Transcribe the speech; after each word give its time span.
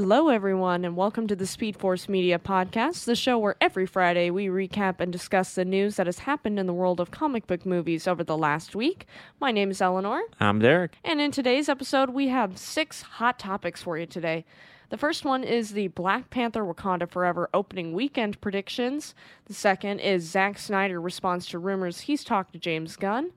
Hello, 0.00 0.28
everyone, 0.28 0.84
and 0.84 0.94
welcome 0.94 1.26
to 1.26 1.34
the 1.34 1.44
Speed 1.44 1.76
Force 1.76 2.08
Media 2.08 2.38
Podcast, 2.38 3.04
the 3.04 3.16
show 3.16 3.36
where 3.36 3.56
every 3.60 3.84
Friday 3.84 4.30
we 4.30 4.46
recap 4.46 5.00
and 5.00 5.10
discuss 5.10 5.56
the 5.56 5.64
news 5.64 5.96
that 5.96 6.06
has 6.06 6.20
happened 6.20 6.56
in 6.56 6.68
the 6.68 6.72
world 6.72 7.00
of 7.00 7.10
comic 7.10 7.48
book 7.48 7.66
movies 7.66 8.06
over 8.06 8.22
the 8.22 8.36
last 8.36 8.76
week. 8.76 9.06
My 9.40 9.50
name 9.50 9.72
is 9.72 9.82
Eleanor, 9.82 10.22
I'm 10.38 10.60
Derek. 10.60 10.96
and 11.02 11.20
in 11.20 11.32
today's 11.32 11.68
episode, 11.68 12.10
we 12.10 12.28
have 12.28 12.58
six 12.58 13.02
hot 13.02 13.40
topics 13.40 13.82
for 13.82 13.98
you 13.98 14.06
today. 14.06 14.44
The 14.90 14.96
first 14.96 15.24
one 15.24 15.42
is 15.42 15.72
the 15.72 15.88
Black 15.88 16.30
Panther 16.30 16.62
Wakanda 16.62 17.10
Forever 17.10 17.50
opening 17.52 17.92
weekend 17.92 18.40
predictions. 18.40 19.16
The 19.46 19.54
second 19.54 19.98
is 19.98 20.30
Zack 20.30 20.58
Snyder 20.58 21.00
responds 21.00 21.44
to 21.46 21.58
rumors 21.58 22.02
he's 22.02 22.22
talked 22.22 22.52
to 22.52 22.60
James 22.60 22.94
Gunn. 22.94 23.32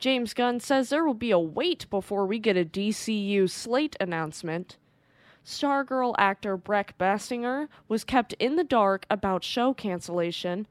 James 0.00 0.34
Gunn 0.34 0.58
says 0.58 0.88
there 0.88 1.04
will 1.04 1.14
be 1.14 1.30
a 1.30 1.38
wait 1.38 1.88
before 1.88 2.26
we 2.26 2.40
get 2.40 2.56
a 2.56 2.64
DCU 2.64 3.48
slate 3.48 3.94
announcement. 4.00 4.76
Stargirl 5.44 6.14
actor 6.16 6.56
Brec 6.56 6.90
Bassinger 6.98 7.68
was 7.86 8.04
kept 8.04 8.32
in 8.34 8.56
the 8.56 8.64
dark 8.64 9.06
about 9.10 9.44
show 9.44 9.74
cancellation. 9.74 10.66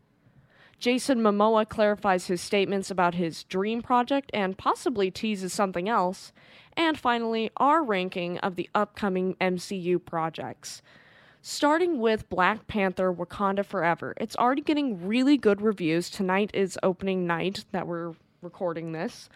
Jason 0.79 1.19
Momoa 1.19 1.67
clarifies 1.69 2.27
his 2.27 2.41
statements 2.41 2.91
about 2.91 3.15
his 3.15 3.43
dream 3.45 3.81
project 3.81 4.29
and 4.33 4.57
possibly 4.57 5.09
teases 5.09 5.53
something 5.53 5.87
else. 5.87 6.33
And 6.75 6.99
finally, 6.99 7.51
our 7.57 7.83
ranking 7.83 8.37
of 8.39 8.55
the 8.55 8.69
upcoming 8.75 9.35
MCU 9.39 10.03
projects. 10.03 10.81
Starting 11.41 11.99
with 11.99 12.29
Black 12.29 12.67
Panther 12.67 13.13
Wakanda 13.13 13.65
Forever. 13.65 14.13
It's 14.19 14.35
already 14.35 14.61
getting 14.61 15.07
really 15.07 15.37
good 15.37 15.61
reviews. 15.61 16.09
Tonight 16.09 16.51
is 16.53 16.79
opening 16.81 17.27
night 17.27 17.65
that 17.71 17.87
we're 17.87 18.13
recording 18.41 18.91
this. 18.91 19.29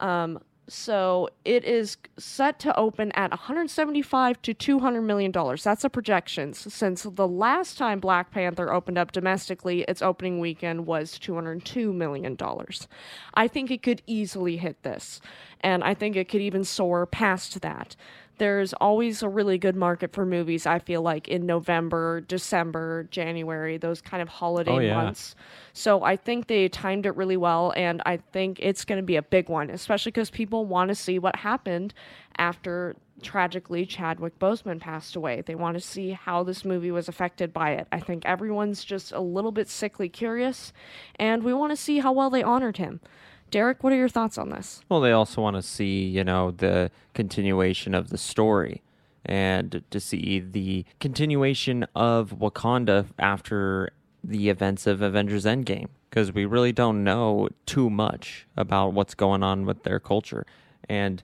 Um, 0.00 0.40
so 0.72 1.28
it 1.44 1.64
is 1.64 1.98
set 2.18 2.58
to 2.60 2.76
open 2.78 3.12
at 3.12 3.30
175 3.30 4.40
to 4.42 4.54
200 4.54 5.02
million 5.02 5.30
dollars. 5.30 5.64
That's 5.64 5.82
the 5.82 5.90
projections. 5.90 6.72
Since 6.72 7.02
the 7.02 7.28
last 7.28 7.76
time 7.76 8.00
Black 8.00 8.30
Panther 8.30 8.72
opened 8.72 8.96
up 8.96 9.12
domestically, 9.12 9.82
its 9.82 10.00
opening 10.00 10.40
weekend 10.40 10.86
was 10.86 11.18
202 11.18 11.92
million 11.92 12.34
dollars. 12.36 12.88
I 13.34 13.48
think 13.48 13.70
it 13.70 13.82
could 13.82 14.02
easily 14.06 14.56
hit 14.56 14.82
this, 14.82 15.20
and 15.60 15.84
I 15.84 15.94
think 15.94 16.16
it 16.16 16.28
could 16.28 16.40
even 16.40 16.64
soar 16.64 17.04
past 17.06 17.60
that. 17.60 17.94
There's 18.38 18.72
always 18.74 19.22
a 19.22 19.28
really 19.28 19.58
good 19.58 19.76
market 19.76 20.12
for 20.12 20.24
movies, 20.26 20.66
I 20.66 20.78
feel 20.78 21.02
like, 21.02 21.28
in 21.28 21.46
November, 21.46 22.22
December, 22.22 23.06
January, 23.10 23.76
those 23.76 24.00
kind 24.00 24.22
of 24.22 24.28
holiday 24.28 24.70
Oh, 24.72 24.78
yeah. 24.78 24.94
months. 24.94 25.34
So 25.72 26.02
I 26.02 26.16
think 26.16 26.46
they 26.46 26.68
timed 26.68 27.06
it 27.06 27.14
really 27.16 27.36
well, 27.36 27.72
and 27.76 28.02
I 28.06 28.16
think 28.16 28.58
it's 28.60 28.84
going 28.84 28.98
to 28.98 29.04
be 29.04 29.16
a 29.16 29.22
big 29.22 29.48
one, 29.48 29.70
especially 29.70 30.10
because 30.10 30.30
people 30.30 30.64
want 30.64 30.88
to 30.88 30.94
see 30.94 31.18
what 31.18 31.36
happened 31.36 31.94
after 32.38 32.96
tragically 33.22 33.86
Chadwick 33.86 34.36
Boseman 34.40 34.80
passed 34.80 35.14
away. 35.14 35.42
They 35.42 35.54
want 35.54 35.76
to 35.76 35.80
see 35.80 36.10
how 36.10 36.42
this 36.42 36.64
movie 36.64 36.90
was 36.90 37.08
affected 37.08 37.52
by 37.52 37.72
it. 37.72 37.86
I 37.92 38.00
think 38.00 38.24
everyone's 38.24 38.82
just 38.82 39.12
a 39.12 39.20
little 39.20 39.52
bit 39.52 39.68
sickly 39.68 40.08
curious, 40.08 40.72
and 41.16 41.44
we 41.44 41.54
want 41.54 41.70
to 41.70 41.76
see 41.76 42.00
how 42.00 42.12
well 42.12 42.30
they 42.30 42.42
honored 42.42 42.78
him. 42.78 43.00
Derek, 43.52 43.84
what 43.84 43.92
are 43.92 43.96
your 43.96 44.08
thoughts 44.08 44.38
on 44.38 44.48
this? 44.48 44.82
Well, 44.88 45.00
they 45.00 45.12
also 45.12 45.42
want 45.42 45.56
to 45.56 45.62
see, 45.62 46.06
you 46.06 46.24
know, 46.24 46.50
the 46.50 46.90
continuation 47.12 47.94
of 47.94 48.08
the 48.08 48.16
story 48.16 48.82
and 49.26 49.84
to 49.90 50.00
see 50.00 50.40
the 50.40 50.86
continuation 51.00 51.86
of 51.94 52.30
Wakanda 52.30 53.06
after 53.18 53.90
the 54.24 54.48
events 54.48 54.86
of 54.86 55.02
Avengers 55.02 55.44
Endgame 55.44 55.88
because 56.08 56.32
we 56.32 56.46
really 56.46 56.72
don't 56.72 57.04
know 57.04 57.50
too 57.66 57.90
much 57.90 58.46
about 58.56 58.94
what's 58.94 59.14
going 59.14 59.42
on 59.42 59.66
with 59.66 59.82
their 59.82 60.00
culture. 60.00 60.46
And 60.88 61.22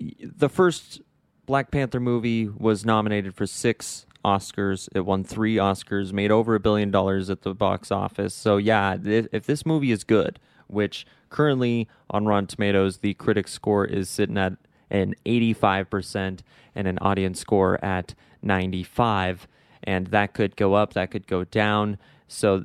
the 0.00 0.48
first 0.48 1.02
Black 1.44 1.70
Panther 1.70 2.00
movie 2.00 2.48
was 2.48 2.86
nominated 2.86 3.34
for 3.34 3.46
six 3.46 4.06
Oscars. 4.24 4.88
It 4.94 5.00
won 5.00 5.22
three 5.22 5.56
Oscars, 5.56 6.14
made 6.14 6.30
over 6.30 6.54
a 6.54 6.60
billion 6.60 6.90
dollars 6.90 7.28
at 7.28 7.42
the 7.42 7.54
box 7.54 7.90
office. 7.90 8.34
So, 8.34 8.56
yeah, 8.56 8.96
if 9.02 9.44
this 9.44 9.66
movie 9.66 9.92
is 9.92 10.02
good, 10.02 10.38
which 10.68 11.06
currently 11.30 11.88
on 12.10 12.26
Rotten 12.26 12.46
Tomatoes, 12.46 12.98
the 12.98 13.14
critic 13.14 13.48
score 13.48 13.84
is 13.84 14.08
sitting 14.08 14.38
at 14.38 14.54
an 14.90 15.14
85% 15.26 16.40
and 16.74 16.88
an 16.88 16.98
audience 17.00 17.40
score 17.40 17.82
at 17.84 18.14
95 18.42 19.46
and 19.84 20.08
that 20.08 20.32
could 20.32 20.56
go 20.56 20.74
up 20.74 20.94
that 20.94 21.10
could 21.10 21.26
go 21.26 21.44
down. 21.44 21.98
So 22.26 22.64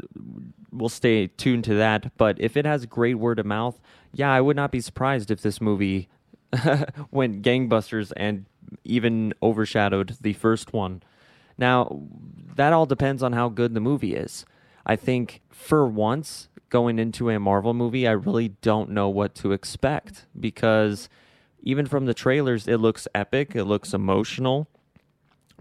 we'll 0.71 0.89
stay 0.89 1.27
tuned 1.27 1.63
to 1.65 1.75
that. 1.75 2.15
But 2.17 2.39
if 2.39 2.55
it 2.55 2.65
has 2.65 2.85
great 2.85 3.15
word 3.15 3.39
of 3.39 3.45
mouth 3.45 3.79
yeah 4.13 4.31
i 4.31 4.39
would 4.39 4.55
not 4.55 4.71
be 4.71 4.79
surprised 4.79 5.31
if 5.31 5.41
this 5.41 5.59
movie 5.59 6.07
went 7.11 7.41
gangbusters 7.41 8.11
and 8.15 8.45
even 8.83 9.33
overshadowed 9.41 10.15
the 10.21 10.33
first 10.33 10.73
one. 10.73 11.01
Now 11.57 12.01
that 12.55 12.73
all 12.73 12.85
depends 12.85 13.23
on 13.23 13.33
how 13.33 13.49
good 13.49 13.73
the 13.73 13.79
movie 13.79 14.15
is. 14.15 14.45
I 14.85 14.95
think 14.95 15.41
for 15.49 15.87
once 15.87 16.49
going 16.73 16.97
into 16.97 17.29
a 17.29 17.39
marvel 17.39 17.73
movie 17.73 18.07
i 18.07 18.11
really 18.11 18.49
don't 18.49 18.89
know 18.89 19.07
what 19.07 19.35
to 19.35 19.51
expect 19.51 20.25
because 20.39 21.07
even 21.63 21.85
from 21.85 22.05
the 22.05 22.13
trailers, 22.13 22.67
it 22.67 22.77
looks 22.77 23.07
epic, 23.15 23.55
it 23.55 23.63
looks 23.63 23.93
emotional, 23.93 24.67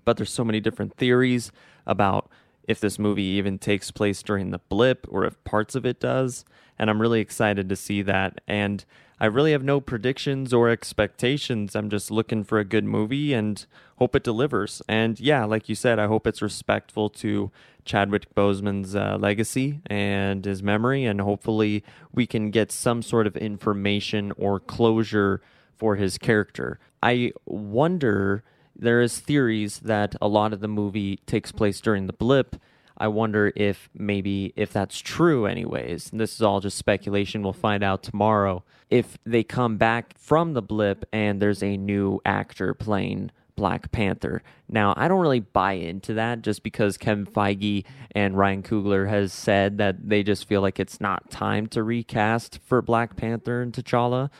but 0.04 0.16
there's 0.16 0.32
so 0.32 0.44
many 0.44 0.58
different 0.60 0.96
theories 0.96 1.52
about 1.86 2.28
if 2.68 2.80
this 2.80 2.98
movie 2.98 3.22
even 3.22 3.58
takes 3.58 3.90
place 3.90 4.22
during 4.22 4.50
the 4.50 4.58
blip 4.58 5.06
or 5.10 5.24
if 5.24 5.42
parts 5.44 5.74
of 5.74 5.84
it 5.84 6.00
does. 6.00 6.44
And 6.78 6.88
I'm 6.90 7.00
really 7.00 7.20
excited 7.20 7.68
to 7.68 7.76
see 7.76 8.02
that. 8.02 8.40
And 8.46 8.84
I 9.20 9.26
really 9.26 9.52
have 9.52 9.62
no 9.62 9.80
predictions 9.80 10.52
or 10.52 10.68
expectations. 10.68 11.76
I'm 11.76 11.90
just 11.90 12.10
looking 12.10 12.42
for 12.42 12.58
a 12.58 12.64
good 12.64 12.84
movie 12.84 13.32
and 13.32 13.64
hope 13.98 14.16
it 14.16 14.24
delivers. 14.24 14.82
And 14.88 15.20
yeah, 15.20 15.44
like 15.44 15.68
you 15.68 15.76
said, 15.76 16.00
I 16.00 16.08
hope 16.08 16.26
it's 16.26 16.42
respectful 16.42 17.08
to 17.10 17.52
Chadwick 17.84 18.34
Boseman's 18.34 18.96
uh, 18.96 19.18
legacy 19.20 19.80
and 19.86 20.44
his 20.44 20.60
memory. 20.62 21.04
And 21.04 21.20
hopefully 21.20 21.84
we 22.12 22.26
can 22.26 22.50
get 22.50 22.72
some 22.72 23.00
sort 23.00 23.28
of 23.28 23.36
information 23.36 24.32
or 24.36 24.58
closure 24.58 25.40
for 25.76 25.94
his 25.94 26.18
character. 26.18 26.80
I 27.00 27.32
wonder 27.44 28.42
there 28.76 29.00
is 29.00 29.18
theories 29.20 29.80
that 29.80 30.14
a 30.20 30.28
lot 30.28 30.52
of 30.52 30.60
the 30.60 30.68
movie 30.68 31.16
takes 31.26 31.52
place 31.52 31.80
during 31.80 32.06
the 32.06 32.12
blip. 32.12 32.56
I 32.96 33.08
wonder 33.08 33.52
if 33.56 33.88
maybe 33.94 34.52
if 34.56 34.72
that's 34.72 34.98
true 34.98 35.46
anyways. 35.46 36.10
This 36.12 36.34
is 36.34 36.42
all 36.42 36.60
just 36.60 36.78
speculation. 36.78 37.42
We'll 37.42 37.52
find 37.52 37.82
out 37.82 38.02
tomorrow. 38.02 38.64
If 38.90 39.18
they 39.24 39.42
come 39.42 39.76
back 39.76 40.16
from 40.18 40.52
the 40.52 40.62
blip 40.62 41.04
and 41.12 41.40
there's 41.40 41.62
a 41.62 41.76
new 41.76 42.20
actor 42.24 42.74
playing 42.74 43.30
Black 43.56 43.92
Panther. 43.92 44.42
Now, 44.68 44.94
I 44.96 45.08
don't 45.08 45.20
really 45.20 45.40
buy 45.40 45.74
into 45.74 46.14
that 46.14 46.42
just 46.42 46.62
because 46.62 46.96
Kevin 46.96 47.26
Feige 47.26 47.84
and 48.12 48.36
Ryan 48.36 48.62
Coogler 48.62 49.08
has 49.08 49.32
said 49.32 49.78
that 49.78 50.08
they 50.08 50.22
just 50.22 50.48
feel 50.48 50.62
like 50.62 50.80
it's 50.80 51.00
not 51.00 51.30
time 51.30 51.66
to 51.68 51.82
recast 51.82 52.60
for 52.64 52.80
Black 52.80 53.16
Panther 53.16 53.62
and 53.62 53.72
T'Challa. 53.72 54.30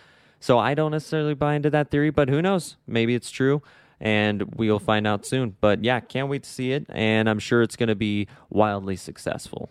So 0.40 0.58
I 0.58 0.74
don't 0.74 0.90
necessarily 0.90 1.34
buy 1.34 1.54
into 1.54 1.70
that 1.70 1.90
theory, 1.90 2.10
but 2.10 2.28
who 2.28 2.42
knows? 2.42 2.76
Maybe 2.86 3.14
it's 3.14 3.30
true 3.30 3.62
and 4.02 4.42
we'll 4.56 4.80
find 4.80 5.06
out 5.06 5.24
soon. 5.24 5.56
But 5.60 5.84
yeah, 5.84 6.00
can't 6.00 6.28
wait 6.28 6.42
to 6.42 6.50
see 6.50 6.72
it 6.72 6.84
and 6.90 7.30
I'm 7.30 7.38
sure 7.38 7.62
it's 7.62 7.76
going 7.76 7.88
to 7.88 7.94
be 7.94 8.26
wildly 8.50 8.96
successful. 8.96 9.70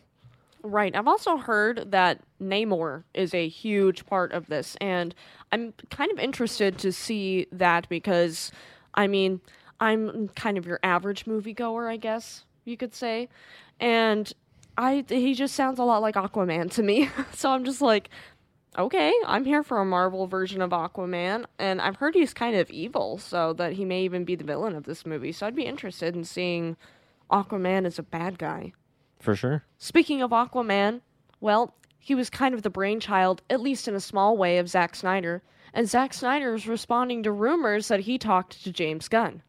Right. 0.63 0.95
I've 0.95 1.07
also 1.07 1.37
heard 1.37 1.91
that 1.91 2.21
Namor 2.41 3.03
is 3.13 3.33
a 3.33 3.47
huge 3.47 4.05
part 4.05 4.31
of 4.31 4.45
this, 4.47 4.77
and 4.79 5.15
I'm 5.51 5.73
kind 5.89 6.11
of 6.11 6.19
interested 6.19 6.77
to 6.79 6.91
see 6.91 7.47
that 7.51 7.89
because, 7.89 8.51
I 8.93 9.07
mean, 9.07 9.41
I'm 9.79 10.27
kind 10.29 10.59
of 10.59 10.67
your 10.67 10.79
average 10.83 11.25
moviegoer, 11.25 11.89
I 11.89 11.97
guess 11.97 12.45
you 12.63 12.77
could 12.77 12.93
say, 12.93 13.27
and 13.79 14.31
I 14.77 15.03
he 15.09 15.33
just 15.33 15.55
sounds 15.55 15.79
a 15.79 15.83
lot 15.83 16.03
like 16.03 16.13
Aquaman 16.13 16.71
to 16.73 16.83
me. 16.83 17.09
so 17.33 17.49
I'm 17.49 17.65
just 17.65 17.81
like, 17.81 18.09
okay, 18.77 19.13
I'm 19.25 19.45
here 19.45 19.63
for 19.63 19.79
a 19.79 19.85
Marvel 19.85 20.27
version 20.27 20.61
of 20.61 20.71
Aquaman, 20.71 21.45
and 21.59 21.81
I've 21.81 21.97
heard 21.97 22.15
he's 22.15 22.33
kind 22.33 22.55
of 22.55 22.69
evil, 22.69 23.17
so 23.17 23.53
that 23.53 23.73
he 23.73 23.85
may 23.85 24.03
even 24.03 24.23
be 24.23 24.35
the 24.35 24.43
villain 24.43 24.75
of 24.75 24.83
this 24.83 25.05
movie. 25.05 25.31
So 25.31 25.45
I'd 25.45 25.55
be 25.55 25.65
interested 25.65 26.15
in 26.15 26.23
seeing 26.23 26.77
Aquaman 27.29 27.85
as 27.85 27.99
a 27.99 28.03
bad 28.03 28.37
guy. 28.37 28.73
For 29.19 29.35
sure. 29.35 29.63
Speaking 29.77 30.21
of 30.21 30.31
Aquaman, 30.31 31.01
well, 31.39 31.75
he 31.99 32.15
was 32.15 32.29
kind 32.29 32.55
of 32.55 32.63
the 32.63 32.69
brainchild, 32.69 33.41
at 33.49 33.61
least 33.61 33.87
in 33.87 33.95
a 33.95 33.99
small 33.99 34.35
way, 34.37 34.57
of 34.57 34.69
Zack 34.69 34.95
Snyder, 34.95 35.43
and 35.73 35.87
Zack 35.87 36.13
Snyder 36.13 36.53
is 36.55 36.67
responding 36.67 37.23
to 37.23 37.31
rumors 37.31 37.87
that 37.87 38.01
he 38.01 38.17
talked 38.17 38.63
to 38.63 38.71
James 38.71 39.07
Gunn. 39.07 39.43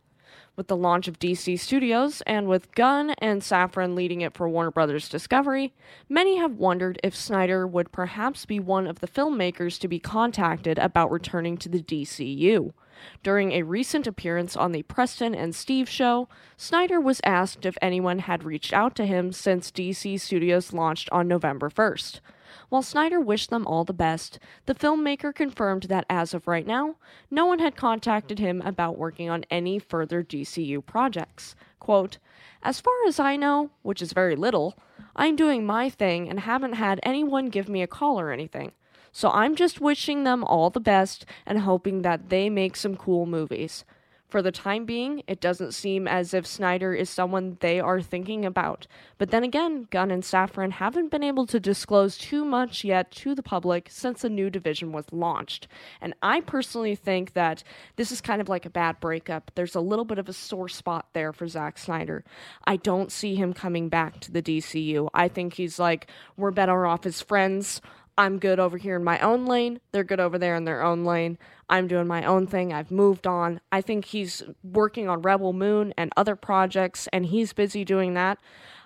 With 0.54 0.68
the 0.68 0.76
launch 0.76 1.08
of 1.08 1.18
DC 1.18 1.58
Studios, 1.58 2.22
and 2.26 2.46
with 2.46 2.74
Gunn 2.74 3.10
and 3.18 3.40
Safran 3.40 3.94
leading 3.94 4.20
it 4.20 4.34
for 4.34 4.46
Warner 4.46 4.70
Brothers 4.70 5.08
Discovery, 5.08 5.72
many 6.10 6.36
have 6.36 6.56
wondered 6.56 7.00
if 7.02 7.16
Snyder 7.16 7.66
would 7.66 7.90
perhaps 7.90 8.44
be 8.44 8.60
one 8.60 8.86
of 8.86 9.00
the 9.00 9.08
filmmakers 9.08 9.80
to 9.80 9.88
be 9.88 9.98
contacted 9.98 10.78
about 10.78 11.10
returning 11.10 11.56
to 11.56 11.70
the 11.70 11.82
DCU. 11.82 12.74
During 13.22 13.52
a 13.52 13.62
recent 13.62 14.06
appearance 14.06 14.54
on 14.54 14.72
the 14.72 14.82
Preston 14.82 15.34
and 15.34 15.54
Steve 15.54 15.88
show, 15.88 16.28
Snyder 16.58 17.00
was 17.00 17.22
asked 17.24 17.64
if 17.64 17.78
anyone 17.80 18.18
had 18.18 18.44
reached 18.44 18.74
out 18.74 18.94
to 18.96 19.06
him 19.06 19.32
since 19.32 19.70
DC 19.70 20.20
Studios 20.20 20.74
launched 20.74 21.08
on 21.10 21.26
November 21.26 21.70
1st. 21.70 22.20
While 22.68 22.82
Snyder 22.82 23.20
wished 23.20 23.50
them 23.50 23.66
all 23.66 23.84
the 23.84 23.92
best, 23.92 24.38
the 24.66 24.74
filmmaker 24.74 25.34
confirmed 25.34 25.84
that 25.84 26.06
as 26.10 26.34
of 26.34 26.46
right 26.46 26.66
now, 26.66 26.96
no 27.30 27.46
one 27.46 27.58
had 27.58 27.76
contacted 27.76 28.38
him 28.38 28.60
about 28.62 28.98
working 28.98 29.30
on 29.30 29.44
any 29.50 29.78
further 29.78 30.22
DCU 30.22 30.84
projects. 30.84 31.54
Quote, 31.78 32.18
As 32.62 32.80
far 32.80 32.94
as 33.06 33.18
I 33.18 33.36
know, 33.36 33.70
which 33.82 34.02
is 34.02 34.12
very 34.12 34.36
little, 34.36 34.76
I'm 35.14 35.36
doing 35.36 35.66
my 35.66 35.90
thing 35.90 36.28
and 36.28 36.40
haven't 36.40 36.74
had 36.74 37.00
anyone 37.02 37.46
give 37.46 37.68
me 37.68 37.82
a 37.82 37.86
call 37.86 38.20
or 38.20 38.30
anything. 38.30 38.72
So 39.12 39.30
I'm 39.30 39.54
just 39.54 39.80
wishing 39.80 40.24
them 40.24 40.42
all 40.42 40.70
the 40.70 40.80
best 40.80 41.26
and 41.44 41.60
hoping 41.60 42.02
that 42.02 42.30
they 42.30 42.48
make 42.48 42.76
some 42.76 42.96
cool 42.96 43.26
movies. 43.26 43.84
For 44.32 44.40
the 44.40 44.50
time 44.50 44.86
being, 44.86 45.22
it 45.26 45.42
doesn't 45.42 45.72
seem 45.72 46.08
as 46.08 46.32
if 46.32 46.46
Snyder 46.46 46.94
is 46.94 47.10
someone 47.10 47.58
they 47.60 47.78
are 47.78 48.00
thinking 48.00 48.46
about. 48.46 48.86
But 49.18 49.30
then 49.30 49.44
again, 49.44 49.86
Gunn 49.90 50.10
and 50.10 50.22
Safran 50.22 50.72
haven't 50.72 51.10
been 51.10 51.22
able 51.22 51.46
to 51.48 51.60
disclose 51.60 52.16
too 52.16 52.42
much 52.42 52.82
yet 52.82 53.10
to 53.10 53.34
the 53.34 53.42
public 53.42 53.88
since 53.90 54.22
the 54.22 54.30
new 54.30 54.48
division 54.48 54.90
was 54.90 55.04
launched. 55.12 55.68
And 56.00 56.14
I 56.22 56.40
personally 56.40 56.94
think 56.94 57.34
that 57.34 57.62
this 57.96 58.10
is 58.10 58.22
kind 58.22 58.40
of 58.40 58.48
like 58.48 58.64
a 58.64 58.70
bad 58.70 59.00
breakup. 59.00 59.50
There's 59.54 59.74
a 59.74 59.82
little 59.82 60.06
bit 60.06 60.18
of 60.18 60.30
a 60.30 60.32
sore 60.32 60.70
spot 60.70 61.08
there 61.12 61.34
for 61.34 61.46
Zack 61.46 61.76
Snyder. 61.76 62.24
I 62.64 62.76
don't 62.76 63.12
see 63.12 63.34
him 63.34 63.52
coming 63.52 63.90
back 63.90 64.18
to 64.20 64.32
the 64.32 64.40
DCU. 64.40 65.10
I 65.12 65.28
think 65.28 65.52
he's 65.52 65.78
like, 65.78 66.06
we're 66.38 66.52
better 66.52 66.86
off 66.86 67.04
as 67.04 67.20
friends. 67.20 67.82
I'm 68.18 68.38
good 68.38 68.60
over 68.60 68.76
here 68.76 68.96
in 68.96 69.04
my 69.04 69.18
own 69.20 69.46
lane. 69.46 69.80
They're 69.90 70.04
good 70.04 70.20
over 70.20 70.38
there 70.38 70.54
in 70.54 70.64
their 70.64 70.82
own 70.82 71.04
lane. 71.04 71.38
I'm 71.68 71.88
doing 71.88 72.06
my 72.06 72.24
own 72.24 72.46
thing. 72.46 72.72
I've 72.72 72.90
moved 72.90 73.26
on. 73.26 73.60
I 73.70 73.80
think 73.80 74.04
he's 74.04 74.42
working 74.62 75.08
on 75.08 75.22
Rebel 75.22 75.54
Moon 75.54 75.94
and 75.96 76.12
other 76.16 76.36
projects, 76.36 77.08
and 77.12 77.26
he's 77.26 77.54
busy 77.54 77.84
doing 77.84 78.12
that. 78.14 78.38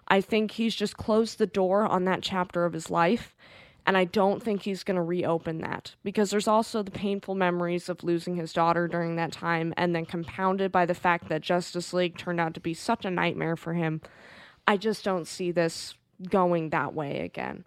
I 0.06 0.20
think 0.20 0.52
he's 0.52 0.76
just 0.76 0.96
closed 0.96 1.38
the 1.38 1.46
door 1.46 1.84
on 1.84 2.05
that 2.05 2.23
chapter 2.23 2.64
of 2.64 2.73
his 2.73 2.88
life, 2.88 3.34
and 3.84 3.96
I 3.96 4.05
don't 4.05 4.40
think 4.40 4.62
he's 4.62 4.84
going 4.84 4.94
to 4.96 5.02
reopen 5.02 5.58
that 5.58 5.96
because 6.05 6.31
there's 6.31 6.46
also 6.46 6.84
the 6.84 6.93
painful 6.93 7.34
memories 7.34 7.88
of 7.88 8.05
losing 8.05 8.37
his 8.37 8.52
daughter 8.52 8.87
during 8.87 9.17
that 9.17 9.32
time, 9.32 9.75
and 9.76 9.94
then 9.94 10.06
compounded 10.06 10.70
by 10.70 10.87
the 10.87 10.94
fact 10.94 11.29
that 11.29 11.40
Justice 11.43 11.93
League 11.93 12.17
turned 12.17 12.38
out 12.38 12.55
to 12.55 12.61
be 12.61 12.75
such 12.75 13.05
a 13.05 13.11
nightmare 13.11 13.56
for 13.56 13.75
him. 13.75 14.00
I 14.69 14.76
just 14.76 15.05
don't 15.05 15.26
see 15.26 15.50
this 15.50 15.94
going 16.31 16.70
that 16.70 16.94
way 16.94 17.20
again. 17.20 17.64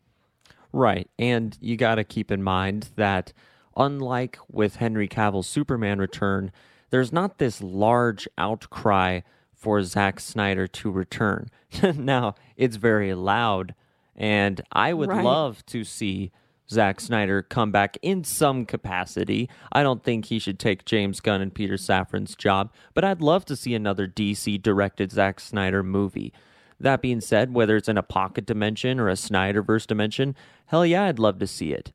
Right. 0.72 1.10
And 1.18 1.58
you 1.62 1.78
got 1.78 1.96
to 1.96 2.04
keep 2.04 2.32
in 2.32 2.44
mind 2.44 2.90
that 2.96 3.34
unlike 3.76 4.38
with 4.52 4.78
Henry 4.78 5.08
Cavill's 5.08 5.48
Superman 5.48 6.00
return, 6.00 6.52
there's 6.90 7.14
not 7.14 7.38
this 7.38 7.62
large 7.62 8.28
outcry 8.38 9.22
for 9.54 9.84
Zack 9.84 10.20
Snyder 10.20 10.68
to 10.68 10.92
return. 10.92 11.50
now, 11.96 12.36
it's 12.56 12.78
very 12.78 13.14
loud, 13.14 13.76
and 14.16 14.62
I 14.72 14.94
would 14.94 15.10
right. 15.10 15.24
love 15.24 15.66
to 15.68 15.84
see 15.84 16.32
Zack 16.70 17.02
Snyder 17.02 17.42
come 17.42 17.72
back 17.72 17.98
in 18.02 18.24
some 18.24 18.66
capacity. 18.66 19.50
I 19.72 19.84
don't 19.84 20.04
think 20.04 20.26
he 20.26 20.40
should 20.40 20.60
take 20.60 20.86
James 20.86 21.20
Gunn 21.20 21.42
and 21.42 21.54
Peter 21.54 21.76
Safran's 21.76 22.36
job, 22.36 22.72
but 22.94 23.04
I'd 23.04 23.22
love 23.22 23.44
to 23.46 23.56
see 23.56 23.74
another 23.74 24.08
DC 24.08 24.62
directed 24.62 25.12
Zack 25.12 25.40
Snyder 25.40 25.84
movie. 25.84 26.32
That 26.80 27.02
being 27.02 27.22
said, 27.22 27.54
whether 27.54 27.76
it's 27.76 27.90
in 27.90 27.98
a 27.98 28.04
pocket 28.04 28.46
dimension 28.46 29.00
or 29.00 29.10
a 29.10 29.14
Snyderverse 29.14 29.86
dimension, 29.86 30.36
hell 30.68 30.86
yeah, 30.86 31.06
I'd 31.06 31.20
love 31.20 31.40
to 31.40 31.48
see 31.48 31.74
it. 31.74 31.92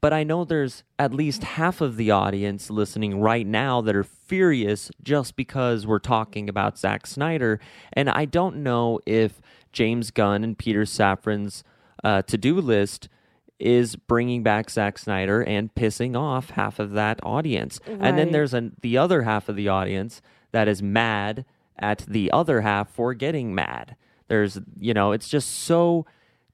But 0.00 0.12
I 0.12 0.22
know 0.22 0.44
there's 0.44 0.84
at 0.98 1.12
least 1.12 1.42
half 1.42 1.80
of 1.80 1.96
the 1.96 2.10
audience 2.10 2.70
listening 2.70 3.20
right 3.20 3.46
now 3.46 3.80
that 3.80 3.96
are 3.96 4.04
furious 4.04 4.90
just 5.02 5.34
because 5.34 5.86
we're 5.86 5.98
talking 5.98 6.48
about 6.48 6.78
Zack 6.78 7.06
Snyder. 7.06 7.58
And 7.92 8.08
I 8.08 8.24
don't 8.24 8.62
know 8.62 9.00
if 9.06 9.40
James 9.72 10.10
Gunn 10.12 10.44
and 10.44 10.56
Peter 10.56 10.82
Safran's 10.82 11.64
uh, 12.04 12.22
to 12.22 12.38
do 12.38 12.60
list 12.60 13.08
is 13.58 13.96
bringing 13.96 14.44
back 14.44 14.70
Zack 14.70 14.98
Snyder 14.98 15.42
and 15.42 15.74
pissing 15.74 16.16
off 16.16 16.50
half 16.50 16.78
of 16.78 16.92
that 16.92 17.18
audience. 17.24 17.80
Right. 17.86 17.98
And 18.00 18.18
then 18.18 18.30
there's 18.30 18.54
an, 18.54 18.76
the 18.82 18.96
other 18.96 19.22
half 19.22 19.48
of 19.48 19.56
the 19.56 19.68
audience 19.68 20.22
that 20.52 20.68
is 20.68 20.80
mad 20.80 21.44
at 21.76 22.04
the 22.06 22.30
other 22.30 22.60
half 22.60 22.88
for 22.88 23.14
getting 23.14 23.52
mad. 23.54 23.96
There's, 24.28 24.58
you 24.78 24.94
know, 24.94 25.12
it's 25.12 25.28
just 25.28 25.50
so 25.50 26.06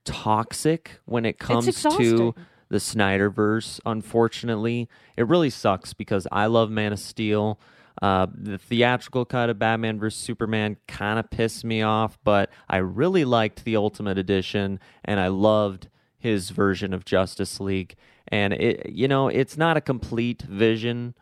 toxic 0.05 0.99
when 1.05 1.25
it 1.25 1.37
comes 1.39 1.83
to 1.83 2.33
the 2.69 2.77
Snyderverse. 2.77 3.79
Unfortunately, 3.85 4.89
it 5.17 5.27
really 5.27 5.49
sucks 5.49 5.93
because 5.93 6.27
I 6.31 6.47
love 6.47 6.69
Man 6.71 6.93
of 6.93 6.99
Steel. 6.99 7.59
Uh, 8.01 8.27
the 8.33 8.57
theatrical 8.57 9.23
cut 9.23 9.49
of 9.49 9.57
Batman 9.57 9.99
vs 9.99 10.19
Superman 10.19 10.77
kind 10.87 11.17
of 11.17 11.29
pissed 11.29 11.63
me 11.63 11.81
off, 11.81 12.17
but 12.23 12.49
I 12.67 12.77
really 12.77 13.23
liked 13.23 13.63
the 13.63 13.77
Ultimate 13.77 14.17
Edition, 14.17 14.79
and 15.05 15.19
I 15.19 15.27
loved 15.27 15.87
his 16.17 16.49
version 16.49 16.93
of 16.93 17.05
Justice 17.05 17.59
League. 17.59 17.95
And 18.27 18.53
it, 18.53 18.89
you 18.89 19.07
know, 19.07 19.27
it's 19.27 19.57
not 19.57 19.77
a 19.77 19.81
complete 19.81 20.41
vision. 20.41 21.13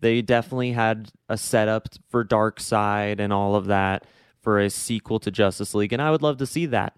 They 0.00 0.20
definitely 0.20 0.72
had 0.72 1.10
a 1.28 1.38
setup 1.38 1.88
for 2.08 2.24
Darkseid 2.24 3.20
and 3.20 3.32
all 3.32 3.54
of 3.54 3.66
that 3.66 4.04
for 4.40 4.58
a 4.58 4.70
sequel 4.70 5.18
to 5.20 5.30
Justice 5.30 5.74
League, 5.74 5.92
and 5.92 6.02
I 6.02 6.10
would 6.10 6.22
love 6.22 6.36
to 6.38 6.46
see 6.46 6.66
that. 6.66 6.96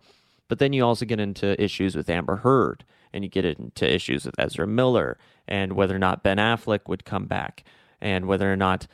But 0.48 0.58
then 0.58 0.72
you 0.72 0.84
also 0.84 1.04
get 1.04 1.20
into 1.20 1.60
issues 1.62 1.94
with 1.94 2.10
Amber 2.10 2.36
Heard 2.36 2.84
and 3.12 3.24
you 3.24 3.30
get 3.30 3.44
into 3.44 3.92
issues 3.92 4.24
with 4.24 4.34
Ezra 4.38 4.66
Miller 4.66 5.16
and 5.46 5.72
whether 5.74 5.94
or 5.94 5.98
not 5.98 6.22
Ben 6.22 6.38
Affleck 6.38 6.88
would 6.88 7.04
come 7.04 7.26
back 7.26 7.64
and 8.00 8.26
whether 8.26 8.52
or 8.52 8.56
not 8.56 8.86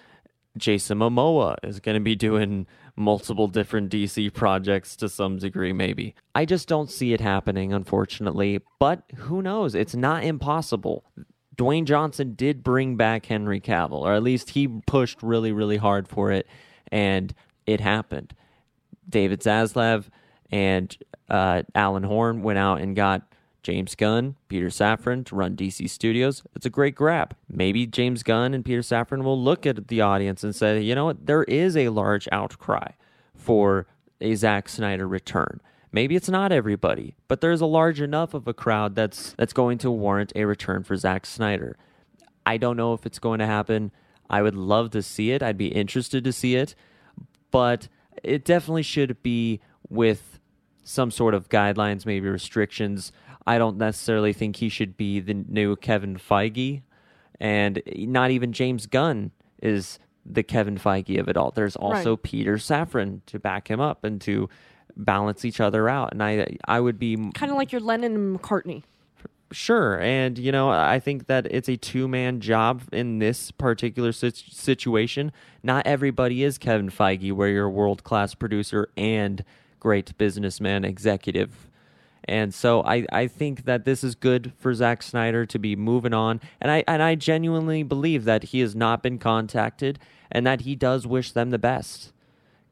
Jason 0.57 0.99
Momoa 0.99 1.57
is 1.63 1.81
going 1.81 1.95
to 1.95 2.01
be 2.01 2.15
doing 2.15 2.67
multiple 2.95 3.47
different 3.49 3.91
DC 3.91 4.33
projects 4.33 4.97
to 4.97 5.09
some 5.09 5.39
degree, 5.39 5.73
maybe. 5.73 6.15
I 6.35 6.45
just 6.45 6.67
don't 6.67 6.91
see 6.91 7.13
it 7.13 7.21
happening, 7.21 7.73
unfortunately, 7.73 8.61
but 8.79 9.03
who 9.17 9.43
knows? 9.43 9.75
It's 9.75 9.95
not 9.95 10.25
impossible. 10.25 11.05
Dwayne 11.57 11.85
Johnson 11.85 12.35
did 12.35 12.63
bring 12.63 12.97
back 12.97 13.27
Henry 13.27 13.61
Cavill, 13.61 14.03
or 14.03 14.15
at 14.15 14.23
least 14.23 14.51
he 14.51 14.67
pushed 14.69 15.23
really, 15.23 15.53
really 15.53 15.77
hard 15.77 16.09
for 16.09 16.31
it, 16.33 16.47
and 16.91 17.35
it 17.67 17.81
happened. 17.81 18.35
David 19.09 19.41
Zaslav 19.41 20.07
and 20.51 20.97
uh, 21.29 21.63
Alan 21.75 22.05
Horn 22.05 22.43
went 22.43 22.59
out 22.59 22.81
and 22.81 22.97
got 22.97 23.23
James 23.63 23.97
Gunn, 23.97 24.37
Peter 24.49 24.69
Safran 24.69 25.25
to 25.27 25.35
run 25.35 25.57
DC 25.57 25.91
Studios. 25.91 26.45
It's 26.55 26.67
a 26.67 26.71
great 26.71 26.95
grab. 26.95 27.35
Maybe 27.49 27.85
James 27.85 28.23
Gunn 28.23 28.55
and 28.55 28.65
Peter 28.65 28.81
Safran 28.81 29.25
will 29.25 29.41
look 29.41 29.67
at 29.67 29.89
the 29.89 30.01
audience 30.01 30.45
and 30.45 30.55
say, 30.55 30.81
you 30.81 30.95
know 30.95 31.07
what, 31.07 31.27
there 31.27 31.43
is 31.45 31.77
a 31.77 31.89
large 31.89 32.29
outcry 32.31 32.93
for 33.35 33.87
a 34.21 34.35
Zack 34.37 34.69
Snyder 34.69 35.07
return. 35.09 35.61
Maybe 35.91 36.15
it's 36.15 36.29
not 36.29 36.53
everybody, 36.53 37.17
but 37.27 37.41
there's 37.41 37.61
a 37.61 37.67
large 37.67 38.01
enough 38.01 38.35
of 38.35 38.47
a 38.47 38.55
crowd 38.55 38.95
that's 38.95 39.33
that's 39.39 39.53
going 39.53 39.79
to 39.79 39.91
warrant 39.91 40.33
a 40.37 40.45
return 40.45 40.85
for 40.85 40.97
Zack 40.97 41.27
Snyder. 41.27 41.77
I 42.45 42.59
don't 42.59 42.77
know 42.77 42.93
if 42.93 43.07
it's 43.07 43.19
going 43.19 43.41
to 43.41 43.47
happen. 43.47 43.91
I 44.31 44.43
would 44.43 44.55
love 44.55 44.91
to 44.91 45.03
see 45.03 45.33
it. 45.33 45.43
I'd 45.43 45.59
be 45.59 45.69
interested 45.69 46.23
to 46.25 46.33
see 46.33 46.55
it, 46.55 46.75
but 47.51 47.89
it 48.23 48.45
definitely 48.45 48.83
should 48.83 49.23
be 49.23 49.61
with 49.89 50.41
some 50.83 51.11
sort 51.11 51.35
of 51.35 51.49
guidelines, 51.49 52.07
maybe 52.07 52.29
restrictions 52.29 53.13
I 53.47 53.59
don't 53.59 53.79
necessarily 53.79 54.33
think 54.33 54.57
he 54.57 54.69
should 54.69 54.97
be 54.97 55.21
the 55.21 55.35
new 55.35 55.77
Kevin 55.77 56.17
Feige, 56.17 56.83
and 57.39 57.81
not 57.87 58.31
even 58.31 58.53
James 58.53 58.87
Gunn 58.87 59.31
is 59.63 60.01
the 60.25 60.43
Kevin 60.43 60.77
Feige 60.77 61.19
of 61.21 61.29
it 61.29 61.37
all. 61.37 61.53
There's 61.53 61.77
also 61.77 62.11
right. 62.11 62.23
Peter 62.23 62.57
Safran 62.57 63.21
to 63.27 63.39
back 63.39 63.69
him 63.69 63.81
up 63.81 64.03
and 64.03 64.21
to 64.23 64.49
balance 64.97 65.45
each 65.45 65.61
other 65.61 65.89
out. 65.89 66.13
And 66.13 66.23
I 66.23 66.57
I 66.67 66.81
would 66.81 66.99
be 66.99 67.17
kind 67.35 67.53
of 67.53 67.57
like 67.57 67.71
your 67.71 67.81
Lennon 67.81 68.15
and 68.15 68.41
McCartney. 68.41 68.83
Sure, 69.53 70.01
and 70.01 70.39
you 70.39 70.51
know 70.51 70.71
I 70.71 70.99
think 70.99 71.29
that 71.29 71.47
it's 71.51 71.69
a 71.69 71.77
two 71.77 72.09
man 72.09 72.41
job 72.41 72.83
in 72.93 73.21
this 73.21 73.53
particular 73.53 74.13
situation. 74.13 75.31
Not 75.63 75.87
everybody 75.87 76.43
is 76.43 76.59
Kevin 76.59 76.91
Feige, 76.91 77.33
where 77.33 77.49
you're 77.49 77.67
a 77.67 77.71
world 77.71 78.03
class 78.03 78.35
producer 78.35 78.89
and 78.97 79.45
great 79.79 80.19
businessman 80.19 80.85
executive 80.85 81.67
and 82.29 82.53
so 82.53 82.83
I, 82.83 83.07
I 83.13 83.27
think 83.29 83.65
that 83.65 83.85
this 83.85 84.03
is 84.03 84.15
good 84.15 84.53
for 84.59 84.75
Zack 84.75 85.03
Snyder 85.03 85.47
to 85.47 85.59
be 85.59 85.77
moving 85.77 86.13
on. 86.13 86.41
And 86.61 86.71
I 86.71 86.85
and 86.89 87.03
I 87.03 87.15
genuinely 87.15 87.83
believe 87.83 88.25
that 88.25 88.45
he 88.45 88.61
has 88.61 88.75
not 88.75 89.03
been 89.03 89.19
contacted 89.19 89.99
and 90.31 90.47
that 90.47 90.63
he 90.63 90.75
does 90.75 91.07
wish 91.07 91.33
them 91.33 91.51
the 91.51 91.59
best. 91.59 92.13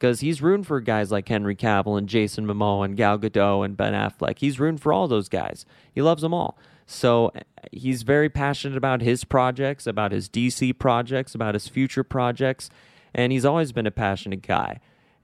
Because 0.04 0.20
he's 0.20 0.42
rooting 0.42 0.64
for 0.64 0.82
guys 0.82 1.10
like 1.10 1.26
Henry 1.26 1.56
Cavill 1.56 1.96
and 1.96 2.06
Jason 2.06 2.46
Momoa 2.46 2.84
and 2.84 2.94
Gal 2.94 3.18
Gadot 3.18 3.64
and 3.64 3.74
Ben 3.74 3.94
Affleck. 3.94 4.38
He's 4.38 4.60
rooting 4.60 4.76
for 4.76 4.92
all 4.92 5.08
those 5.08 5.30
guys. 5.30 5.64
He 5.94 6.02
loves 6.02 6.20
them 6.20 6.34
all. 6.34 6.58
So 6.86 7.28
eh, 7.34 7.40
he's 7.72 8.02
very 8.02 8.28
passionate 8.28 8.76
about 8.76 9.00
his 9.00 9.24
projects, 9.24 9.86
about 9.86 10.12
his 10.12 10.28
DC 10.28 10.78
projects, 10.78 11.34
about 11.34 11.54
his 11.54 11.68
future 11.68 12.04
projects, 12.04 12.68
and 13.14 13.32
he's 13.32 13.46
always 13.46 13.72
been 13.72 13.86
a 13.86 13.90
passionate 13.90 14.42
guy 14.42 14.80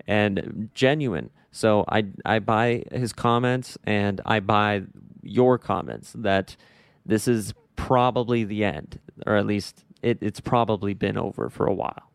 and 0.07 0.71
genuine. 0.73 1.29
So 1.53 1.85
I 1.87 2.07
I 2.25 2.39
buy 2.39 2.85
his 2.91 3.13
comments 3.13 3.77
and 3.85 4.23
I 4.25 4.41
buy 4.41 4.85
your 5.23 5.59
comments 5.59 6.15
that 6.17 6.57
this 7.05 7.29
is 7.29 7.53
probably 7.77 8.45
the 8.45 8.65
end, 8.65 8.99
or 9.27 9.37
at 9.37 9.45
least 9.45 9.85
it, 10.01 10.17
it's 10.23 10.41
probably 10.41 10.95
been 10.95 11.19
over 11.19 11.51
for 11.51 11.67
a 11.67 11.75
while. 11.75 12.11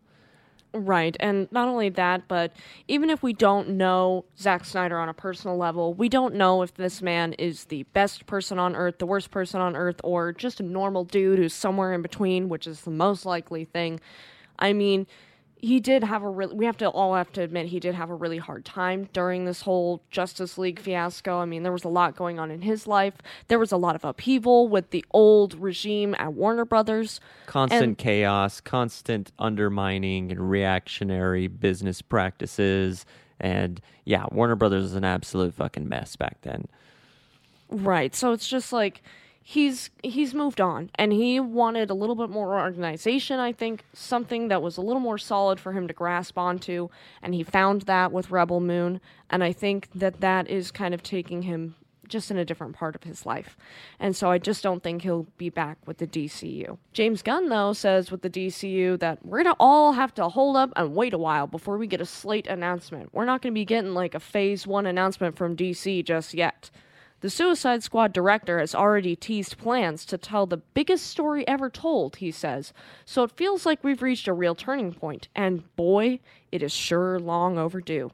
Right. 0.77 1.15
And 1.21 1.49
not 1.53 1.69
only 1.69 1.87
that, 1.89 2.27
but 2.27 2.53
even 2.89 3.09
if 3.09 3.23
we 3.23 3.31
don't 3.31 3.69
know 3.69 4.25
Zack 4.37 4.65
Snyder 4.65 4.99
on 4.99 5.07
a 5.07 5.13
personal 5.13 5.55
level, 5.55 5.93
we 5.93 6.09
don't 6.09 6.35
know 6.35 6.63
if 6.63 6.73
this 6.73 7.01
man 7.01 7.31
is 7.33 7.65
the 7.65 7.83
best 7.93 8.25
person 8.25 8.59
on 8.59 8.75
earth, 8.75 8.97
the 8.99 9.05
worst 9.05 9.31
person 9.31 9.61
on 9.61 9.77
earth, 9.77 10.01
or 10.03 10.33
just 10.33 10.59
a 10.59 10.63
normal 10.63 11.05
dude 11.05 11.39
who's 11.39 11.53
somewhere 11.53 11.93
in 11.93 12.01
between, 12.01 12.49
which 12.49 12.67
is 12.67 12.81
the 12.81 12.91
most 12.91 13.25
likely 13.25 13.63
thing. 13.63 14.01
I 14.59 14.73
mean, 14.73 15.07
he 15.57 15.79
did 15.79 16.03
have 16.03 16.21
a 16.21 16.29
really 16.29 16.53
we 16.55 16.65
have 16.65 16.77
to 16.77 16.87
all 16.89 17.15
have 17.15 17.31
to 17.33 17.41
admit 17.41 17.67
he 17.67 17.79
did 17.79 17.95
have 17.95 18.09
a 18.09 18.15
really 18.15 18.37
hard 18.37 18.65
time 18.65 19.09
during 19.13 19.45
this 19.45 19.61
whole 19.61 20.01
Justice 20.11 20.57
League 20.57 20.79
fiasco. 20.79 21.39
I 21.39 21.45
mean, 21.45 21.63
there 21.63 21.71
was 21.71 21.83
a 21.83 21.89
lot 21.89 22.15
going 22.15 22.39
on 22.39 22.51
in 22.51 22.61
his 22.61 22.85
life. 22.87 23.15
There 23.47 23.57
was 23.57 23.71
a 23.71 23.77
lot 23.77 23.95
of 23.95 24.03
upheaval 24.03 24.67
with 24.67 24.91
the 24.91 25.03
old 25.11 25.55
regime 25.55 26.15
at 26.19 26.33
Warner 26.33 26.65
Brothers. 26.65 27.19
Constant 27.47 27.83
And- 27.83 27.97
chaos, 27.97 28.61
constant 28.61 29.31
undermining 29.39 30.31
and 30.31 30.49
reactionary 30.49 31.47
business 31.47 32.01
practices. 32.01 33.05
And 33.39 33.81
yeah, 34.03 34.25
Warner 34.31 34.55
Brothers 34.55 34.83
was 34.83 34.93
an 34.93 35.03
absolute 35.03 35.53
fucking 35.53 35.87
mess 35.89 36.15
back 36.15 36.41
then. 36.41 36.67
Right. 37.69 38.13
So 38.15 38.31
it's 38.33 38.47
just 38.47 38.71
like 38.71 39.01
he's 39.47 39.91
he's 40.01 40.33
moved 40.33 40.59
on 40.59 40.89
and 40.95 41.13
he 41.13 41.39
wanted 41.39 41.91
a 41.91 41.93
little 41.93 42.15
bit 42.15 42.31
more 42.31 42.59
organization, 42.59 43.39
I 43.39 43.53
think, 43.53 43.85
something 43.93 44.47
that 44.47 44.63
was 44.63 44.75
a 44.75 44.81
little 44.81 44.99
more 44.99 45.19
solid 45.19 45.59
for 45.59 45.71
him 45.71 45.87
to 45.87 45.93
grasp 45.93 46.35
onto 46.35 46.89
and 47.21 47.35
he 47.35 47.43
found 47.43 47.83
that 47.83 48.11
with 48.11 48.31
Rebel 48.31 48.59
Moon 48.59 48.99
and 49.29 49.43
I 49.43 49.53
think 49.53 49.87
that 49.93 50.19
that 50.21 50.49
is 50.49 50.71
kind 50.71 50.95
of 50.95 51.03
taking 51.03 51.43
him 51.43 51.75
just 52.07 52.31
in 52.31 52.37
a 52.37 52.45
different 52.45 52.75
part 52.75 52.95
of 52.95 53.03
his 53.03 53.25
life. 53.25 53.55
And 53.99 54.15
so 54.15 54.31
I 54.31 54.39
just 54.39 54.63
don't 54.63 54.81
think 54.81 55.03
he'll 55.03 55.27
be 55.37 55.49
back 55.49 55.77
with 55.85 55.99
the 55.99 56.07
DCU. 56.07 56.79
James 56.91 57.21
Gunn 57.21 57.49
though 57.49 57.73
says 57.73 58.09
with 58.09 58.23
the 58.23 58.29
DCU 58.31 58.99
that 58.99 59.23
we're 59.23 59.43
going 59.43 59.53
to 59.53 59.59
all 59.59 59.93
have 59.93 60.13
to 60.15 60.27
hold 60.27 60.57
up 60.57 60.71
and 60.75 60.95
wait 60.95 61.13
a 61.13 61.19
while 61.19 61.45
before 61.45 61.77
we 61.77 61.85
get 61.85 62.01
a 62.01 62.05
slate 62.05 62.47
announcement. 62.47 63.13
We're 63.13 63.25
not 63.25 63.43
going 63.43 63.53
to 63.53 63.59
be 63.59 63.65
getting 63.65 63.93
like 63.93 64.15
a 64.15 64.19
phase 64.19 64.65
1 64.65 64.87
announcement 64.87 65.37
from 65.37 65.55
DC 65.55 66.03
just 66.03 66.33
yet. 66.33 66.71
The 67.25 67.31
Suicide 67.31 67.81
Squad 67.81 68.13
director 68.13 68.59
has 68.59 68.75
already 68.75 69.15
teased 69.15 69.57
plans 69.57 70.05
to 70.05 70.15
tell 70.15 70.45
the 70.45 70.57
biggest 70.57 71.07
story 71.07 71.43
ever 71.47 71.71
told, 71.71 72.17
he 72.17 72.29
says, 72.29 72.71
so 73.03 73.23
it 73.23 73.31
feels 73.31 73.65
like 73.65 73.83
we've 73.83 74.03
reached 74.03 74.27
a 74.27 74.33
real 74.33 74.53
turning 74.53 74.93
point, 74.93 75.27
and 75.33 75.75
boy, 75.75 76.19
it 76.51 76.61
is 76.61 76.71
sure 76.71 77.19
long 77.19 77.57
overdue. 77.57 78.11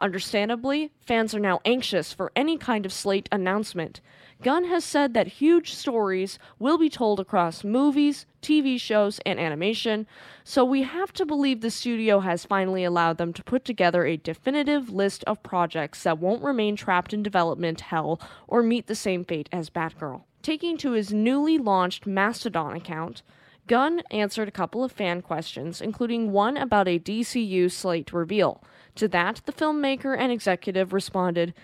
Understandably, 0.00 0.92
fans 1.00 1.34
are 1.34 1.40
now 1.40 1.62
anxious 1.64 2.12
for 2.12 2.30
any 2.36 2.56
kind 2.56 2.86
of 2.86 2.92
slate 2.92 3.28
announcement. 3.32 4.00
Gunn 4.44 4.64
has 4.64 4.84
said 4.84 5.14
that 5.14 5.26
huge 5.26 5.72
stories 5.72 6.38
will 6.58 6.76
be 6.76 6.90
told 6.90 7.18
across 7.18 7.64
movies, 7.64 8.26
TV 8.42 8.78
shows, 8.78 9.18
and 9.24 9.40
animation, 9.40 10.06
so 10.44 10.66
we 10.66 10.82
have 10.82 11.14
to 11.14 11.24
believe 11.24 11.62
the 11.62 11.70
studio 11.70 12.20
has 12.20 12.44
finally 12.44 12.84
allowed 12.84 13.16
them 13.16 13.32
to 13.32 13.42
put 13.42 13.64
together 13.64 14.04
a 14.04 14.18
definitive 14.18 14.90
list 14.90 15.24
of 15.24 15.42
projects 15.42 16.02
that 16.02 16.18
won't 16.18 16.42
remain 16.42 16.76
trapped 16.76 17.14
in 17.14 17.22
development 17.22 17.80
hell 17.80 18.20
or 18.46 18.62
meet 18.62 18.86
the 18.86 18.94
same 18.94 19.24
fate 19.24 19.48
as 19.50 19.70
Batgirl. 19.70 20.24
Taking 20.42 20.76
to 20.76 20.92
his 20.92 21.10
newly 21.10 21.56
launched 21.56 22.06
Mastodon 22.06 22.76
account, 22.76 23.22
Gunn 23.66 24.02
answered 24.10 24.48
a 24.48 24.52
couple 24.52 24.84
of 24.84 24.92
fan 24.92 25.22
questions, 25.22 25.80
including 25.80 26.32
one 26.32 26.58
about 26.58 26.86
a 26.86 26.98
DCU 26.98 27.72
slate 27.72 28.12
reveal. 28.12 28.62
To 28.96 29.08
that, 29.08 29.40
the 29.46 29.54
filmmaker 29.54 30.14
and 30.14 30.30
executive 30.30 30.92
responded, 30.92 31.54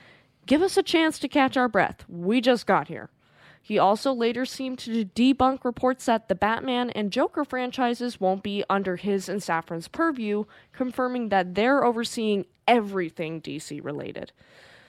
Give 0.46 0.62
us 0.62 0.76
a 0.76 0.82
chance 0.82 1.18
to 1.20 1.28
catch 1.28 1.56
our 1.56 1.68
breath. 1.68 2.04
We 2.08 2.40
just 2.40 2.66
got 2.66 2.88
here. 2.88 3.10
He 3.62 3.78
also 3.78 4.12
later 4.12 4.44
seemed 4.44 4.78
to 4.80 5.04
debunk 5.04 5.64
reports 5.64 6.06
that 6.06 6.28
the 6.28 6.34
Batman 6.34 6.90
and 6.90 7.12
Joker 7.12 7.44
franchises 7.44 8.18
won't 8.20 8.42
be 8.42 8.64
under 8.70 8.96
his 8.96 9.28
and 9.28 9.40
Safran's 9.40 9.86
purview, 9.86 10.44
confirming 10.72 11.28
that 11.28 11.54
they're 11.54 11.84
overseeing 11.84 12.46
everything 12.66 13.40
DC 13.40 13.84
related. 13.84 14.32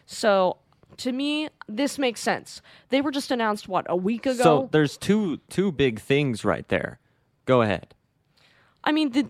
So, 0.05 0.57
to 0.97 1.11
me, 1.11 1.49
this 1.67 1.97
makes 1.97 2.21
sense. 2.21 2.61
They 2.89 3.01
were 3.01 3.11
just 3.11 3.31
announced, 3.31 3.67
what, 3.67 3.85
a 3.89 3.95
week 3.95 4.25
ago? 4.25 4.43
So 4.43 4.69
there's 4.71 4.97
two 4.97 5.37
two 5.49 5.71
big 5.71 5.99
things 5.99 6.43
right 6.43 6.67
there. 6.69 6.99
Go 7.45 7.61
ahead. 7.61 7.93
I 8.83 8.91
mean, 8.91 9.11
the, 9.11 9.27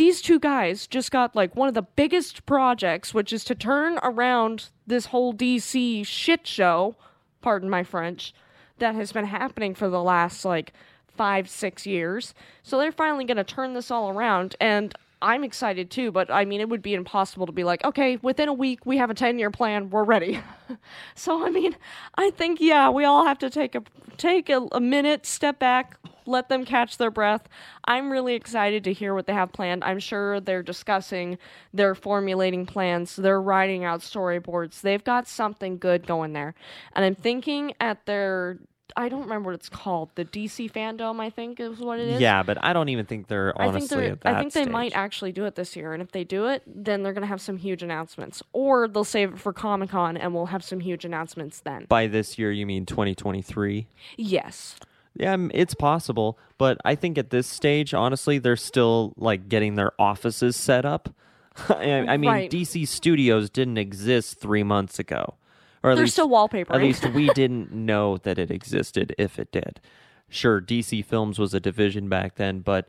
these 0.00 0.22
two 0.22 0.38
guys 0.38 0.86
just 0.86 1.10
got 1.10 1.36
like 1.36 1.54
one 1.54 1.68
of 1.68 1.74
the 1.74 1.82
biggest 1.82 2.46
projects, 2.46 3.12
which 3.12 3.34
is 3.34 3.44
to 3.44 3.54
turn 3.54 3.98
around 4.02 4.70
this 4.86 5.04
whole 5.04 5.34
DC 5.34 6.06
shit 6.06 6.46
show, 6.46 6.96
pardon 7.42 7.68
my 7.68 7.84
French, 7.84 8.32
that 8.78 8.94
has 8.94 9.12
been 9.12 9.26
happening 9.26 9.74
for 9.74 9.90
the 9.90 10.02
last 10.02 10.42
like 10.42 10.72
five, 11.06 11.50
six 11.50 11.86
years. 11.86 12.32
So 12.62 12.78
they're 12.78 12.90
finally 12.90 13.26
going 13.26 13.36
to 13.36 13.44
turn 13.44 13.74
this 13.74 13.90
all 13.90 14.08
around. 14.08 14.56
And 14.58 14.94
I'm 15.20 15.44
excited 15.44 15.90
too, 15.90 16.10
but 16.10 16.30
I 16.30 16.46
mean, 16.46 16.62
it 16.62 16.70
would 16.70 16.80
be 16.80 16.94
impossible 16.94 17.44
to 17.44 17.52
be 17.52 17.62
like, 17.62 17.84
okay, 17.84 18.16
within 18.22 18.48
a 18.48 18.54
week, 18.54 18.86
we 18.86 18.96
have 18.96 19.10
a 19.10 19.14
10 19.14 19.38
year 19.38 19.50
plan, 19.50 19.90
we're 19.90 20.04
ready. 20.04 20.40
so, 21.14 21.44
I 21.46 21.50
mean, 21.50 21.76
I 22.14 22.30
think, 22.30 22.58
yeah, 22.58 22.88
we 22.88 23.04
all 23.04 23.26
have 23.26 23.38
to 23.40 23.50
take 23.50 23.74
a, 23.74 23.82
take 24.16 24.48
a, 24.48 24.66
a 24.72 24.80
minute, 24.80 25.26
step 25.26 25.58
back, 25.58 25.99
let 26.30 26.48
them 26.48 26.64
catch 26.64 26.96
their 26.96 27.10
breath. 27.10 27.48
I'm 27.84 28.10
really 28.10 28.34
excited 28.34 28.84
to 28.84 28.92
hear 28.92 29.14
what 29.14 29.26
they 29.26 29.32
have 29.32 29.52
planned. 29.52 29.84
I'm 29.84 29.98
sure 29.98 30.40
they're 30.40 30.62
discussing, 30.62 31.38
they're 31.72 31.94
formulating 31.94 32.66
plans, 32.66 33.16
they're 33.16 33.42
writing 33.42 33.84
out 33.84 34.00
storyboards. 34.00 34.80
They've 34.80 35.04
got 35.04 35.26
something 35.26 35.78
good 35.78 36.06
going 36.06 36.32
there. 36.32 36.54
And 36.94 37.04
I'm 37.04 37.14
thinking 37.14 37.74
at 37.80 38.06
their 38.06 38.58
I 38.96 39.08
don't 39.08 39.22
remember 39.22 39.50
what 39.50 39.54
it's 39.54 39.68
called. 39.68 40.10
The 40.14 40.24
DC 40.24 40.70
fandom, 40.72 41.20
I 41.20 41.30
think, 41.30 41.60
is 41.60 41.78
what 41.78 41.98
it 41.98 42.08
is. 42.08 42.20
Yeah, 42.20 42.42
but 42.42 42.62
I 42.62 42.72
don't 42.72 42.88
even 42.88 43.06
think 43.06 43.28
they're 43.28 43.52
I 43.56 43.64
think 43.64 43.76
honestly 43.76 43.96
they're. 43.98 44.12
at 44.12 44.20
that 44.22 44.36
I 44.36 44.40
think 44.40 44.52
they 44.52 44.66
might 44.66 44.92
actually 44.94 45.32
do 45.32 45.44
it 45.44 45.54
this 45.54 45.76
year, 45.76 45.92
and 45.92 46.02
if 46.02 46.12
they 46.12 46.24
do 46.24 46.46
it, 46.46 46.62
then 46.66 47.02
they're 47.02 47.12
gonna 47.12 47.26
have 47.26 47.40
some 47.40 47.56
huge 47.56 47.82
announcements, 47.82 48.42
or 48.52 48.88
they'll 48.88 49.04
save 49.04 49.34
it 49.34 49.38
for 49.38 49.52
Comic 49.52 49.90
Con, 49.90 50.16
and 50.16 50.34
we'll 50.34 50.46
have 50.46 50.64
some 50.64 50.80
huge 50.80 51.04
announcements 51.04 51.60
then. 51.60 51.86
By 51.88 52.06
this 52.06 52.38
year, 52.38 52.50
you 52.52 52.66
mean 52.66 52.86
2023? 52.86 53.86
Yes, 54.16 54.76
Yeah, 55.14 55.36
it's 55.52 55.74
possible, 55.74 56.38
but 56.56 56.78
I 56.84 56.94
think 56.94 57.18
at 57.18 57.30
this 57.30 57.46
stage, 57.46 57.92
honestly, 57.92 58.38
they're 58.38 58.56
still 58.56 59.12
like 59.16 59.48
getting 59.48 59.74
their 59.74 59.92
offices 60.00 60.56
set 60.56 60.84
up. 60.84 61.12
I 61.68 62.06
I 62.08 62.16
mean, 62.16 62.30
Right. 62.30 62.50
DC 62.50 62.86
Studios 62.86 63.50
didn't 63.50 63.76
exist 63.78 64.38
three 64.40 64.62
months 64.62 64.98
ago, 64.98 65.34
or 65.82 65.90
at 65.90 65.94
they're 65.96 66.04
least 66.04 66.14
still 66.14 66.28
wallpapering. 66.28 66.74
at 66.74 66.80
least 66.80 67.06
we 67.10 67.28
didn't 67.34 67.72
know 67.72 68.18
that 68.18 68.38
it 68.38 68.50
existed 68.50 69.14
if 69.18 69.38
it 69.38 69.50
did. 69.50 69.80
Sure, 70.28 70.60
DC 70.60 71.04
Films 71.04 71.38
was 71.40 71.52
a 71.54 71.60
division 71.60 72.08
back 72.08 72.36
then, 72.36 72.60
but 72.60 72.86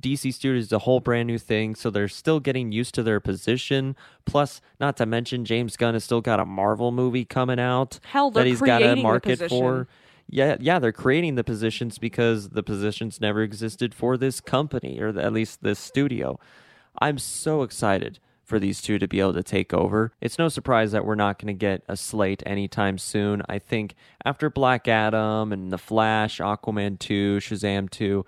DC 0.00 0.32
Studios 0.32 0.66
is 0.66 0.72
a 0.72 0.80
whole 0.80 1.00
brand 1.00 1.26
new 1.26 1.38
thing, 1.38 1.74
so 1.74 1.90
they're 1.90 2.06
still 2.08 2.38
getting 2.38 2.70
used 2.70 2.94
to 2.94 3.02
their 3.02 3.18
position. 3.18 3.96
Plus, 4.26 4.60
not 4.78 4.96
to 4.98 5.06
mention, 5.06 5.44
James 5.44 5.76
Gunn 5.76 5.94
has 5.94 6.04
still 6.04 6.20
got 6.20 6.38
a 6.38 6.44
Marvel 6.44 6.92
movie 6.92 7.24
coming 7.24 7.58
out 7.58 7.98
Hell, 8.04 8.30
they're 8.30 8.44
that 8.44 8.48
he's 8.48 8.60
got 8.60 8.78
to 8.78 8.84
creating 8.84 9.02
the 9.02 9.08
market 9.08 9.38
position. 9.40 9.58
for. 9.58 9.88
Yeah, 10.28 10.56
yeah, 10.58 10.78
they're 10.78 10.92
creating 10.92 11.34
the 11.34 11.44
positions 11.44 11.98
because 11.98 12.50
the 12.50 12.62
positions 12.62 13.20
never 13.20 13.42
existed 13.42 13.94
for 13.94 14.16
this 14.16 14.40
company 14.40 14.98
or 15.00 15.08
at 15.18 15.32
least 15.32 15.62
this 15.62 15.78
studio. 15.78 16.38
I'm 16.98 17.18
so 17.18 17.62
excited 17.62 18.18
for 18.44 18.58
these 18.58 18.82
two 18.82 18.98
to 18.98 19.08
be 19.08 19.20
able 19.20 19.32
to 19.34 19.42
take 19.42 19.72
over. 19.72 20.12
It's 20.20 20.38
no 20.38 20.48
surprise 20.48 20.92
that 20.92 21.04
we're 21.04 21.14
not 21.14 21.38
going 21.38 21.48
to 21.48 21.58
get 21.58 21.82
a 21.88 21.96
slate 21.96 22.42
anytime 22.44 22.98
soon. 22.98 23.42
I 23.48 23.58
think 23.58 23.94
after 24.24 24.50
Black 24.50 24.86
Adam 24.86 25.52
and 25.52 25.72
The 25.72 25.78
Flash, 25.78 26.38
Aquaman 26.38 26.98
2, 26.98 27.38
Shazam 27.38 27.88
2, 27.90 28.24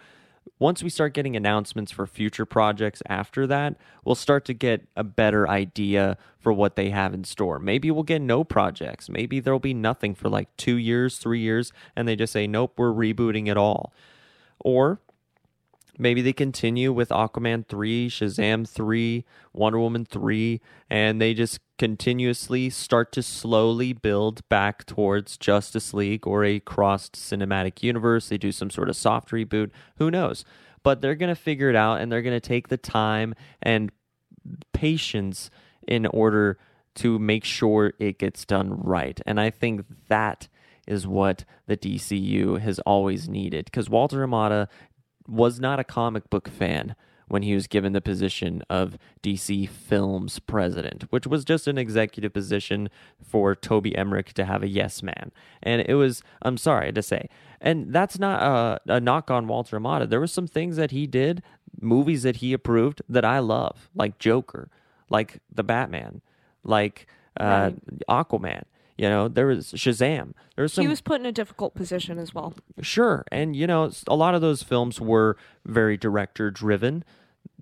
once 0.59 0.83
we 0.83 0.89
start 0.89 1.13
getting 1.13 1.37
announcements 1.37 1.93
for 1.93 2.07
future 2.07 2.47
projects 2.47 3.03
after 3.07 3.47
that, 3.47 3.77
we'll 4.05 4.15
start 4.15 4.45
to 4.47 4.55
get 4.55 4.87
a 4.97 5.05
better 5.05 5.49
idea 5.49 6.17
for 6.39 6.53
what 6.53 6.77
they 6.77 6.91
have 6.91 7.13
in 7.13 7.25
store. 7.25 7.59
Maybe 7.59 7.91
we'll 7.91 8.03
get 8.03 8.23
no 8.23 8.43
projects. 8.43 9.11
Maybe 9.11 9.39
there'll 9.39 9.59
be 9.59 9.75
nothing 9.75 10.15
for 10.15 10.29
like 10.29 10.55
two 10.57 10.77
years, 10.77 11.19
three 11.19 11.41
years, 11.41 11.73
and 11.95 12.09
they 12.09 12.17
just 12.17 12.33
say, 12.33 12.47
nope, 12.47 12.75
we're 12.79 12.93
rebooting 12.93 13.49
it 13.49 13.59
all. 13.59 13.93
Or 14.61 15.01
maybe 15.99 16.23
they 16.23 16.33
continue 16.33 16.91
with 16.91 17.11
Aquaman 17.11 17.67
3, 17.67 18.09
Shazam 18.09 18.67
3, 18.67 19.25
Wonder 19.53 19.79
Woman 19.79 20.07
3, 20.07 20.61
and 20.89 21.21
they 21.21 21.35
just 21.35 21.61
continuously 21.78 22.71
start 22.71 23.12
to 23.12 23.23
slowly 23.23 23.92
build 23.92 24.47
back 24.49 24.87
towards 24.87 25.37
Justice 25.37 25.92
League 25.92 26.26
or 26.26 26.45
a 26.45 26.61
crossed 26.61 27.14
cinematic 27.14 27.83
universe. 27.83 28.28
They 28.28 28.38
do 28.38 28.52
some 28.52 28.71
sort 28.71 28.88
of 28.88 28.97
soft 28.97 29.30
reboot. 29.30 29.71
Who 29.99 30.11
knows? 30.11 30.45
But 30.83 31.00
they're 31.00 31.14
going 31.14 31.35
to 31.35 31.40
figure 31.40 31.68
it 31.68 31.76
out 31.76 32.00
and 32.00 32.11
they're 32.11 32.23
going 32.23 32.38
to 32.38 32.49
take 32.49 32.68
the 32.68 32.76
time 32.76 33.35
and 33.62 33.90
patience 34.73 35.50
in 35.87 36.06
order 36.06 36.59
to 36.97 37.18
make 37.18 37.45
sure 37.45 37.92
it 37.99 38.18
gets 38.18 38.45
done 38.45 38.80
right. 38.80 39.21
And 39.26 39.40
I 39.40 39.50
think 39.50 39.85
that 40.09 40.49
is 40.87 41.06
what 41.06 41.45
the 41.66 41.76
DCU 41.76 42.61
has 42.61 42.78
always 42.80 43.28
needed 43.28 43.66
because 43.66 43.90
Walter 43.90 44.26
Hamada 44.26 44.68
was 45.26 45.61
not 45.61 45.80
a 45.80 45.85
comic 45.85 46.30
book 46.30 46.49
fan 46.49 46.95
when 47.28 47.42
he 47.42 47.54
was 47.54 47.66
given 47.66 47.92
the 47.92 48.00
position 48.00 48.62
of 48.71 48.97
DC 49.23 49.68
Films 49.68 50.38
president, 50.38 51.04
which 51.11 51.26
was 51.26 51.45
just 51.45 51.66
an 51.66 51.76
executive 51.76 52.33
position 52.33 52.88
for 53.23 53.54
Toby 53.54 53.97
Emmerich 53.97 54.33
to 54.35 54.45
have 54.45 54.62
a 54.62 54.68
yes 54.68 55.02
man. 55.02 55.33
And 55.62 55.85
it 55.87 55.95
was, 55.95 56.23
I'm 56.42 56.56
sorry 56.56 56.92
to 56.92 57.02
say, 57.02 57.28
and 57.61 57.92
that's 57.92 58.18
not 58.18 58.42
a, 58.42 58.95
a 58.95 59.00
knock 59.00 59.30
on 59.30 59.49
Walter 59.49 59.78
Hamada. 59.78 60.09
There 60.09 60.21
were 60.21 60.26
some 60.26 60.47
things 60.47 60.76
that 60.76 60.92
he 60.92 61.06
did 61.06 61.42
movies 61.80 62.23
that 62.23 62.37
he 62.37 62.52
approved 62.52 63.02
that 63.09 63.25
I 63.25 63.40
love, 63.40 63.90
like 63.95 64.18
Joker, 64.18 64.71
like 65.11 65.40
the 65.52 65.64
Batman, 65.64 66.21
like 66.62 67.06
uh, 67.38 67.71
Aquaman. 68.09 68.64
You 68.97 69.09
know, 69.09 69.29
there 69.29 69.47
was 69.47 69.73
Shazam. 69.73 70.33
There 70.55 70.62
was 70.62 70.73
some 70.73 70.83
he 70.83 70.88
was 70.88 71.03
put 71.03 71.21
in 71.21 71.26
a 71.26 71.33
difficult 71.33 71.75
position 71.75 72.19
as 72.19 72.35
well. 72.35 72.55
Sure. 72.81 73.25
And, 73.31 73.55
you 73.55 73.67
know, 73.67 73.91
a 74.09 74.17
lot 74.17 74.35
of 74.35 74.41
those 74.41 74.62
films 74.62 75.00
were 75.00 75.37
very 75.65 75.97
director 75.97 76.50
driven. 76.50 77.05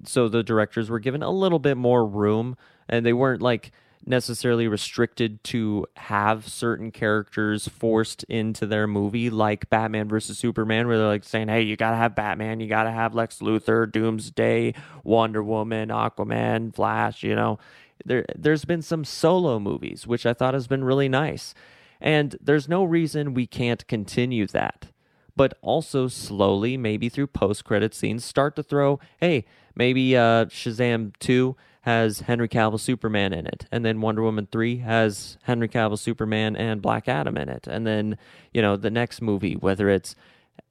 So 0.04 0.28
the 0.28 0.42
directors 0.42 0.88
were 0.88 1.00
given 1.00 1.22
a 1.22 1.30
little 1.30 1.58
bit 1.58 1.76
more 1.76 2.06
room 2.06 2.56
and 2.88 3.04
they 3.04 3.12
weren't 3.12 3.42
like 3.42 3.72
necessarily 4.06 4.68
restricted 4.68 5.42
to 5.44 5.86
have 5.96 6.46
certain 6.48 6.90
characters 6.90 7.68
forced 7.68 8.22
into 8.24 8.66
their 8.66 8.86
movie 8.86 9.30
like 9.30 9.68
Batman 9.70 10.08
versus 10.08 10.38
Superman 10.38 10.86
where 10.86 10.98
they're 10.98 11.06
like 11.06 11.24
saying, 11.24 11.48
"Hey, 11.48 11.62
you 11.62 11.76
got 11.76 11.90
to 11.90 11.96
have 11.96 12.14
Batman, 12.14 12.60
you 12.60 12.68
got 12.68 12.84
to 12.84 12.90
have 12.90 13.14
Lex 13.14 13.38
Luthor, 13.38 13.90
Doomsday, 13.90 14.74
Wonder 15.02 15.42
Woman, 15.42 15.88
Aquaman, 15.88 16.74
Flash, 16.74 17.22
you 17.22 17.34
know." 17.34 17.58
There 18.04 18.24
there's 18.34 18.64
been 18.64 18.82
some 18.82 19.04
solo 19.04 19.58
movies 19.58 20.06
which 20.06 20.26
I 20.26 20.34
thought 20.34 20.54
has 20.54 20.66
been 20.66 20.84
really 20.84 21.08
nice. 21.08 21.54
And 22.00 22.36
there's 22.40 22.68
no 22.68 22.84
reason 22.84 23.34
we 23.34 23.46
can't 23.46 23.86
continue 23.86 24.46
that 24.48 24.88
but 25.36 25.58
also 25.62 26.08
slowly, 26.08 26.76
maybe 26.76 27.08
through 27.08 27.26
post 27.28 27.64
credit 27.64 27.94
scenes, 27.94 28.24
start 28.24 28.56
to 28.56 28.62
throw, 28.62 29.00
hey, 29.18 29.44
maybe 29.74 30.16
uh, 30.16 30.46
Shazam 30.46 31.12
2 31.18 31.56
has 31.82 32.20
Henry 32.20 32.48
Cavill 32.48 32.80
Superman 32.80 33.32
in 33.32 33.46
it, 33.46 33.66
and 33.70 33.84
then 33.84 34.00
Wonder 34.00 34.22
Woman 34.22 34.48
3 34.50 34.78
has 34.78 35.36
Henry 35.42 35.68
Cavill 35.68 35.98
Superman 35.98 36.56
and 36.56 36.80
Black 36.80 37.08
Adam 37.08 37.36
in 37.36 37.48
it. 37.48 37.66
And 37.66 37.86
then, 37.86 38.16
you 38.52 38.62
know, 38.62 38.76
the 38.76 38.90
next 38.90 39.20
movie, 39.20 39.54
whether 39.54 39.90
it's 39.90 40.16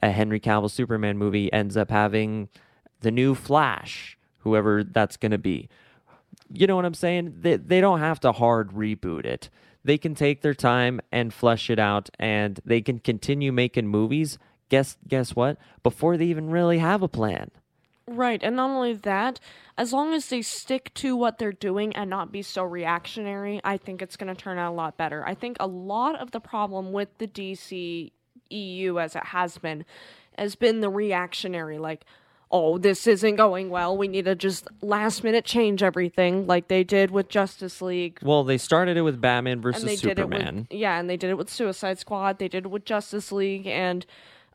a 0.01 0.11
Henry 0.11 0.39
Cavill 0.39 0.71
Superman 0.71 1.17
movie, 1.17 1.51
ends 1.53 1.77
up 1.77 1.91
having 1.91 2.49
the 3.01 3.11
new 3.11 3.35
Flash, 3.35 4.17
whoever 4.39 4.83
that's 4.83 5.17
going 5.17 5.31
to 5.31 5.37
be. 5.37 5.69
You 6.53 6.67
know 6.67 6.75
what 6.75 6.85
I'm 6.85 6.93
saying? 6.93 7.37
They, 7.39 7.57
they 7.57 7.81
don't 7.81 7.99
have 7.99 8.19
to 8.21 8.31
hard 8.31 8.71
reboot 8.71 9.25
it. 9.25 9.49
They 9.83 9.97
can 9.97 10.13
take 10.15 10.41
their 10.41 10.53
time 10.53 11.01
and 11.11 11.33
flesh 11.33 11.69
it 11.69 11.79
out, 11.79 12.09
and 12.19 12.59
they 12.63 12.79
can 12.79 12.99
continue 12.99 13.51
making 13.51 13.87
movies. 13.87 14.37
Guess 14.69 14.97
guess 15.07 15.35
what? 15.35 15.57
Before 15.81 16.15
they 16.15 16.25
even 16.25 16.49
really 16.49 16.77
have 16.77 17.01
a 17.01 17.07
plan. 17.07 17.51
Right, 18.07 18.41
and 18.43 18.57
not 18.57 18.69
only 18.69 18.93
that, 18.93 19.39
as 19.77 19.93
long 19.93 20.13
as 20.13 20.27
they 20.27 20.41
stick 20.41 20.93
to 20.95 21.15
what 21.15 21.37
they're 21.37 21.53
doing 21.53 21.95
and 21.95 22.09
not 22.09 22.31
be 22.31 22.41
so 22.41 22.63
reactionary, 22.63 23.61
I 23.63 23.77
think 23.77 24.01
it's 24.01 24.17
going 24.17 24.33
to 24.33 24.39
turn 24.39 24.57
out 24.57 24.73
a 24.73 24.75
lot 24.75 24.97
better. 24.97 25.25
I 25.25 25.35
think 25.35 25.57
a 25.59 25.67
lot 25.67 26.19
of 26.19 26.31
the 26.31 26.41
problem 26.41 26.91
with 26.91 27.17
the 27.17 27.27
DC 27.27 28.11
EU 28.49 28.99
as 28.99 29.15
it 29.15 29.25
has 29.27 29.57
been 29.57 29.85
has 30.37 30.55
been 30.55 30.81
the 30.81 30.89
reactionary 30.89 31.77
like 31.77 32.05
oh, 32.55 32.77
this 32.77 33.07
isn't 33.07 33.35
going 33.35 33.69
well. 33.71 33.97
We 33.97 34.07
need 34.07 34.25
to 34.25 34.35
just 34.35 34.67
last 34.81 35.23
minute 35.23 35.43
change 35.43 35.81
everything 35.81 36.45
like 36.45 36.67
they 36.67 36.83
did 36.83 37.09
with 37.09 37.27
Justice 37.27 37.81
League. 37.81 38.19
Well, 38.21 38.43
they 38.43 38.59
started 38.59 38.95
it 38.95 39.01
with 39.01 39.19
Batman 39.19 39.53
And 39.53 39.61
versus 39.63 39.83
they 39.83 39.95
did 39.95 40.19
it 40.19 40.21
Superman. 40.21 40.67
with 40.69 40.79
yeah, 40.79 40.99
and 40.99 41.09
they 41.09 41.17
did 41.17 41.31
it 41.31 41.37
with 41.37 41.49
Suicide 41.49 41.97
Squad. 41.97 42.37
They 42.37 42.47
did 42.47 42.65
it 42.65 42.69
with 42.69 42.85
Justice 42.85 43.31
League, 43.31 43.65
and 43.65 44.05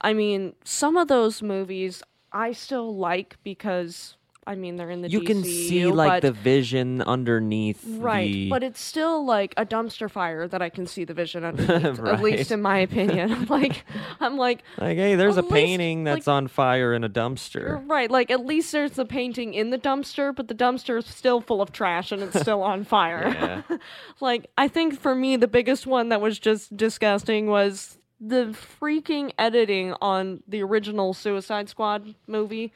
I 0.01 0.13
mean, 0.15 0.55
some 0.65 0.97
of 0.97 1.09
those 1.09 1.43
movies 1.43 2.03
I 2.33 2.53
still 2.53 2.95
like 2.97 3.37
because 3.43 4.15
I 4.49 4.55
mean 4.55 4.77
they're 4.77 4.89
in 4.89 5.03
the 5.03 5.11
you 5.11 5.21
can 5.21 5.45
see 5.45 5.85
like 5.87 6.23
the 6.23 6.33
vision 6.33 7.03
underneath 7.03 7.85
right, 7.87 8.33
the 8.33 8.49
but 8.49 8.63
it's 8.63 8.81
still 8.81 9.27
like 9.27 9.53
a 9.59 9.67
dumpster 9.67 10.11
fire 10.11 10.49
that 10.49 10.63
I 10.63 10.71
can 10.71 10.87
see 10.87 11.05
the 11.05 11.13
vision 11.13 11.45
underneath. 11.51 12.01
At 12.01 12.23
least 12.23 12.51
in 12.51 12.63
my 12.63 12.79
opinion, 12.79 13.45
like 13.51 13.85
I'm 14.21 14.39
like 14.39 14.63
like 14.79 14.97
hey, 14.97 15.17
there's 15.17 15.37
a 15.37 15.43
least, 15.43 15.53
painting 15.53 16.05
that's 16.05 16.27
like- 16.27 16.35
on 16.35 16.49
fire 16.49 16.95
in 16.95 17.05
a 17.05 17.11
dumpster. 17.11 17.87
Right, 17.87 18.11
like 18.11 18.31
at 18.31 18.47
least 18.47 18.73
there's 18.73 18.99
a 18.99 19.05
painting 19.05 19.53
in 19.53 19.69
the 19.69 19.79
dumpster, 19.79 20.35
but 20.35 20.49
the 20.49 20.55
dumpster 20.55 20.97
is 20.97 21.05
still 21.05 21.43
full 21.43 21.61
of 21.61 21.71
trash 21.71 22.11
and 22.11 22.23
it's 22.23 22.41
still 22.41 22.63
on 22.63 22.85
fire. 22.85 23.65
Like 24.21 24.51
I 24.57 24.67
think 24.67 24.99
for 24.99 25.15
me 25.15 25.37
the 25.37 25.47
biggest 25.47 25.87
one 25.87 26.09
that 26.09 26.21
was 26.21 26.39
just 26.39 26.77
disgusting 26.77 27.47
was 27.49 27.98
the 28.21 28.47
freaking 28.81 29.31
editing 29.39 29.95
on 30.01 30.43
the 30.49 30.63
original 30.63 31.15
Suicide 31.15 31.69
Squad 31.69 32.15
movie 32.27 32.73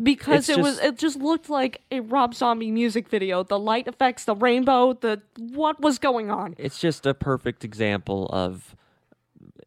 because 0.00 0.48
It's 0.48 0.58
it 0.58 0.62
was 0.62 0.76
just- 0.76 0.84
it 0.84 0.98
just 0.98 1.16
looked 1.18 1.50
like 1.50 1.82
a 1.90 2.00
Rob 2.00 2.34
Zombie 2.34 2.70
music 2.70 3.08
video. 3.08 3.42
The 3.42 3.58
light 3.58 3.88
effects, 3.88 4.24
the 4.24 4.36
rainbow, 4.36 4.92
the 4.92 5.22
what 5.38 5.80
was 5.80 5.98
going 5.98 6.30
on? 6.30 6.54
It's 6.58 6.78
just 6.78 7.04
a 7.04 7.14
perfect 7.14 7.64
example 7.64 8.26
of 8.32 8.76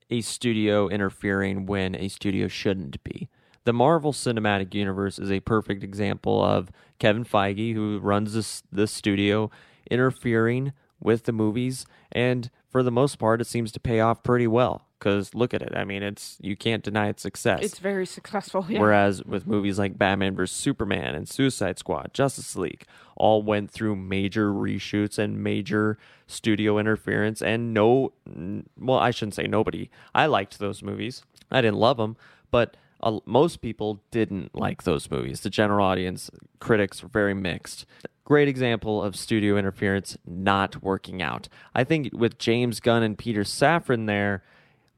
a 0.10 0.22
studio 0.22 0.88
interfering 0.88 1.66
when 1.66 1.96
a 1.96 2.08
studio 2.08 2.48
shouldn't 2.48 3.04
be. 3.04 3.28
The 3.66 3.74
Marvel 3.74 4.14
Cinematic 4.14 4.74
Universe 4.74 5.20
is 5.20 5.32
a 5.32 5.42
perfect 5.42 5.84
example 5.84 6.42
of 6.44 6.72
Kevin 6.98 7.26
Feige, 7.26 7.74
who 7.74 8.00
runs 8.00 8.34
this 8.34 8.64
the 8.72 8.88
studio, 8.88 9.52
interfering 9.92 10.72
with 11.00 11.24
the 11.24 11.32
movies, 11.32 11.86
and 12.12 12.50
for 12.68 12.84
the 12.84 12.92
most 12.92 13.18
part, 13.18 13.42
it 13.42 13.46
seems 13.48 13.72
to 13.74 13.80
pay 13.80 14.00
off 14.00 14.24
pretty 14.24 14.48
well. 14.48 14.86
Because 15.00 15.34
look 15.34 15.54
at 15.54 15.62
it, 15.62 15.72
I 15.78 15.86
mean, 15.86 16.04
it's 16.04 16.38
you 16.42 16.58
can't 16.58 16.84
deny 16.84 17.08
its 17.08 17.22
success. 17.22 17.60
It's 17.64 17.80
very 17.80 18.06
successful. 18.06 18.66
Yeah. 18.68 18.82
Whereas 18.82 19.24
with 19.24 19.48
movies 19.48 19.80
like 19.80 19.98
Batman 19.98 20.36
vs 20.36 20.54
Superman 20.56 21.16
and 21.16 21.28
Suicide 21.28 21.80
Squad, 21.80 22.14
Justice 22.14 22.58
League, 22.58 22.84
all 23.16 23.42
went 23.42 23.72
through 23.72 23.96
major 23.96 24.52
reshoots 24.52 25.18
and 25.18 25.42
major 25.42 25.98
studio 26.28 26.78
interference, 26.78 27.42
and 27.42 27.74
no, 27.74 28.12
n- 28.28 28.68
well, 28.78 29.00
I 29.00 29.12
shouldn't 29.12 29.36
say 29.36 29.48
nobody. 29.48 29.90
I 30.14 30.26
liked 30.26 30.60
those 30.60 30.84
movies. 30.84 31.24
I 31.50 31.62
didn't 31.62 31.78
love 31.80 31.96
them, 31.96 32.18
but 32.52 32.76
most 33.26 33.62
people 33.62 34.02
didn't 34.12 34.56
like 34.56 34.84
those 34.84 35.10
movies. 35.10 35.42
The 35.42 35.50
general 35.50 35.86
audience, 35.86 36.30
critics 36.60 37.02
were 37.02 37.10
very 37.10 37.34
mixed. 37.34 37.86
Great 38.26 38.48
example 38.48 39.02
of 39.02 39.16
studio 39.16 39.58
interference 39.58 40.18
not 40.26 40.84
working 40.84 41.22
out. 41.22 41.50
I 41.74 41.84
think 41.84 42.10
with 42.14 42.38
James 42.38 42.80
Gunn 42.80 43.04
and 43.04 43.18
Peter 43.18 43.42
Safran 43.42 44.06
there, 44.06 44.44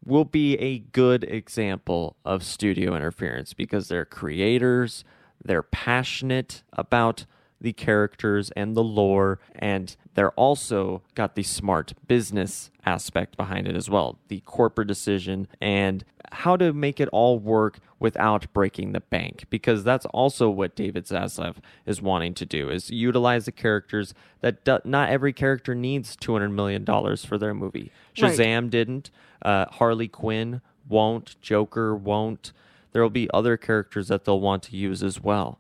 will 0.06 0.26
be 0.26 0.56
a 0.56 0.80
good 0.80 1.24
example 1.24 2.16
of 2.26 2.44
studio 2.44 2.96
interference 2.96 3.54
because 3.54 3.88
they're 3.88 4.06
creators, 4.06 5.04
they're 5.44 5.64
passionate 5.64 6.64
about 6.74 7.26
the 7.62 7.74
characters 7.74 8.52
and 8.56 8.76
the 8.76 8.84
lore, 8.84 9.40
and 9.56 9.96
they're 10.16 10.32
also 10.32 11.02
got 11.16 11.36
the 11.36 11.44
smart 11.44 11.94
business 12.08 12.72
aspect 12.86 13.38
behind 13.38 13.68
it 13.68 13.76
as 13.76 13.90
well 13.90 14.18
the 14.28 14.40
corporate 14.42 14.88
decision 14.88 15.48
and 15.62 16.04
how 16.32 16.58
to 16.58 16.74
make 16.74 17.00
it 17.00 17.08
all 17.10 17.38
work 17.38 17.80
without 18.00 18.52
breaking 18.54 18.94
the 18.94 19.00
bank 19.00 19.46
because 19.50 19.84
that's 19.84 20.06
also 20.08 20.50
what 20.50 20.76
David 20.76 21.06
Zaslav 21.06 21.58
is 21.86 22.02
wanting 22.02 22.34
to 22.36 22.46
do 22.46 22.70
is 22.70 22.90
utilize 22.90 23.46
the 23.46 23.52
characters 23.52 24.14
that 24.40 24.64
do, 24.64 24.80
not 24.84 25.10
every 25.10 25.34
character 25.34 25.76
needs 25.76 26.16
200 26.16 26.50
million 26.50 26.84
dollars 26.84 27.24
for 27.24 27.38
their 27.38 27.54
movie. 27.54 27.92
Right. 28.20 28.34
Shazam 28.34 28.70
didn't. 28.70 29.12
Uh, 29.42 29.66
Harley 29.70 30.08
Quinn 30.08 30.62
won't. 30.88 31.36
Joker 31.42 31.96
won't. 31.96 32.54
There 32.92 33.02
will 33.02 33.10
be 33.10 33.30
other 33.34 33.58
characters 33.58 34.08
that 34.08 34.26
they'll 34.26 34.40
want 34.40 34.64
to 34.64 34.76
use 34.76 35.04
as 35.04 35.22
well. 35.22 35.60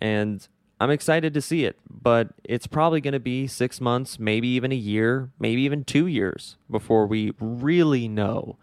And 0.00 0.46
I'm 0.80 0.90
excited 0.90 1.34
to 1.34 1.40
see 1.40 1.64
it, 1.64 1.78
but 1.90 2.28
it's 2.44 2.66
probably 2.66 3.00
going 3.00 3.12
to 3.12 3.20
be 3.20 3.46
six 3.46 3.80
months, 3.80 4.18
maybe 4.18 4.48
even 4.48 4.70
a 4.70 4.76
year, 4.76 5.30
maybe 5.38 5.62
even 5.62 5.84
two 5.84 6.06
years 6.06 6.56
before 6.70 7.06
we 7.06 7.32
really 7.40 8.06
know 8.06 8.56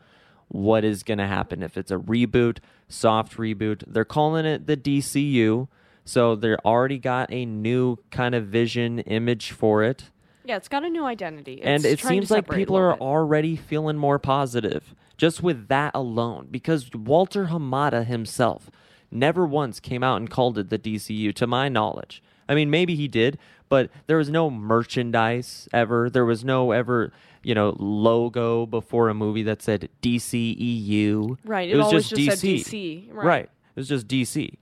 what 0.47 0.86
is 0.86 1.04
going 1.04 1.17
to 1.17 1.28
happen. 1.28 1.62
If 1.62 1.78
it's 1.78 1.91
a 1.91 1.97
reboot, 1.97 2.60
soft 2.88 3.38
reboot, 3.38 3.84
they're 3.88 4.06
calling 4.06 4.45
it 4.45 4.67
the 4.67 4.78
DCU. 4.78 5.67
So 6.06 6.36
they're 6.36 6.65
already 6.65 6.99
got 6.99 7.34
a 7.34 7.45
new 7.45 7.97
kind 8.12 8.36
of 8.36 8.45
vision 8.45 8.99
image 8.99 9.51
for 9.51 9.84
it 9.84 10.12
yeah, 10.45 10.58
it's 10.58 10.67
got 10.67 10.84
a 10.84 10.89
new 10.89 11.06
identity. 11.06 11.62
and 11.63 11.84
it 11.86 11.99
seems 11.99 12.30
like 12.30 12.49
people 12.49 12.78
are 12.78 12.93
bit. 12.93 13.01
already 13.01 13.56
feeling 13.56 13.97
more 13.97 14.19
positive 14.19 14.93
just 15.17 15.41
with 15.41 15.67
that 15.69 15.91
alone 15.95 16.47
because 16.51 16.89
Walter 16.93 17.47
Hamada 17.47 18.06
himself 18.06 18.69
never 19.12 19.46
once 19.46 19.80
came 19.80 20.04
out 20.04 20.18
and 20.18 20.30
called 20.30 20.58
it 20.58 20.70
the 20.70 20.80
DCU 20.80 21.34
to 21.36 21.48
my 21.48 21.70
knowledge. 21.70 22.22
I 22.48 22.56
mean 22.56 22.70
maybe 22.70 22.96
he 22.96 23.08
did, 23.08 23.38
but 23.70 23.89
there 24.08 24.18
was 24.18 24.30
no 24.30 24.50
merchandise 24.50 25.68
ever. 25.74 26.10
There 26.10 26.26
was 26.26 26.44
no 26.44 26.72
ever, 26.72 27.12
you 27.44 27.56
know, 27.56 27.76
logo 27.80 28.65
before 28.65 29.10
a 29.10 29.13
movie 29.13 29.44
that 29.44 29.62
said 29.62 29.89
DCEU. 30.02 31.38
Right, 31.44 31.70
It, 31.70 31.76
it 31.76 31.78
was 31.78 31.91
just 31.91 32.13
DC. 32.13 32.60
DC, 32.60 33.13
right. 33.13 33.26
right. 33.26 33.46
It 33.46 33.80
was 33.80 33.89
just 33.89 34.08
DC. 34.08 34.56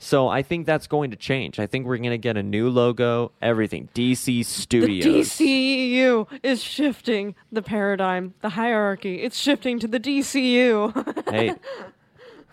So 0.00 0.28
I 0.28 0.42
think 0.42 0.66
that's 0.66 0.86
going 0.86 1.12
to 1.12 1.16
change. 1.16 1.58
I 1.58 1.66
think 1.66 1.86
we're 1.86 1.96
going 1.96 2.10
to 2.10 2.18
get 2.18 2.36
a 2.36 2.42
new 2.42 2.68
logo, 2.68 3.32
everything. 3.40 3.88
DC 3.94 4.44
Studios. 4.44 5.04
The. 5.38 5.44
DCEU 5.44 6.26
is 6.42 6.62
shifting 6.62 7.34
the 7.50 7.62
paradigm, 7.62 8.34
the 8.42 8.50
hierarchy. 8.50 9.22
It's 9.22 9.38
shifting 9.38 9.78
to 9.78 9.88
the 9.88 9.98
DCU. 9.98 11.30
hey, 11.30 11.54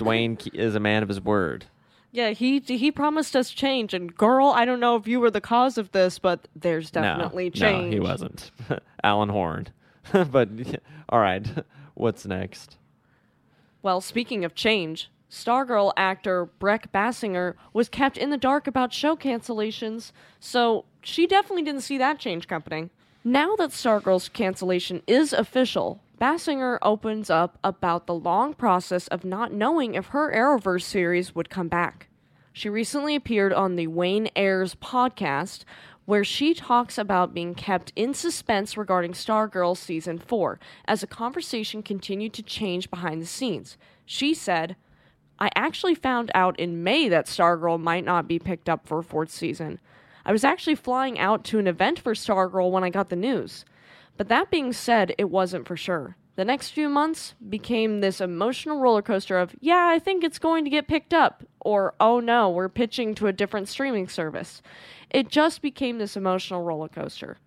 Dwayne 0.02 0.54
is 0.54 0.76
a 0.76 0.80
man 0.80 1.04
of 1.04 1.10
his 1.10 1.22
word. 1.22 1.66
yeah, 2.12 2.32
he 2.32 2.60
he 2.60 2.92
promised 2.92 3.36
us 3.36 3.50
change, 3.52 3.94
and 3.94 4.16
girl, 4.16 4.48
I 4.48 4.66
don't 4.66 4.80
know 4.80 4.96
if 4.96 5.08
you 5.08 5.20
were 5.20 5.32
the 5.32 5.42
cause 5.42 5.78
of 5.78 5.92
this, 5.92 6.20
but 6.20 6.48
there's 6.56 6.92
definitely 6.92 7.46
no, 7.46 7.50
change. 7.52 7.86
No, 7.86 7.92
he 7.92 8.00
wasn't. 8.00 8.52
Alan 9.04 9.30
Horn. 9.30 9.68
but 10.12 10.50
all 11.10 11.20
right, 11.20 11.48
what's 11.94 12.26
next? 12.26 12.78
Well, 13.82 14.02
speaking 14.02 14.46
of 14.46 14.56
change, 14.56 15.10
Stargirl 15.30 15.94
actor 15.98 16.50
Brec 16.60 16.92
Bassinger 16.94 17.56
was 17.74 17.90
kept 17.90 18.18
in 18.18 18.30
the 18.30 18.38
dark 18.38 18.68
about 18.68 18.94
show 18.94 19.16
cancellations, 19.16 20.12
so 20.40 20.86
she 21.02 21.26
definitely 21.26 21.64
didn't 21.64 21.82
see 21.82 21.98
that 21.98 22.20
change 22.20 22.48
coming. 22.48 22.90
Now 23.24 23.56
that 23.56 23.70
Stargirl's 23.70 24.30
cancellation 24.30 25.02
is 25.08 25.32
official, 25.32 26.02
Bassinger 26.22 26.78
opens 26.84 27.32
up 27.32 27.58
about 27.64 28.06
the 28.06 28.14
long 28.14 28.54
process 28.54 29.08
of 29.08 29.26
not 29.26 29.52
knowing 29.52 29.96
if 29.96 30.08
her 30.08 30.32
Arrowverse 30.32 30.84
series 30.84 31.34
would 31.34 31.50
come 31.50 31.68
back. 31.68 32.10
She 32.54 32.70
recently 32.70 33.16
appeared 33.16 33.52
on 33.52 33.76
the 33.76 33.88
Wayne 33.88 34.30
Ayers 34.36 34.76
podcast, 34.76 35.64
where 36.06 36.24
she 36.24 36.54
talks 36.54 37.00
about 37.00 37.34
being 37.34 37.56
kept 37.56 37.92
in 37.96 38.14
suspense 38.14 38.78
regarding 38.78 39.14
Stargirl 39.14 39.76
season 39.76 40.20
4 40.20 40.60
as 40.86 41.02
the 41.02 41.08
conversation 41.08 41.82
continued 41.82 42.34
to 42.34 42.44
change 42.44 42.92
behind 42.92 43.20
the 43.20 43.26
scenes. 43.26 43.76
She 44.06 44.36
said, 44.36 44.76
I 45.40 45.50
actually 45.56 45.96
found 45.96 46.30
out 46.36 46.60
in 46.60 46.84
May 46.84 47.10
that 47.10 47.26
Stargirl 47.26 47.80
might 47.80 48.06
not 48.06 48.28
be 48.28 48.38
picked 48.38 48.70
up 48.70 48.86
for 48.86 49.00
a 49.00 49.04
fourth 49.04 49.32
season. 49.32 49.80
I 50.24 50.32
was 50.32 50.44
actually 50.44 50.76
flying 50.76 51.18
out 51.18 51.44
to 51.46 51.58
an 51.58 51.66
event 51.66 51.98
for 51.98 52.14
Stargirl 52.14 52.70
when 52.70 52.84
I 52.84 52.92
got 52.92 53.10
the 53.10 53.16
news. 53.16 53.66
But 54.22 54.28
that 54.28 54.52
being 54.52 54.72
said, 54.72 55.16
it 55.18 55.32
wasn't 55.32 55.68
for 55.68 55.76
sure. 55.76 56.16
The 56.36 56.46
next 56.46 56.70
few 56.70 56.90
months 56.90 57.34
became 57.50 58.02
this 58.02 58.22
emotional 58.22 58.78
roller 58.78 59.02
coaster 59.02 59.40
of, 59.40 59.56
yeah, 59.60 59.88
I 59.90 59.98
think 59.98 60.24
it's 60.24 60.38
going 60.38 60.64
to 60.64 60.70
get 60.70 60.88
picked 60.88 61.12
up, 61.12 61.44
or 61.60 61.96
oh 62.00 62.20
no, 62.20 62.48
we're 62.48 62.70
pitching 62.70 63.16
to 63.16 63.26
a 63.26 63.34
different 63.34 63.68
streaming 63.68 64.08
service. 64.08 64.62
It 65.10 65.30
just 65.30 65.64
became 65.64 65.98
this 65.98 66.16
emotional 66.16 66.62
roller 66.62 66.88
coaster. 66.88 67.40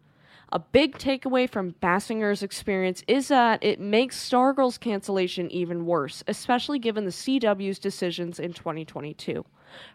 A 0.50 0.58
big 0.58 0.98
takeaway 0.98 1.48
from 1.48 1.76
Bassinger's 1.80 2.42
experience 2.42 3.04
is 3.06 3.28
that 3.28 3.62
it 3.62 3.78
makes 3.78 4.28
Stargirl's 4.28 4.76
cancellation 4.76 5.48
even 5.52 5.86
worse, 5.86 6.24
especially 6.26 6.80
given 6.80 7.04
the 7.04 7.12
CW's 7.12 7.78
decisions 7.78 8.40
in 8.40 8.52
2022. 8.52 9.44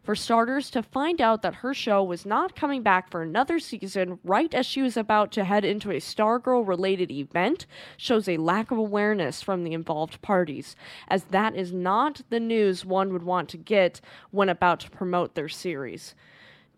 For 0.03 0.15
starters, 0.15 0.69
to 0.71 0.83
find 0.83 1.21
out 1.21 1.41
that 1.41 1.55
her 1.55 1.73
show 1.73 2.03
was 2.03 2.25
not 2.25 2.55
coming 2.55 2.83
back 2.83 3.09
for 3.09 3.21
another 3.21 3.59
season 3.59 4.19
right 4.23 4.53
as 4.53 4.65
she 4.65 4.81
was 4.81 4.97
about 4.97 5.31
to 5.33 5.43
head 5.43 5.65
into 5.65 5.91
a 5.91 5.95
Stargirl 5.95 6.67
related 6.67 7.11
event 7.11 7.65
shows 7.97 8.27
a 8.27 8.37
lack 8.37 8.71
of 8.71 8.77
awareness 8.77 9.41
from 9.41 9.63
the 9.63 9.73
involved 9.73 10.21
parties, 10.21 10.75
as 11.07 11.25
that 11.25 11.55
is 11.55 11.71
not 11.73 12.21
the 12.29 12.39
news 12.39 12.85
one 12.85 13.13
would 13.13 13.23
want 13.23 13.49
to 13.49 13.57
get 13.57 14.01
when 14.31 14.49
about 14.49 14.79
to 14.81 14.89
promote 14.89 15.35
their 15.35 15.49
series. 15.49 16.15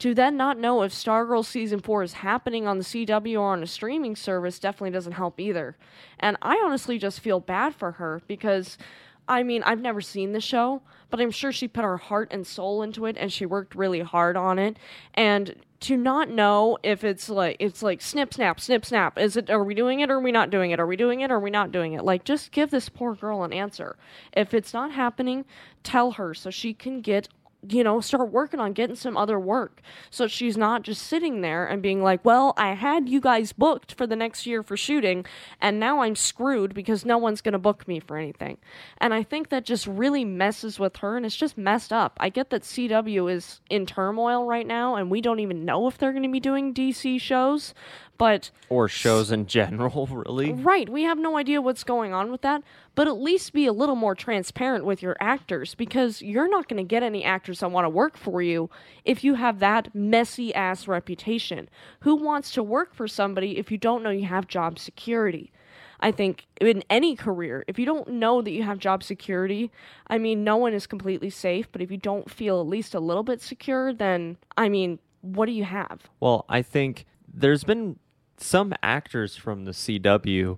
To 0.01 0.15
then 0.15 0.35
not 0.35 0.57
know 0.57 0.81
if 0.81 0.91
Stargirl 0.91 1.45
season 1.45 1.79
4 1.79 2.01
is 2.01 2.13
happening 2.13 2.65
on 2.65 2.79
the 2.79 2.83
CW 2.83 3.39
or 3.39 3.53
on 3.53 3.61
a 3.61 3.67
streaming 3.67 4.15
service 4.15 4.57
definitely 4.57 4.89
doesn't 4.89 5.11
help 5.11 5.39
either. 5.39 5.77
And 6.19 6.37
I 6.41 6.55
honestly 6.55 6.97
just 6.97 7.19
feel 7.19 7.39
bad 7.39 7.75
for 7.75 7.91
her 7.91 8.23
because 8.25 8.79
I 9.27 9.43
mean, 9.43 9.63
I've 9.63 9.81
never 9.81 10.01
seen 10.01 10.33
the 10.33 10.41
show, 10.41 10.81
but 11.09 11.19
I'm 11.19 11.31
sure 11.31 11.51
she 11.51 11.67
put 11.67 11.83
her 11.83 11.97
heart 11.97 12.29
and 12.31 12.45
soul 12.45 12.81
into 12.81 13.05
it 13.05 13.17
and 13.19 13.31
she 13.31 13.45
worked 13.45 13.75
really 13.75 14.01
hard 14.01 14.35
on 14.35 14.59
it. 14.59 14.77
And 15.13 15.55
to 15.81 15.97
not 15.97 16.29
know 16.29 16.77
if 16.83 17.03
it's 17.03 17.27
like 17.27 17.57
it's 17.59 17.81
like 17.81 18.01
snip 18.01 18.33
snap 18.33 18.59
snip 18.59 18.85
snap. 18.85 19.17
Is 19.17 19.35
it 19.35 19.49
are 19.49 19.63
we 19.63 19.73
doing 19.73 19.99
it 19.99 20.11
or 20.11 20.15
are 20.15 20.21
we 20.21 20.31
not 20.31 20.51
doing 20.51 20.71
it? 20.71 20.79
Are 20.79 20.85
we 20.85 20.95
doing 20.95 21.21
it 21.21 21.31
or 21.31 21.35
are 21.35 21.39
we 21.39 21.49
not 21.49 21.71
doing 21.71 21.93
it? 21.93 22.03
Like 22.03 22.23
just 22.23 22.51
give 22.51 22.69
this 22.69 22.87
poor 22.87 23.15
girl 23.15 23.43
an 23.43 23.51
answer. 23.51 23.97
If 24.33 24.53
it's 24.53 24.73
not 24.73 24.91
happening 24.91 25.45
tell 25.83 26.11
her 26.11 26.33
so 26.33 26.51
she 26.51 26.73
can 26.73 27.01
get 27.01 27.27
you 27.69 27.83
know, 27.83 28.01
start 28.01 28.31
working 28.31 28.59
on 28.59 28.73
getting 28.73 28.95
some 28.95 29.15
other 29.15 29.39
work. 29.39 29.81
So 30.09 30.27
she's 30.27 30.57
not 30.57 30.81
just 30.81 31.03
sitting 31.03 31.41
there 31.41 31.65
and 31.65 31.81
being 31.81 32.01
like, 32.01 32.25
well, 32.25 32.53
I 32.57 32.73
had 32.73 33.07
you 33.07 33.21
guys 33.21 33.53
booked 33.53 33.93
for 33.93 34.07
the 34.07 34.15
next 34.15 34.45
year 34.45 34.63
for 34.63 34.75
shooting, 34.75 35.25
and 35.59 35.79
now 35.79 36.01
I'm 36.01 36.15
screwed 36.15 36.73
because 36.73 37.05
no 37.05 37.17
one's 37.17 37.41
going 37.41 37.53
to 37.53 37.59
book 37.59 37.87
me 37.87 37.99
for 37.99 38.17
anything. 38.17 38.57
And 38.97 39.13
I 39.13 39.23
think 39.23 39.49
that 39.49 39.65
just 39.65 39.85
really 39.85 40.25
messes 40.25 40.79
with 40.79 40.97
her, 40.97 41.17
and 41.17 41.25
it's 41.25 41.35
just 41.35 41.57
messed 41.57 41.93
up. 41.93 42.17
I 42.19 42.29
get 42.29 42.49
that 42.49 42.63
CW 42.63 43.31
is 43.31 43.61
in 43.69 43.85
turmoil 43.85 44.45
right 44.45 44.65
now, 44.65 44.95
and 44.95 45.11
we 45.11 45.21
don't 45.21 45.39
even 45.39 45.65
know 45.65 45.87
if 45.87 45.97
they're 45.97 46.13
going 46.13 46.23
to 46.23 46.29
be 46.29 46.39
doing 46.39 46.73
DC 46.73 47.21
shows, 47.21 47.73
but 48.21 48.51
or 48.69 48.87
shows 48.87 49.31
in 49.31 49.47
general 49.47 50.05
really. 50.11 50.53
Right 50.53 50.87
we 50.87 51.01
have 51.03 51.17
no 51.17 51.37
idea 51.37 51.59
what's 51.59 51.83
going 51.83 52.13
on 52.13 52.31
with 52.31 52.41
that 52.41 52.61
but 52.93 53.07
at 53.07 53.19
least 53.19 53.51
be 53.51 53.65
a 53.65 53.73
little 53.73 53.95
more 53.95 54.13
transparent 54.13 54.85
with 54.85 55.01
your 55.01 55.17
actors 55.19 55.73
because 55.73 56.21
you're 56.21 56.47
not 56.47 56.67
going 56.67 56.77
to 56.77 56.87
get 56.87 57.01
any 57.01 57.23
actors 57.23 57.61
that 57.61 57.71
want 57.71 57.85
to 57.85 57.89
work 57.89 58.15
for 58.15 58.43
you 58.43 58.69
if 59.05 59.23
you 59.23 59.33
have 59.33 59.57
that 59.57 59.95
messy 59.95 60.53
ass 60.53 60.87
reputation. 60.87 61.67
Who 62.01 62.15
wants 62.15 62.51
to 62.51 62.61
work 62.61 62.93
for 62.93 63.07
somebody 63.07 63.57
if 63.57 63.71
you 63.71 63.79
don't 63.79 64.03
know 64.03 64.11
you 64.11 64.27
have 64.27 64.47
job 64.47 64.77
security? 64.77 65.51
I 65.99 66.11
think 66.11 66.45
in 66.59 66.83
any 66.89 67.15
career, 67.15 67.63
if 67.67 67.79
you 67.79 67.85
don't 67.85 68.07
know 68.07 68.41
that 68.41 68.51
you 68.51 68.63
have 68.63 68.77
job 68.77 69.03
security, 69.03 69.71
I 70.07 70.17
mean, 70.17 70.43
no 70.43 70.57
one 70.57 70.73
is 70.73 70.85
completely 70.85 71.29
safe, 71.29 71.71
but 71.71 71.81
if 71.81 71.89
you 71.89 71.97
don't 71.97 72.29
feel 72.29 72.59
at 72.59 72.67
least 72.67 72.93
a 72.93 72.99
little 72.99 73.23
bit 73.23 73.41
secure, 73.41 73.93
then, 73.93 74.37
I 74.57 74.67
mean, 74.67 74.99
what 75.21 75.45
do 75.45 75.51
you 75.51 75.63
have? 75.63 76.01
Well, 76.19 76.45
I 76.49 76.63
think 76.63 77.05
there's 77.33 77.63
been 77.63 77.97
some 78.41 78.73
actors 78.81 79.35
from 79.35 79.65
the 79.65 79.71
CW, 79.71 80.57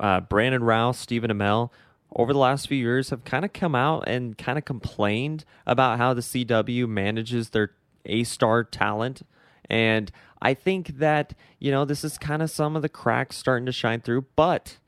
uh, 0.00 0.20
Brandon 0.20 0.62
Routh, 0.62 0.96
Stephen 0.96 1.30
Amell, 1.30 1.70
over 2.14 2.32
the 2.32 2.38
last 2.38 2.68
few 2.68 2.78
years 2.78 3.10
have 3.10 3.24
kind 3.24 3.44
of 3.44 3.52
come 3.52 3.74
out 3.74 4.04
and 4.06 4.36
kind 4.38 4.58
of 4.58 4.64
complained 4.64 5.44
about 5.66 5.98
how 5.98 6.14
the 6.14 6.22
CW 6.22 6.88
manages 6.88 7.50
their 7.50 7.72
A 8.06 8.24
star 8.24 8.64
talent. 8.64 9.22
And 9.68 10.10
I 10.40 10.54
think 10.54 10.98
that, 10.98 11.34
you 11.58 11.70
know, 11.70 11.84
this 11.84 12.04
is 12.04 12.16
kind 12.16 12.42
of 12.42 12.50
some 12.50 12.76
of 12.76 12.82
the 12.82 12.88
cracks 12.88 13.36
starting 13.36 13.66
to 13.66 13.72
shine 13.72 14.00
through. 14.00 14.26
But 14.36 14.78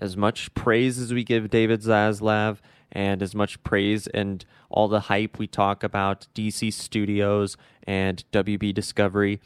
as 0.00 0.16
much 0.16 0.52
praise 0.54 0.98
as 0.98 1.12
we 1.12 1.22
give 1.22 1.50
David 1.50 1.82
Zaslav 1.82 2.58
and 2.90 3.22
as 3.22 3.34
much 3.34 3.62
praise 3.62 4.06
and 4.08 4.44
all 4.70 4.88
the 4.88 5.00
hype 5.00 5.38
we 5.38 5.46
talk 5.46 5.84
about 5.84 6.26
DC 6.34 6.72
Studios 6.72 7.56
and 7.84 8.24
WB 8.32 8.74
Discovery, 8.74 9.40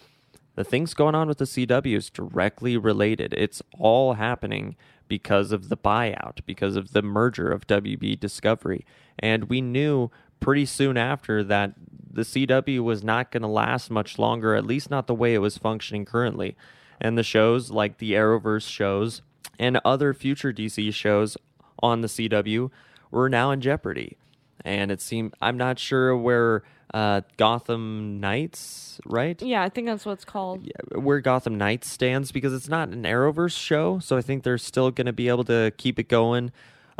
the 0.54 0.64
things 0.64 0.94
going 0.94 1.14
on 1.14 1.28
with 1.28 1.38
the 1.38 1.44
CW 1.44 1.96
is 1.96 2.10
directly 2.10 2.76
related. 2.76 3.34
It's 3.36 3.62
all 3.78 4.14
happening 4.14 4.76
because 5.08 5.52
of 5.52 5.68
the 5.68 5.76
buyout, 5.76 6.38
because 6.46 6.76
of 6.76 6.92
the 6.92 7.02
merger 7.02 7.50
of 7.50 7.66
WB 7.66 8.18
Discovery. 8.18 8.84
And 9.18 9.44
we 9.44 9.60
knew 9.60 10.10
pretty 10.40 10.66
soon 10.66 10.96
after 10.96 11.42
that 11.44 11.74
the 12.10 12.22
CW 12.22 12.80
was 12.80 13.02
not 13.02 13.30
going 13.30 13.42
to 13.42 13.48
last 13.48 13.90
much 13.90 14.18
longer, 14.18 14.54
at 14.54 14.66
least 14.66 14.90
not 14.90 15.06
the 15.06 15.14
way 15.14 15.34
it 15.34 15.38
was 15.38 15.56
functioning 15.56 16.04
currently. 16.04 16.56
And 17.00 17.16
the 17.16 17.22
shows 17.22 17.70
like 17.70 17.98
the 17.98 18.12
Arrowverse 18.12 18.68
shows 18.68 19.22
and 19.58 19.80
other 19.84 20.12
future 20.12 20.52
DC 20.52 20.92
shows 20.92 21.36
on 21.82 22.00
the 22.00 22.08
CW 22.08 22.70
were 23.10 23.28
now 23.28 23.50
in 23.50 23.60
jeopardy. 23.60 24.16
And 24.64 24.90
it 24.90 25.00
seemed, 25.00 25.34
I'm 25.40 25.56
not 25.56 25.78
sure 25.78 26.16
where 26.16 26.62
uh, 26.94 27.22
Gotham 27.36 28.20
Knights, 28.20 29.00
right? 29.06 29.40
Yeah, 29.40 29.62
I 29.62 29.68
think 29.68 29.86
that's 29.86 30.04
what 30.04 30.12
it's 30.12 30.24
called. 30.24 30.62
Yeah, 30.64 30.98
where 30.98 31.20
Gotham 31.20 31.56
Knights 31.56 31.88
stands 31.88 32.32
because 32.32 32.52
it's 32.52 32.68
not 32.68 32.90
an 32.90 33.04
Arrowverse 33.04 33.56
show, 33.56 33.98
so 33.98 34.16
I 34.16 34.22
think 34.22 34.42
they're 34.42 34.58
still 34.58 34.90
going 34.90 35.06
to 35.06 35.12
be 35.12 35.28
able 35.28 35.44
to 35.44 35.72
keep 35.76 35.98
it 35.98 36.08
going. 36.08 36.52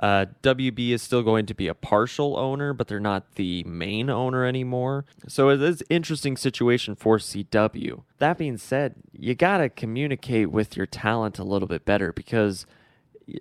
Uh, 0.02 0.26
WB 0.42 0.90
is 0.90 1.02
still 1.02 1.22
going 1.22 1.44
to 1.46 1.54
be 1.54 1.68
a 1.68 1.74
partial 1.74 2.38
owner, 2.38 2.72
but 2.72 2.88
they're 2.88 2.98
not 2.98 3.34
the 3.34 3.62
main 3.64 4.08
owner 4.08 4.44
anymore. 4.44 5.04
So 5.28 5.50
it 5.50 5.60
is 5.60 5.82
interesting 5.90 6.36
situation 6.36 6.94
for 6.94 7.18
CW. 7.18 8.02
That 8.18 8.38
being 8.38 8.56
said, 8.56 8.94
you 9.12 9.34
got 9.34 9.58
to 9.58 9.68
communicate 9.68 10.50
with 10.50 10.76
your 10.76 10.86
talent 10.86 11.38
a 11.38 11.44
little 11.44 11.68
bit 11.68 11.84
better 11.84 12.12
because 12.12 12.66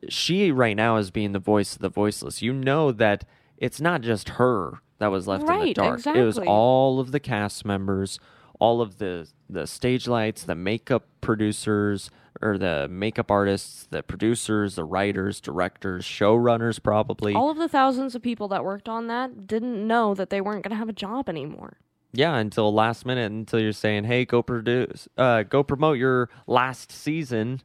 she 0.09 0.51
right 0.51 0.75
now 0.75 0.97
is 0.97 1.09
being 1.09 1.31
the 1.31 1.39
voice 1.39 1.75
of 1.75 1.81
the 1.81 1.89
voiceless. 1.89 2.41
You 2.41 2.53
know 2.53 2.91
that 2.91 3.23
it's 3.57 3.79
not 3.79 4.01
just 4.01 4.29
her 4.29 4.81
that 5.01 5.11
was 5.11 5.27
left 5.27 5.43
right, 5.47 5.61
in 5.61 5.65
the 5.67 5.73
dark. 5.73 5.97
Exactly. 5.97 6.21
It 6.21 6.25
was 6.25 6.37
all 6.37 6.99
of 6.99 7.11
the 7.11 7.19
cast 7.19 7.65
members, 7.65 8.19
all 8.59 8.81
of 8.81 8.99
the 8.99 9.27
the 9.49 9.65
stage 9.65 10.07
lights, 10.07 10.43
the 10.43 10.55
makeup 10.55 11.05
producers 11.21 12.11
or 12.39 12.57
the 12.57 12.87
makeup 12.89 13.29
artists, 13.29 13.87
the 13.89 14.03
producers, 14.03 14.75
the 14.75 14.83
writers, 14.83 15.41
directors, 15.41 16.05
showrunners 16.05 16.81
probably. 16.81 17.33
All 17.33 17.49
of 17.49 17.57
the 17.57 17.67
thousands 17.67 18.13
of 18.15 18.21
people 18.21 18.47
that 18.49 18.63
worked 18.63 18.87
on 18.87 19.07
that 19.07 19.47
didn't 19.47 19.85
know 19.85 20.13
that 20.13 20.29
they 20.29 20.39
weren't 20.39 20.63
going 20.63 20.71
to 20.71 20.77
have 20.77 20.89
a 20.89 20.93
job 20.93 21.27
anymore. 21.27 21.77
Yeah, 22.13 22.35
until 22.37 22.71
last 22.71 23.05
minute 23.05 23.31
until 23.31 23.59
you're 23.59 23.71
saying, 23.71 24.03
"Hey, 24.03 24.25
go 24.25 24.43
produce 24.43 25.07
uh 25.17 25.43
go 25.43 25.63
promote 25.63 25.97
your 25.97 26.29
last 26.45 26.91
season." 26.91 27.61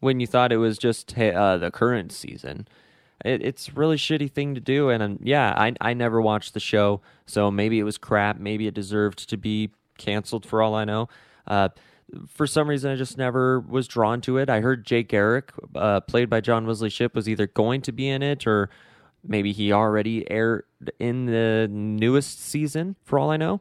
When 0.00 0.18
you 0.18 0.26
thought 0.26 0.50
it 0.50 0.56
was 0.56 0.78
just 0.78 1.16
uh, 1.18 1.58
the 1.58 1.70
current 1.70 2.10
season, 2.10 2.66
it, 3.24 3.42
it's 3.42 3.68
a 3.68 3.72
really 3.72 3.96
shitty 3.96 4.30
thing 4.30 4.54
to 4.54 4.60
do. 4.60 4.90
And 4.90 5.02
um, 5.02 5.18
yeah, 5.22 5.54
I 5.56 5.74
I 5.80 5.94
never 5.94 6.20
watched 6.20 6.54
the 6.54 6.60
show, 6.60 7.00
so 7.26 7.50
maybe 7.50 7.78
it 7.78 7.84
was 7.84 7.98
crap. 7.98 8.38
Maybe 8.38 8.66
it 8.66 8.74
deserved 8.74 9.28
to 9.30 9.36
be 9.36 9.70
canceled 9.98 10.46
for 10.46 10.62
all 10.62 10.74
I 10.74 10.84
know. 10.84 11.08
Uh, 11.46 11.68
for 12.26 12.46
some 12.46 12.68
reason, 12.68 12.90
I 12.90 12.96
just 12.96 13.16
never 13.16 13.60
was 13.60 13.86
drawn 13.86 14.20
to 14.22 14.38
it. 14.38 14.50
I 14.50 14.60
heard 14.60 14.84
Jake 14.84 15.08
Garrick, 15.08 15.52
uh, 15.74 16.00
played 16.00 16.28
by 16.28 16.40
John 16.40 16.66
Wesley 16.66 16.90
Shipp, 16.90 17.14
was 17.14 17.28
either 17.28 17.46
going 17.46 17.82
to 17.82 17.92
be 17.92 18.08
in 18.08 18.22
it 18.22 18.46
or 18.46 18.70
maybe 19.22 19.52
he 19.52 19.72
already 19.72 20.28
aired 20.30 20.64
in 20.98 21.26
the 21.26 21.68
newest 21.70 22.40
season, 22.40 22.96
for 23.04 23.18
all 23.18 23.30
I 23.30 23.36
know. 23.36 23.60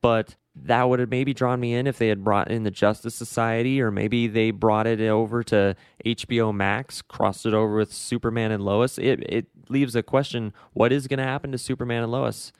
But 0.00 0.36
that 0.56 0.88
would 0.88 0.98
have 0.98 1.10
maybe 1.10 1.32
drawn 1.32 1.60
me 1.60 1.74
in 1.74 1.86
if 1.86 1.98
they 1.98 2.08
had 2.08 2.24
brought 2.24 2.50
in 2.50 2.64
the 2.64 2.70
Justice 2.70 3.14
Society, 3.14 3.80
or 3.80 3.90
maybe 3.90 4.26
they 4.26 4.50
brought 4.50 4.86
it 4.86 5.00
over 5.00 5.42
to 5.44 5.76
HBO 6.04 6.54
Max, 6.54 7.02
crossed 7.02 7.46
it 7.46 7.54
over 7.54 7.76
with 7.76 7.92
Superman 7.92 8.50
and 8.50 8.64
Lois. 8.64 8.98
It 8.98 9.20
it 9.28 9.46
leaves 9.68 9.94
a 9.94 10.02
question: 10.02 10.52
What 10.72 10.92
is 10.92 11.06
going 11.06 11.18
to 11.18 11.24
happen 11.24 11.52
to 11.52 11.58
Superman 11.58 12.02
and 12.02 12.12
Lois? 12.12 12.52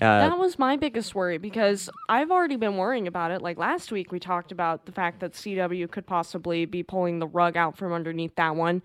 Uh, 0.00 0.28
that 0.28 0.38
was 0.38 0.58
my 0.58 0.76
biggest 0.76 1.14
worry 1.14 1.38
because 1.38 1.88
I've 2.08 2.32
already 2.32 2.56
been 2.56 2.76
worrying 2.76 3.06
about 3.06 3.30
it. 3.30 3.42
Like 3.42 3.58
last 3.58 3.92
week, 3.92 4.10
we 4.10 4.18
talked 4.18 4.50
about 4.50 4.86
the 4.86 4.92
fact 4.92 5.20
that 5.20 5.32
CW 5.32 5.88
could 5.90 6.06
possibly 6.06 6.64
be 6.64 6.82
pulling 6.82 7.20
the 7.20 7.28
rug 7.28 7.56
out 7.56 7.76
from 7.76 7.92
underneath 7.92 8.34
that 8.36 8.56
one. 8.56 8.82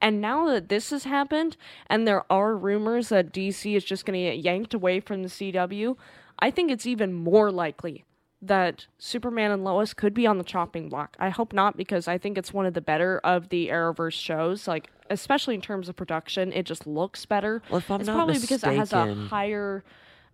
And 0.00 0.20
now 0.20 0.46
that 0.46 0.68
this 0.68 0.90
has 0.90 1.04
happened, 1.04 1.56
and 1.88 2.06
there 2.06 2.24
are 2.30 2.56
rumors 2.56 3.08
that 3.08 3.32
DC 3.32 3.76
is 3.76 3.84
just 3.84 4.04
going 4.04 4.18
to 4.18 4.30
get 4.30 4.44
yanked 4.44 4.74
away 4.74 5.00
from 5.00 5.22
the 5.22 5.28
CW, 5.28 5.96
I 6.38 6.50
think 6.50 6.70
it's 6.70 6.86
even 6.86 7.12
more 7.12 7.50
likely 7.50 8.04
that 8.40 8.86
Superman 8.98 9.50
and 9.50 9.64
Lois 9.64 9.92
could 9.94 10.14
be 10.14 10.26
on 10.26 10.38
the 10.38 10.44
chopping 10.44 10.88
block. 10.88 11.16
I 11.18 11.28
hope 11.28 11.52
not 11.52 11.76
because 11.76 12.06
I 12.06 12.18
think 12.18 12.38
it's 12.38 12.52
one 12.52 12.66
of 12.66 12.74
the 12.74 12.80
better 12.80 13.18
of 13.24 13.48
the 13.48 13.68
Arrowverse 13.68 14.12
shows. 14.12 14.68
Like 14.68 14.90
especially 15.10 15.54
in 15.56 15.60
terms 15.60 15.88
of 15.88 15.96
production, 15.96 16.52
it 16.52 16.64
just 16.64 16.86
looks 16.86 17.26
better. 17.26 17.62
Well, 17.68 17.78
if 17.78 17.90
I'm 17.90 18.00
it's 18.00 18.06
not 18.06 18.14
probably 18.14 18.34
mistaken, 18.34 18.56
because 18.58 18.72
it 18.72 18.78
has 18.78 18.92
a 18.92 19.14
higher 19.14 19.82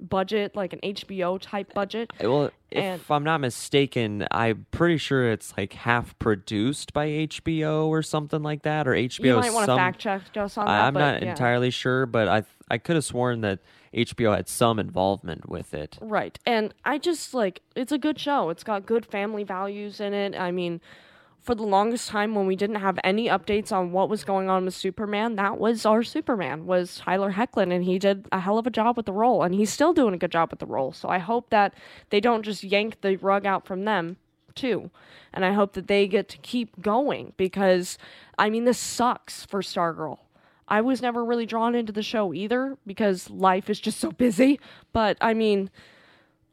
budget, 0.01 0.55
like 0.57 0.73
an 0.73 0.81
HBO 0.83 1.39
type 1.41 1.73
budget. 1.75 2.13
Uh, 2.23 2.31
well, 2.31 2.51
And- 2.73 3.01
if 3.01 3.11
I'm 3.11 3.25
not 3.25 3.41
mistaken, 3.41 4.27
I'm 4.31 4.67
pretty 4.71 4.99
sure 4.99 5.31
it's 5.31 5.55
like 5.57 5.73
half 5.73 6.19
produced 6.19 6.93
by 6.93 7.07
HBO 7.07 7.87
or 7.87 8.03
something 8.03 8.43
like 8.43 8.63
that, 8.63 8.89
or 8.89 8.95
HBO. 8.95 9.25
You 9.25 9.37
might 9.37 9.53
want 9.53 9.67
to 9.67 9.77
fact 9.77 9.99
check 10.01 10.23
us 10.37 10.59
on 10.59 10.67
that. 10.67 10.85
I'm 10.85 10.95
but 10.95 11.01
not 11.01 11.23
yeah. 11.23 11.31
entirely 11.31 11.71
sure, 11.71 12.07
but 12.07 12.29
I 12.29 12.45
I 12.71 12.79
could 12.79 12.97
have 12.97 13.05
sworn 13.05 13.43
that 13.43 13.61
HBO 13.95 14.35
had 14.35 14.49
some 14.49 14.79
involvement 14.79 15.49
with 15.49 15.73
it. 15.75 15.99
Right. 16.01 16.39
And 16.45 16.75
I 16.85 16.99
just 16.99 17.35
like 17.35 17.63
it's 17.77 17.93
a 17.93 17.99
good 17.99 18.19
show. 18.19 18.51
It's 18.51 18.65
got 18.65 18.87
good 18.87 19.07
family 19.07 19.45
values 19.45 20.01
in 20.01 20.13
it. 20.15 20.35
I 20.35 20.51
mean, 20.51 20.81
for 21.45 21.55
the 21.55 21.63
longest 21.63 22.09
time 22.09 22.35
when 22.35 22.47
we 22.47 22.57
didn't 22.57 22.77
have 22.77 22.99
any 23.05 23.29
updates 23.29 23.71
on 23.71 23.93
what 23.93 24.09
was 24.09 24.25
going 24.25 24.49
on 24.49 24.65
with 24.65 24.73
Superman, 24.73 25.37
that 25.37 25.59
was 25.59 25.85
our 25.85 26.03
Superman 26.03 26.65
was 26.65 26.97
Tyler 26.97 27.33
Hoechlin 27.33 27.71
and 27.71 27.85
he 27.85 27.99
did 27.99 28.27
a 28.33 28.41
hell 28.41 28.57
of 28.57 28.67
a 28.67 28.71
job 28.71 28.97
with 28.97 29.05
the 29.05 29.13
role 29.13 29.43
and 29.43 29.55
he's 29.55 29.71
still 29.71 29.93
doing 29.93 30.15
a 30.15 30.19
good 30.19 30.33
job 30.33 30.51
with 30.51 30.59
the 30.59 30.67
role. 30.67 30.93
So 30.93 31.11
I 31.11 31.19
hope 31.19 31.51
that 31.51 31.75
they 32.09 32.19
don't 32.19 32.43
just 32.43 32.65
yank 32.65 33.03
the 33.03 33.17
rug 33.17 33.45
out 33.45 33.67
from 33.67 33.85
them 33.85 34.17
too. 34.55 34.91
And 35.35 35.45
I 35.45 35.53
hope 35.53 35.75
that 35.75 35.87
they 35.87 36.09
get 36.09 36.31
to 36.31 36.39
keep 36.39 36.81
going 36.81 37.35
because 37.37 37.99
I 38.39 38.49
mean 38.49 38.65
this 38.65 38.79
sucks 38.79 39.45
for 39.45 39.61
Stargirl. 39.61 40.21
I 40.67 40.81
was 40.81 41.03
never 41.03 41.23
really 41.23 41.45
drawn 41.45 41.75
into 41.75 41.93
the 41.93 42.03
show 42.03 42.33
either 42.33 42.79
because 42.87 43.29
life 43.29 43.69
is 43.69 43.81
just 43.81 44.01
so 44.01 44.11
busy, 44.11 44.59
but 44.95 45.19
I 45.21 45.35
mean 45.35 45.71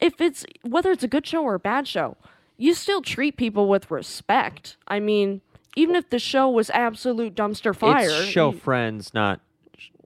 if 0.01 0.19
it's 0.19 0.45
whether 0.63 0.91
it's 0.91 1.04
a 1.04 1.08
good 1.08 1.25
show 1.25 1.43
or 1.43 1.54
a 1.54 1.60
bad 1.60 1.88
show, 1.88 2.17
you 2.62 2.76
still 2.76 3.02
treat 3.02 3.38
people 3.38 3.67
with 3.67 3.89
respect. 3.89 4.78
I 4.88 5.00
mean, 5.00 5.41
even 5.76 5.95
if 5.95 6.10
the 6.12 6.19
show 6.19 6.47
was 6.50 6.69
absolute 6.69 7.34
dumpster 7.34 7.76
fire, 7.76 8.08
It's 8.10 8.26
show 8.26 8.52
you- 8.52 8.58
friends, 8.60 9.13
not 9.13 9.41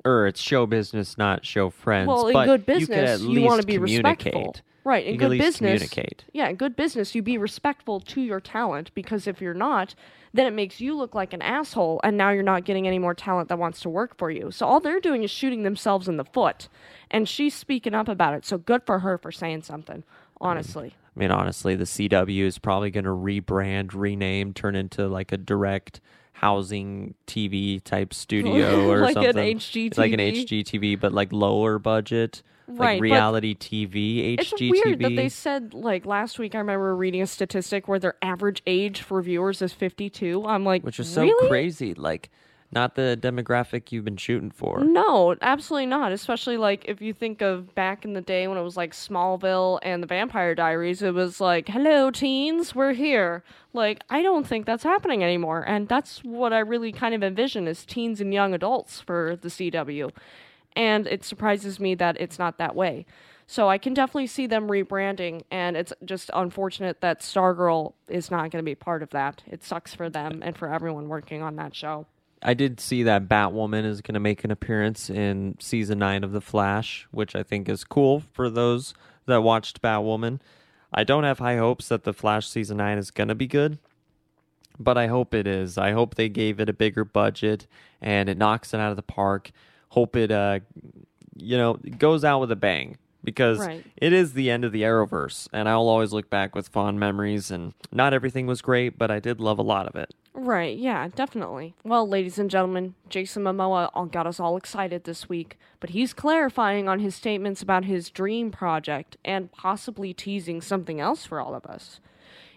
or 0.05 0.27
it's 0.27 0.39
show 0.39 0.65
business, 0.67 1.17
not 1.17 1.45
show 1.45 1.69
friends. 1.69 2.07
well, 2.07 2.27
in 2.27 2.45
good 2.45 2.65
business, 2.65 3.21
at 3.21 3.27
you, 3.27 3.41
want 3.41 3.59
to 3.59 3.65
be 3.67 3.77
respectful. 3.79 4.55
Right, 4.83 5.03
in 5.03 5.13
You 5.13 5.19
good 5.19 5.37
business, 5.39 5.57
communicate. 5.81 6.25
yeah, 6.31 6.47
in 6.47 6.57
good 6.57 6.75
business, 6.75 7.15
you 7.15 7.23
be 7.23 7.39
respectful 7.39 7.99
to 8.01 8.21
your 8.21 8.39
talent 8.39 8.91
because 8.93 9.25
if 9.25 9.41
you're 9.41 9.55
not, 9.55 9.95
then 10.31 10.45
it 10.45 10.51
makes 10.53 10.79
you 10.79 10.95
look 10.95 11.15
like 11.15 11.33
an 11.33 11.41
asshole, 11.41 11.99
and 12.03 12.15
now 12.15 12.29
you're 12.29 12.43
not 12.43 12.65
getting 12.65 12.85
any 12.87 12.99
more 12.99 13.15
talent 13.15 13.49
that 13.49 13.57
wants 13.57 13.79
to 13.81 13.89
work 13.89 14.15
for 14.15 14.29
you. 14.29 14.51
So 14.51 14.67
all 14.67 14.79
they're 14.79 14.99
doing 14.99 15.23
is 15.23 15.31
shooting 15.31 15.63
themselves 15.63 16.07
in 16.07 16.17
the 16.17 16.23
foot, 16.25 16.69
and 17.09 17.27
she's 17.27 17.55
speaking 17.55 17.95
up 17.95 18.07
about 18.07 18.35
it. 18.35 18.45
So 18.45 18.59
good 18.59 18.83
for 18.85 18.99
her 18.99 19.17
for 19.17 19.31
saying 19.31 19.63
something. 19.63 19.97
Mm. 19.99 20.03
Honestly, 20.41 20.93
I 21.15 21.19
mean, 21.19 21.31
honestly, 21.31 21.75
the 21.75 21.85
CW 21.85 22.43
is 22.43 22.57
probably 22.57 22.91
going 22.91 23.05
to 23.05 23.11
rebrand, 23.11 23.93
rename, 23.93 24.53
turn 24.53 24.75
into 24.75 25.07
like 25.07 25.31
a 25.31 25.37
direct 25.37 26.01
housing 26.33 27.15
TV 27.25 27.81
type 27.81 28.13
studio 28.13 28.89
or 28.91 28.99
Like 28.99 29.15
an 29.15 29.23
something. 29.23 29.57
HGTV? 29.57 29.97
Like 29.97 30.11
an 30.11 30.19
HGTV, 30.19 30.99
but 30.99 31.13
like 31.13 31.31
lower 31.31 31.79
budget, 31.79 32.43
Right, 32.67 32.95
like 32.95 33.01
reality 33.01 33.55
TV, 33.55 34.35
HGTV. 34.37 34.39
It's 34.39 34.83
weird 34.83 34.99
that 34.99 35.15
they 35.15 35.29
said 35.29 35.73
like 35.73 36.05
last 36.05 36.39
week. 36.39 36.55
I 36.55 36.57
remember 36.57 36.95
reading 36.95 37.21
a 37.21 37.27
statistic 37.27 37.87
where 37.87 37.99
their 37.99 38.15
average 38.21 38.63
age 38.65 39.01
for 39.01 39.21
viewers 39.21 39.61
is 39.61 39.71
52. 39.71 40.45
I'm 40.45 40.65
like, 40.65 40.83
which 40.83 40.99
is 40.99 41.07
so 41.07 41.21
really? 41.21 41.47
crazy. 41.47 41.93
Like, 41.93 42.31
not 42.71 42.95
the 42.95 43.17
demographic 43.21 43.91
you've 43.91 44.05
been 44.05 44.17
shooting 44.17 44.51
for. 44.51 44.83
No, 44.83 45.35
absolutely 45.41 45.85
not. 45.85 46.11
Especially 46.11 46.57
like 46.57 46.85
if 46.87 47.01
you 47.01 47.13
think 47.13 47.41
of 47.41 47.73
back 47.75 48.03
in 48.03 48.13
the 48.13 48.21
day 48.21 48.47
when 48.47 48.57
it 48.57 48.63
was 48.63 48.75
like 48.75 48.91
Smallville 48.91 49.79
and 49.81 50.03
the 50.03 50.07
Vampire 50.07 50.55
Diaries, 50.55 51.01
it 51.01 51.13
was 51.13 51.39
like, 51.39 51.69
"Hello, 51.69 52.11
teens, 52.11 52.75
we're 52.75 52.93
here." 52.93 53.43
Like, 53.73 54.03
I 54.09 54.21
don't 54.21 54.47
think 54.47 54.65
that's 54.65 54.83
happening 54.83 55.23
anymore, 55.23 55.63
and 55.67 55.87
that's 55.87 56.23
what 56.23 56.53
I 56.53 56.59
really 56.59 56.91
kind 56.91 57.13
of 57.13 57.23
envision 57.23 57.67
as 57.67 57.85
teens 57.85 58.19
and 58.21 58.33
young 58.33 58.53
adults 58.53 58.99
for 58.99 59.37
the 59.41 59.49
CW. 59.49 60.11
And 60.75 61.07
it 61.07 61.23
surprises 61.23 61.79
me 61.79 61.95
that 61.95 62.17
it's 62.19 62.39
not 62.39 62.57
that 62.57 62.75
way. 62.75 63.05
So 63.47 63.69
I 63.69 63.77
can 63.77 63.93
definitely 63.93 64.27
see 64.27 64.47
them 64.47 64.67
rebranding, 64.67 65.43
and 65.51 65.77
it's 65.77 65.93
just 66.03 66.31
unfortunate 66.33 67.01
that 67.01 67.21
Stargirl 67.21 67.93
is 68.07 68.31
not 68.31 68.49
going 68.49 68.63
to 68.63 68.63
be 68.63 68.75
part 68.75 69.03
of 69.03 69.11
that. 69.11 69.43
It 69.45 69.63
sucks 69.63 69.93
for 69.93 70.09
them 70.09 70.41
and 70.43 70.57
for 70.57 70.73
everyone 70.73 71.07
working 71.07 71.43
on 71.43 71.55
that 71.57 71.75
show. 71.75 72.07
I 72.47 72.53
did 72.53 72.79
see 72.79 73.01
that 73.03 73.27
Batwoman 73.27 73.85
is 73.85 74.01
going 74.01 74.13
to 74.13 74.19
make 74.19 74.43
an 74.43 74.51
appearance 74.51 75.09
in 75.09 75.57
season 75.59 75.97
nine 75.97 76.23
of 76.23 76.31
The 76.31 76.41
Flash, 76.41 77.07
which 77.09 77.35
I 77.35 77.41
think 77.41 77.67
is 77.67 77.83
cool 77.83 78.21
for 78.33 78.51
those 78.51 78.93
that 79.25 79.41
watched 79.41 79.81
Batwoman. 79.81 80.39
I 80.93 81.03
don't 81.03 81.23
have 81.23 81.39
high 81.39 81.57
hopes 81.57 81.87
that 81.87 82.03
The 82.03 82.13
Flash 82.13 82.47
season 82.47 82.77
nine 82.77 82.99
is 82.99 83.09
going 83.09 83.29
to 83.29 83.35
be 83.35 83.47
good, 83.47 83.79
but 84.77 84.95
I 84.95 85.07
hope 85.07 85.33
it 85.33 85.47
is. 85.47 85.75
I 85.79 85.93
hope 85.93 86.13
they 86.13 86.29
gave 86.29 86.59
it 86.59 86.69
a 86.69 86.73
bigger 86.73 87.03
budget 87.03 87.65
and 87.99 88.29
it 88.29 88.37
knocks 88.37 88.75
it 88.75 88.79
out 88.79 88.91
of 88.91 88.95
the 88.95 89.01
park. 89.01 89.49
Hope 89.89 90.15
it, 90.15 90.29
uh, 90.29 90.59
you 91.35 91.57
know, 91.57 91.79
goes 91.97 92.23
out 92.23 92.41
with 92.41 92.51
a 92.51 92.55
bang 92.55 92.99
because 93.23 93.57
Right. 93.57 93.83
it 93.97 94.13
is 94.13 94.33
the 94.33 94.51
end 94.51 94.63
of 94.63 94.71
the 94.71 94.83
Arrowverse, 94.83 95.47
and 95.51 95.67
I'll 95.67 95.87
always 95.87 96.13
look 96.13 96.29
back 96.29 96.53
with 96.53 96.67
fond 96.67 96.99
memories. 96.99 97.49
And 97.49 97.73
not 97.91 98.13
everything 98.13 98.45
was 98.45 98.61
great, 98.61 98.99
but 98.99 99.09
I 99.09 99.19
did 99.19 99.39
love 99.39 99.57
a 99.57 99.63
lot 99.63 99.87
of 99.87 99.95
it. 99.95 100.13
Right, 100.37 100.77
yeah, 100.77 101.07
definitely. 101.15 101.75
Well, 101.85 102.05
ladies 102.07 102.37
and 102.37 102.49
gentlemen, 102.49 102.95
Jason 103.07 103.43
Momoa 103.43 104.11
got 104.11 104.27
us 104.27 104.37
all 104.37 104.57
excited 104.57 105.05
this 105.05 105.29
week, 105.29 105.57
but 105.79 105.91
he's 105.91 106.13
clarifying 106.13 106.89
on 106.89 106.99
his 106.99 107.15
statements 107.15 107.61
about 107.61 107.85
his 107.85 108.09
dream 108.09 108.51
project 108.51 109.15
and 109.23 109.49
possibly 109.53 110.13
teasing 110.13 110.59
something 110.59 110.99
else 110.99 111.25
for 111.25 111.39
all 111.39 111.55
of 111.55 111.65
us. 111.65 112.01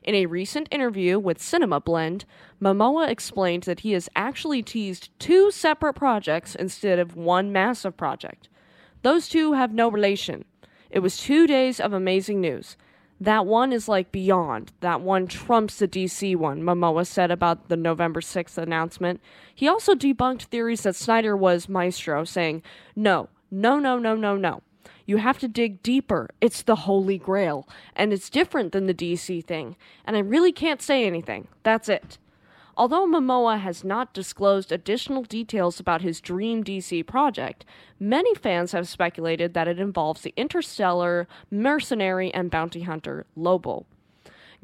In 0.03 0.17
a 0.17 0.27
recent 0.27 0.67
interview 0.73 1.21
with 1.21 1.41
Cinema 1.41 1.81
Blend, 1.81 2.25
Momoa 2.61 3.09
explained 3.09 3.62
that 3.64 3.81
he 3.81 3.93
has 3.93 4.09
actually 4.17 4.62
teased 4.62 5.11
two 5.21 5.53
separate 5.53 5.95
projects 5.95 6.57
instead 6.57 6.99
of 6.99 7.14
one 7.14 7.53
massive 7.53 7.97
project. 7.97 8.49
Those 9.03 9.29
two 9.29 9.53
have 9.53 9.73
no 9.73 9.88
relation. 9.88 10.45
It 10.91 10.99
was 10.99 11.19
two 11.19 11.47
days 11.47 11.79
of 11.79 11.93
amazing 11.93 12.41
news. 12.41 12.77
That 13.20 13.46
one 13.46 13.72
is 13.72 13.88
like 13.88 14.12
beyond. 14.12 14.72
That 14.81 15.00
one 15.00 15.26
trumps 15.26 15.78
the 15.78 15.88
DC 15.88 16.37
one, 16.37 16.62
Momoa 16.62 17.07
said 17.07 17.31
about 17.31 17.68
the 17.68 17.76
November 17.76 18.20
6th 18.20 18.57
announcement. 18.57 19.20
He 19.54 19.66
also 19.66 19.94
debunked 19.94 20.42
theories 20.42 20.83
that 20.83 20.94
Snyder 20.94 21.37
was 21.37 21.68
Maestro, 21.68 22.24
saying, 22.24 22.62
No, 22.94 23.28
no, 23.50 23.78
no, 23.78 23.98
no, 23.98 24.14
no, 24.14 24.37
no. 24.37 24.62
You 25.04 25.16
have 25.16 25.38
to 25.38 25.48
dig 25.48 25.83
deeper. 25.83 26.28
It's 26.40 26.62
the 26.62 26.76
Holy 26.76 27.18
Grail, 27.18 27.66
and 27.96 28.12
it's 28.12 28.31
different 28.31 28.72
than 28.72 28.87
the 28.87 28.94
DC 28.94 29.44
thing. 29.44 29.74
And 30.04 30.16
I 30.16 30.20
really 30.20 30.52
can't 30.52 30.83
say 30.83 31.07
anything. 31.07 31.48
That's 31.62 31.88
it. 31.88 32.18
Although 32.79 33.09
Momoa 33.09 33.59
has 33.59 33.83
not 33.83 34.14
disclosed 34.14 34.71
additional 34.71 35.25
details 35.25 35.81
about 35.81 36.03
his 36.03 36.21
dream 36.21 36.62
DC 36.62 37.05
project, 37.09 37.64
many 37.99 38.37
fans 38.37 38.71
have 38.71 38.87
speculated 38.87 39.53
that 39.53 39.67
it 39.67 39.81
involves 39.81 40.21
the 40.21 40.33
interstellar 40.37 41.27
mercenary 41.51 42.33
and 42.33 42.53
bounty 42.53 42.83
hunter 42.83 43.27
Lobo. 43.35 43.85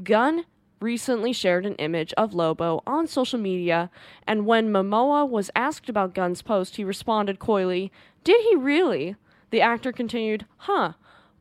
Gunn 0.05 0.45
recently 0.81 1.33
shared 1.33 1.67
an 1.67 1.75
image 1.75 2.13
of 2.13 2.35
Lobo 2.35 2.85
on 2.87 3.09
social 3.09 3.41
media, 3.41 3.91
and 4.29 4.47
when 4.47 4.71
Momoa 4.71 5.29
was 5.29 5.51
asked 5.57 5.89
about 5.89 6.15
Gunn's 6.15 6.41
post, 6.41 6.77
he 6.77 6.85
responded 6.85 7.41
coyly, 7.41 7.91
Did 8.23 8.41
he 8.43 8.55
really? 8.55 9.17
The 9.51 9.61
actor 9.61 9.91
continued, 9.91 10.47
Huh. 10.59 10.93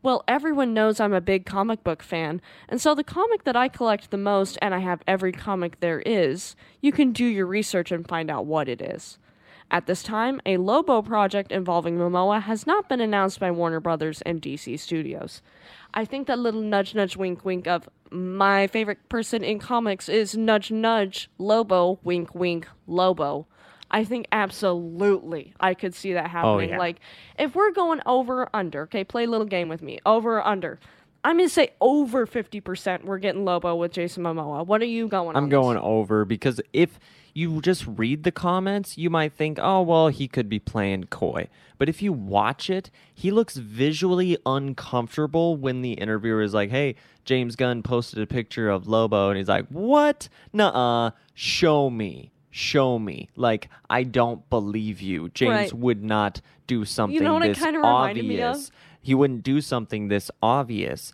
Well, 0.04 0.22
everyone 0.28 0.74
knows 0.74 1.00
I'm 1.00 1.14
a 1.14 1.20
big 1.22 1.46
comic 1.46 1.82
book 1.82 2.02
fan, 2.02 2.42
and 2.68 2.78
so 2.78 2.94
the 2.94 3.02
comic 3.02 3.44
that 3.44 3.56
I 3.56 3.68
collect 3.68 4.10
the 4.10 4.18
most, 4.18 4.58
and 4.60 4.74
I 4.74 4.80
have 4.80 5.00
every 5.06 5.32
comic 5.32 5.80
there 5.80 6.00
is, 6.00 6.54
you 6.82 6.92
can 6.92 7.12
do 7.12 7.24
your 7.24 7.46
research 7.46 7.90
and 7.90 8.06
find 8.06 8.30
out 8.30 8.44
what 8.44 8.68
it 8.68 8.82
is. 8.82 9.16
At 9.70 9.86
this 9.86 10.02
time, 10.02 10.42
a 10.44 10.58
Lobo 10.58 11.00
project 11.00 11.50
involving 11.50 11.96
Momoa 11.96 12.42
has 12.42 12.66
not 12.66 12.86
been 12.86 13.00
announced 13.00 13.40
by 13.40 13.50
Warner 13.50 13.80
Brothers 13.80 14.20
and 14.26 14.42
DC 14.42 14.78
Studios. 14.78 15.40
I 15.94 16.04
think 16.04 16.26
that 16.26 16.38
little 16.38 16.60
nudge, 16.60 16.94
nudge, 16.94 17.16
wink, 17.16 17.42
wink 17.42 17.66
of 17.66 17.88
my 18.10 18.66
favorite 18.66 19.08
person 19.08 19.42
in 19.42 19.58
comics 19.58 20.10
is 20.10 20.36
nudge, 20.36 20.70
nudge, 20.70 21.30
Lobo, 21.38 21.98
wink, 22.04 22.34
wink, 22.34 22.68
Lobo. 22.86 23.46
I 23.94 24.02
think 24.02 24.26
absolutely 24.32 25.54
I 25.60 25.74
could 25.74 25.94
see 25.94 26.14
that 26.14 26.28
happening. 26.28 26.70
yeah. 26.70 26.78
Like, 26.78 26.98
if 27.38 27.54
we're 27.54 27.70
going 27.70 28.00
over 28.06 28.42
or 28.42 28.50
under, 28.52 28.82
okay, 28.82 29.04
play 29.04 29.22
a 29.24 29.30
little 29.30 29.46
game 29.46 29.68
with 29.68 29.82
me. 29.82 30.00
Over 30.04 30.38
or 30.38 30.46
under. 30.46 30.80
I'm 31.22 31.38
gonna 31.38 31.48
say 31.48 31.70
over 31.80 32.26
fifty 32.26 32.60
percent. 32.60 33.06
We're 33.06 33.18
getting 33.18 33.44
Lobo 33.46 33.76
with 33.76 33.92
Jason 33.92 34.24
Momoa. 34.24 34.66
What 34.66 34.82
are 34.82 34.86
you 34.86 35.08
going? 35.08 35.36
I'm 35.36 35.48
going 35.48 35.76
This? 35.76 35.84
over 35.86 36.24
because 36.26 36.60
if 36.72 36.98
you 37.34 37.60
just 37.62 37.86
read 37.86 38.24
the 38.24 38.32
comments, 38.32 38.98
you 38.98 39.10
might 39.10 39.32
think, 39.32 39.58
oh, 39.60 39.80
well, 39.82 40.08
he 40.08 40.28
could 40.28 40.48
be 40.48 40.58
playing 40.58 41.04
coy. 41.04 41.48
But 41.78 41.88
if 41.88 42.02
you 42.02 42.12
watch 42.12 42.68
it, 42.68 42.90
he 43.14 43.30
looks 43.30 43.56
visually 43.56 44.36
uncomfortable 44.44 45.56
when 45.56 45.82
the 45.82 45.92
interviewer 45.92 46.42
is 46.42 46.52
like, 46.52 46.70
hey, 46.70 46.94
James 47.24 47.56
Gunn 47.56 47.82
posted 47.82 48.20
a 48.20 48.26
picture 48.26 48.68
of 48.68 48.86
Lobo. 48.86 49.30
And 49.30 49.38
he's 49.38 49.48
like, 49.48 49.66
what? 49.68 50.28
Nuh 50.52 50.68
uh, 50.68 51.10
show 51.32 51.90
me. 51.90 52.32
Show 52.56 52.98
me. 53.00 53.28
Like, 53.34 53.68
I 53.90 54.04
don't 54.04 54.48
believe 54.48 55.00
you. 55.00 55.28
James 55.30 55.50
Right. 55.50 55.72
would 55.72 56.04
not 56.04 56.40
do 56.68 56.84
something 56.84 57.20
what 57.32 57.44
it 57.44 57.48
this 57.48 57.58
kinda 57.58 57.80
reminded 57.80 58.24
me 58.24 58.40
of? 58.40 58.50
obvious. 58.50 58.70
He 59.02 59.12
wouldn't 59.14 59.42
do 59.42 59.60
something 59.60 60.08
this 60.08 60.30
obvious 60.40 61.12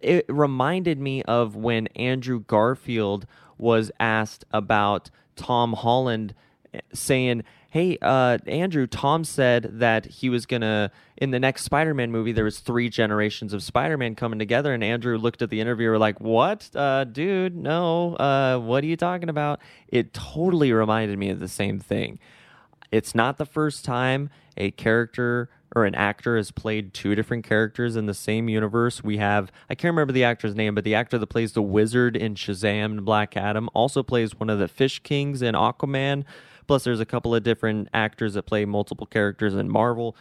it 0.00 0.24
reminded 0.28 0.98
me 1.00 1.22
of 1.24 1.56
when 1.56 1.86
Andrew 1.88 2.40
Garfield 2.46 3.26
was 3.58 3.90
asked 3.98 4.44
about 4.52 5.10
Tom 5.36 5.72
Holland 5.74 6.34
saying, 6.92 7.44
"Hey, 7.70 7.98
uh, 8.02 8.38
Andrew, 8.46 8.86
Tom 8.86 9.24
said 9.24 9.78
that 9.80 10.06
he 10.06 10.28
was 10.28 10.46
gonna 10.46 10.90
in 11.16 11.30
the 11.30 11.40
next 11.40 11.64
Spider-Man 11.64 12.10
movie. 12.10 12.32
There 12.32 12.44
was 12.44 12.60
three 12.60 12.88
generations 12.88 13.52
of 13.52 13.62
Spider-Man 13.62 14.14
coming 14.14 14.38
together." 14.38 14.72
And 14.72 14.82
Andrew 14.82 15.18
looked 15.18 15.42
at 15.42 15.50
the 15.50 15.60
interviewer 15.60 15.98
like, 15.98 16.20
"What, 16.20 16.70
uh, 16.74 17.04
dude? 17.04 17.56
No, 17.56 18.14
uh, 18.16 18.58
what 18.58 18.84
are 18.84 18.88
you 18.88 18.96
talking 18.96 19.28
about?" 19.28 19.60
It 19.88 20.12
totally 20.12 20.72
reminded 20.72 21.18
me 21.18 21.30
of 21.30 21.40
the 21.40 21.48
same 21.48 21.78
thing. 21.78 22.18
It's 22.90 23.14
not 23.14 23.38
the 23.38 23.46
first 23.46 23.84
time 23.84 24.30
a 24.56 24.70
character 24.72 25.48
or 25.74 25.84
an 25.84 25.94
actor 25.94 26.36
has 26.36 26.50
played 26.50 26.92
two 26.92 27.14
different 27.14 27.44
characters 27.44 27.94
in 27.96 28.06
the 28.06 28.14
same 28.14 28.48
universe. 28.48 29.04
We 29.04 29.18
have, 29.18 29.52
I 29.68 29.74
can't 29.74 29.92
remember 29.92 30.12
the 30.12 30.24
actor's 30.24 30.54
name, 30.54 30.74
but 30.74 30.84
the 30.84 30.94
actor 30.94 31.16
that 31.18 31.26
plays 31.28 31.52
the 31.52 31.62
wizard 31.62 32.16
in 32.16 32.34
Shazam 32.34 32.86
and 32.86 33.04
Black 33.04 33.36
Adam 33.36 33.68
also 33.72 34.02
plays 34.02 34.34
one 34.34 34.50
of 34.50 34.58
the 34.58 34.66
Fish 34.68 35.00
Kings 35.00 35.42
in 35.42 35.54
Aquaman. 35.54 36.24
Plus, 36.70 36.84
there's 36.84 37.00
a 37.00 37.04
couple 37.04 37.34
of 37.34 37.42
different 37.42 37.88
actors 37.92 38.34
that 38.34 38.44
play 38.44 38.64
multiple 38.64 39.04
characters 39.04 39.54
in 39.54 39.68
Marvel. 39.68 40.14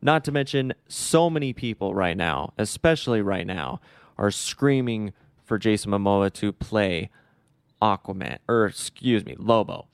Not 0.00 0.24
to 0.24 0.32
mention, 0.32 0.72
so 0.88 1.28
many 1.28 1.52
people 1.52 1.94
right 1.94 2.16
now, 2.16 2.54
especially 2.56 3.20
right 3.20 3.46
now, 3.46 3.82
are 4.16 4.30
screaming 4.30 5.12
for 5.44 5.58
Jason 5.58 5.90
Momoa 5.90 6.32
to 6.32 6.54
play 6.54 7.10
Aquaman, 7.82 8.38
or 8.48 8.64
excuse 8.64 9.26
me, 9.26 9.36
Lobo. 9.38 9.86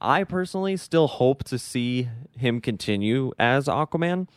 I 0.00 0.22
personally 0.22 0.76
still 0.76 1.08
hope 1.08 1.42
to 1.42 1.58
see 1.58 2.08
him 2.38 2.60
continue 2.60 3.32
as 3.36 3.66
Aquaman, 3.66 4.28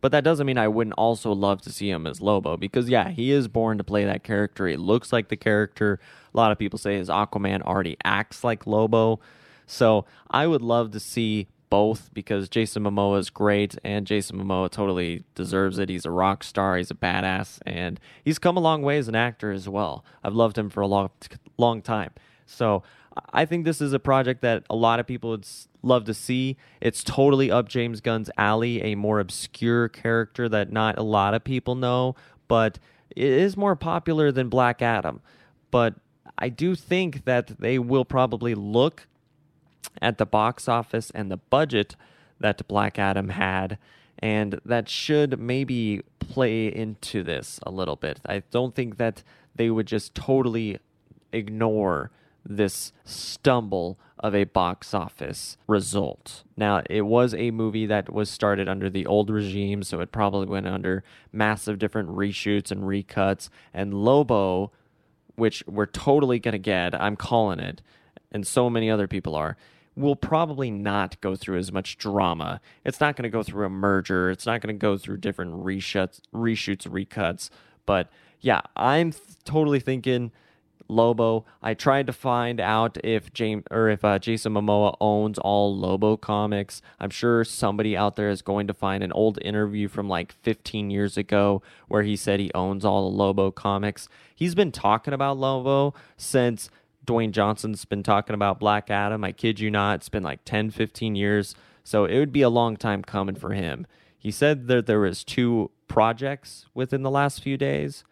but 0.00 0.12
that 0.12 0.22
doesn't 0.22 0.46
mean 0.46 0.58
I 0.58 0.68
wouldn't 0.68 0.94
also 0.94 1.32
love 1.32 1.60
to 1.62 1.72
see 1.72 1.90
him 1.90 2.06
as 2.06 2.20
Lobo 2.20 2.56
because, 2.56 2.88
yeah, 2.88 3.08
he 3.08 3.32
is 3.32 3.48
born 3.48 3.78
to 3.78 3.82
play 3.82 4.04
that 4.04 4.22
character. 4.22 4.68
He 4.68 4.76
looks 4.76 5.12
like 5.12 5.26
the 5.26 5.36
character. 5.36 5.98
A 6.32 6.36
lot 6.36 6.52
of 6.52 6.58
people 6.60 6.78
say 6.78 6.98
his 6.98 7.08
Aquaman 7.08 7.62
already 7.62 7.96
acts 8.04 8.44
like 8.44 8.64
Lobo. 8.64 9.18
So 9.66 10.04
I 10.30 10.46
would 10.46 10.62
love 10.62 10.92
to 10.92 11.00
see 11.00 11.48
both 11.68 12.10
because 12.14 12.48
Jason 12.48 12.84
Momoa 12.84 13.18
is 13.18 13.30
great 13.30 13.76
and 13.82 14.06
Jason 14.06 14.38
Momoa 14.38 14.70
totally 14.70 15.24
deserves 15.34 15.78
it. 15.78 15.88
He's 15.88 16.06
a 16.06 16.10
rock 16.10 16.44
star, 16.44 16.76
he's 16.76 16.90
a 16.90 16.94
badass, 16.94 17.58
and 17.66 17.98
he's 18.24 18.38
come 18.38 18.56
a 18.56 18.60
long 18.60 18.82
way 18.82 18.98
as 18.98 19.08
an 19.08 19.16
actor 19.16 19.50
as 19.50 19.68
well. 19.68 20.04
I've 20.22 20.34
loved 20.34 20.56
him 20.56 20.70
for 20.70 20.80
a 20.80 20.86
long, 20.86 21.10
long 21.58 21.82
time. 21.82 22.12
So 22.46 22.84
I 23.32 23.44
think 23.44 23.64
this 23.64 23.80
is 23.80 23.92
a 23.92 23.98
project 23.98 24.42
that 24.42 24.64
a 24.70 24.76
lot 24.76 25.00
of 25.00 25.06
people 25.06 25.30
would 25.30 25.46
love 25.82 26.04
to 26.04 26.14
see. 26.14 26.56
It's 26.80 27.02
totally 27.02 27.50
up 27.50 27.68
James 27.68 28.00
Gunn's 28.00 28.30
alley, 28.36 28.82
a 28.82 28.94
more 28.94 29.18
obscure 29.18 29.88
character 29.88 30.48
that 30.48 30.70
not 30.70 30.98
a 30.98 31.02
lot 31.02 31.34
of 31.34 31.42
people 31.42 31.74
know, 31.74 32.14
but 32.46 32.78
it 33.10 33.24
is 33.24 33.56
more 33.56 33.74
popular 33.74 34.30
than 34.30 34.48
Black 34.48 34.82
Adam. 34.82 35.20
But 35.70 35.94
I 36.38 36.48
do 36.48 36.74
think 36.74 37.24
that 37.24 37.58
they 37.58 37.78
will 37.78 38.04
probably 38.04 38.54
look 38.54 39.08
at 40.00 40.18
the 40.18 40.26
box 40.26 40.68
office 40.68 41.10
and 41.14 41.30
the 41.30 41.36
budget 41.36 41.96
that 42.40 42.66
Black 42.68 42.98
Adam 42.98 43.30
had, 43.30 43.78
and 44.18 44.60
that 44.64 44.88
should 44.88 45.38
maybe 45.38 46.02
play 46.18 46.66
into 46.66 47.22
this 47.22 47.60
a 47.62 47.70
little 47.70 47.96
bit. 47.96 48.20
I 48.26 48.42
don't 48.50 48.74
think 48.74 48.96
that 48.98 49.22
they 49.54 49.70
would 49.70 49.86
just 49.86 50.14
totally 50.14 50.78
ignore 51.32 52.10
this 52.44 52.92
stumble 53.04 53.98
of 54.18 54.34
a 54.34 54.44
box 54.44 54.94
office 54.94 55.56
result. 55.66 56.44
Now, 56.56 56.82
it 56.88 57.02
was 57.02 57.34
a 57.34 57.50
movie 57.50 57.86
that 57.86 58.12
was 58.12 58.30
started 58.30 58.68
under 58.68 58.88
the 58.88 59.04
old 59.06 59.30
regime, 59.30 59.82
so 59.82 60.00
it 60.00 60.12
probably 60.12 60.46
went 60.46 60.66
under 60.66 61.04
massive 61.32 61.78
different 61.78 62.08
reshoots 62.10 62.70
and 62.70 62.82
recuts. 62.82 63.48
And 63.74 63.92
Lobo, 63.92 64.72
which 65.34 65.62
we're 65.66 65.86
totally 65.86 66.38
going 66.38 66.52
to 66.52 66.58
get, 66.58 66.98
I'm 67.00 67.16
calling 67.16 67.60
it, 67.60 67.82
and 68.32 68.46
so 68.46 68.70
many 68.70 68.90
other 68.90 69.06
people 69.06 69.34
are, 69.34 69.56
will 69.96 70.16
probably 70.16 70.70
not 70.70 71.20
go 71.20 71.34
through 71.34 71.58
as 71.58 71.72
much 71.72 71.96
drama. 71.96 72.60
It's 72.84 73.00
not 73.00 73.16
going 73.16 73.24
to 73.24 73.30
go 73.30 73.42
through 73.42 73.66
a 73.66 73.70
merger. 73.70 74.30
It's 74.30 74.46
not 74.46 74.60
going 74.60 74.74
to 74.74 74.78
go 74.78 74.98
through 74.98 75.18
different 75.18 75.64
reshoots, 75.64 76.20
reshoots, 76.34 76.86
recuts. 76.86 77.48
But 77.86 78.10
yeah, 78.40 78.60
I'm 78.76 79.12
th- 79.12 79.22
totally 79.44 79.80
thinking 79.80 80.32
Lobo. 80.88 81.44
I 81.62 81.74
tried 81.74 82.06
to 82.06 82.12
find 82.12 82.60
out 82.60 82.98
if 83.02 83.32
James 83.32 83.64
or 83.70 83.88
if 83.88 84.04
uh, 84.04 84.18
Jason 84.18 84.52
Momoa 84.52 84.96
owns 85.00 85.38
all 85.38 85.76
Lobo 85.76 86.16
comics. 86.16 86.82
I'm 87.00 87.10
sure 87.10 87.44
somebody 87.44 87.96
out 87.96 88.16
there 88.16 88.30
is 88.30 88.42
going 88.42 88.66
to 88.66 88.74
find 88.74 89.02
an 89.02 89.12
old 89.12 89.38
interview 89.42 89.88
from 89.88 90.08
like 90.08 90.32
15 90.32 90.90
years 90.90 91.16
ago 91.16 91.62
where 91.88 92.02
he 92.02 92.16
said 92.16 92.38
he 92.38 92.52
owns 92.54 92.84
all 92.84 93.10
the 93.10 93.16
Lobo 93.16 93.50
comics. 93.50 94.08
He's 94.34 94.54
been 94.54 94.72
talking 94.72 95.14
about 95.14 95.38
Lobo 95.38 95.94
since 96.16 96.70
Dwayne 97.06 97.30
Johnson's 97.30 97.84
been 97.84 98.02
talking 98.02 98.34
about 98.34 98.60
Black 98.60 98.90
Adam. 98.90 99.24
I 99.24 99.32
kid 99.32 99.60
you 99.60 99.70
not, 99.70 99.96
it's 99.96 100.08
been 100.08 100.22
like 100.22 100.44
10, 100.44 100.70
15 100.70 101.14
years. 101.14 101.54
So 101.84 102.04
it 102.04 102.18
would 102.18 102.32
be 102.32 102.42
a 102.42 102.50
long 102.50 102.76
time 102.76 103.02
coming 103.02 103.36
for 103.36 103.52
him. 103.52 103.86
He 104.18 104.30
said 104.30 104.66
that 104.66 104.86
there 104.86 105.00
was 105.00 105.22
two 105.22 105.70
projects 105.86 106.66
within 106.74 107.02
the 107.02 107.10
last 107.10 107.42
few 107.42 107.56
days. 107.56 108.04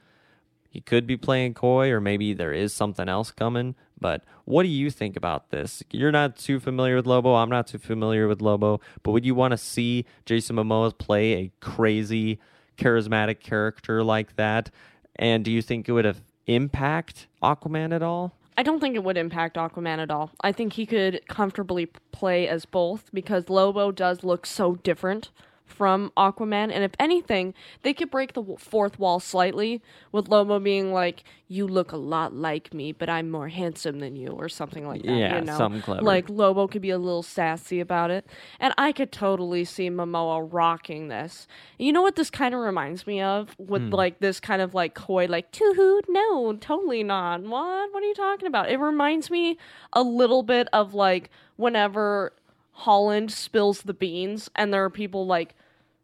He 0.71 0.81
could 0.81 1.07
be 1.07 1.17
playing 1.17 1.55
coy, 1.55 1.91
or 1.91 2.01
maybe 2.01 2.35
there 2.35 2.53
is 2.53 2.73
something 2.73 3.09
else 3.09 3.31
coming. 3.31 3.75
But 4.01 4.25
what 4.45 4.65
do 4.65 4.69
you 4.69 4.91
think 4.91 5.17
about 5.17 5.51
this? 5.51 5.83
You're 5.91 6.13
not 6.13 6.37
too 6.37 6.61
familiar 6.61 6.97
with 6.97 7.07
Lobo. 7.07 7.35
I'm 7.35 7.49
not 7.49 7.67
too 7.67 7.79
familiar 7.79 8.29
with 8.29 8.43
Lobo. 8.43 8.81
But 9.03 9.13
would 9.13 9.25
you 9.25 9.35
want 9.35 9.53
to 9.53 9.57
see 9.57 10.05
Jason 10.27 10.57
Momoa 10.57 10.97
play 10.97 11.33
a 11.33 11.53
crazy, 11.61 12.39
charismatic 12.77 13.41
character 13.41 14.03
like 14.03 14.37
that? 14.37 14.71
And 15.17 15.45
do 15.45 15.51
you 15.51 15.63
think 15.63 15.89
it 15.89 15.93
would 15.93 16.05
have 16.05 16.23
impact 16.47 17.29
Aquaman 17.43 17.93
at 17.95 18.03
all? 18.03 18.37
I 18.57 18.63
don't 18.63 18.81
think 18.81 18.95
it 18.95 19.03
would 19.03 19.17
impact 19.17 19.57
Aquaman 19.57 19.99
at 19.99 20.11
all. 20.11 20.31
I 20.41 20.53
think 20.53 20.75
he 20.75 20.87
could 20.87 21.27
comfortably 21.29 21.87
play 22.13 22.47
as 22.47 22.65
both 22.65 23.11
because 23.13 23.51
Lobo 23.51 23.91
does 23.91 24.23
look 24.23 24.47
so 24.47 24.77
different 24.77 25.31
from 25.67 26.13
Aquaman. 26.17 26.71
And 26.73 26.85
if 26.85 26.93
anything, 26.99 27.55
they 27.83 27.93
could 27.93 28.11
break 28.11 28.35
the 28.35 28.45
fourth 28.59 28.99
wall 28.99 29.21
slightly 29.21 29.83
with 30.13 30.29
Lobo 30.29 30.59
being 30.61 30.93
like, 30.93 31.25
"You 31.49 31.67
look 31.67 31.93
a 31.93 31.97
lot 31.97 32.35
like 32.35 32.73
me, 32.73 32.93
but 32.93 33.09
I'm 33.09 33.31
more 33.31 33.49
handsome 33.49 33.99
than 33.99 34.17
you," 34.17 34.29
or 34.29 34.49
something 34.49 34.87
like 34.87 35.03
that. 35.03 35.13
Yeah, 35.13 35.39
you 35.39 35.45
know? 35.45 35.57
something 35.57 35.83
clever. 35.83 36.03
Like 36.03 36.29
Lobo 36.29 36.69
could 36.69 36.83
be 36.83 36.91
a 36.91 36.99
little 36.99 37.23
sassy 37.23 37.81
about 37.81 38.11
it, 38.11 38.27
and 38.61 38.73
I 38.79 38.93
could 38.93 39.11
totally 39.11 39.65
see 39.65 39.91
Momoa 39.91 40.49
rocking 40.51 41.09
this. 41.09 41.47
You 41.79 41.93
know 41.93 42.03
what 42.03 42.17
this 42.17 42.31
kind 42.31 42.55
of 42.55 42.61
reminds 42.61 43.07
me 43.07 43.21
of 43.21 43.55
with 43.59 43.83
hmm. 43.83 43.91
like 43.91 44.21
this 44.21 44.41
kind 44.41 44.63
of 44.63 44.75
like 44.75 44.95
coy, 44.95 45.27
like 45.27 45.51
"too 45.51 45.73
hoot, 45.77 46.07
no, 46.09 46.55
totally 46.55 47.03
not. 47.03 47.43
What? 47.43 47.93
What 47.93 48.03
are 48.03 48.07
you 48.07 48.15
talking 48.15 48.47
about?" 48.47 48.71
It 48.71 48.79
reminds 48.79 49.31
me 49.31 49.59
a 49.93 50.03
little 50.03 50.43
bit 50.43 50.69
of 50.73 50.95
like 50.95 51.31
whenever 51.57 52.33
Holland 52.75 53.33
spills 53.33 53.83
the 53.83 53.95
beans, 53.95 54.51
and 54.57 54.73
there 54.73 54.85
are 54.85 54.91
people 54.91 55.27
like, 55.27 55.55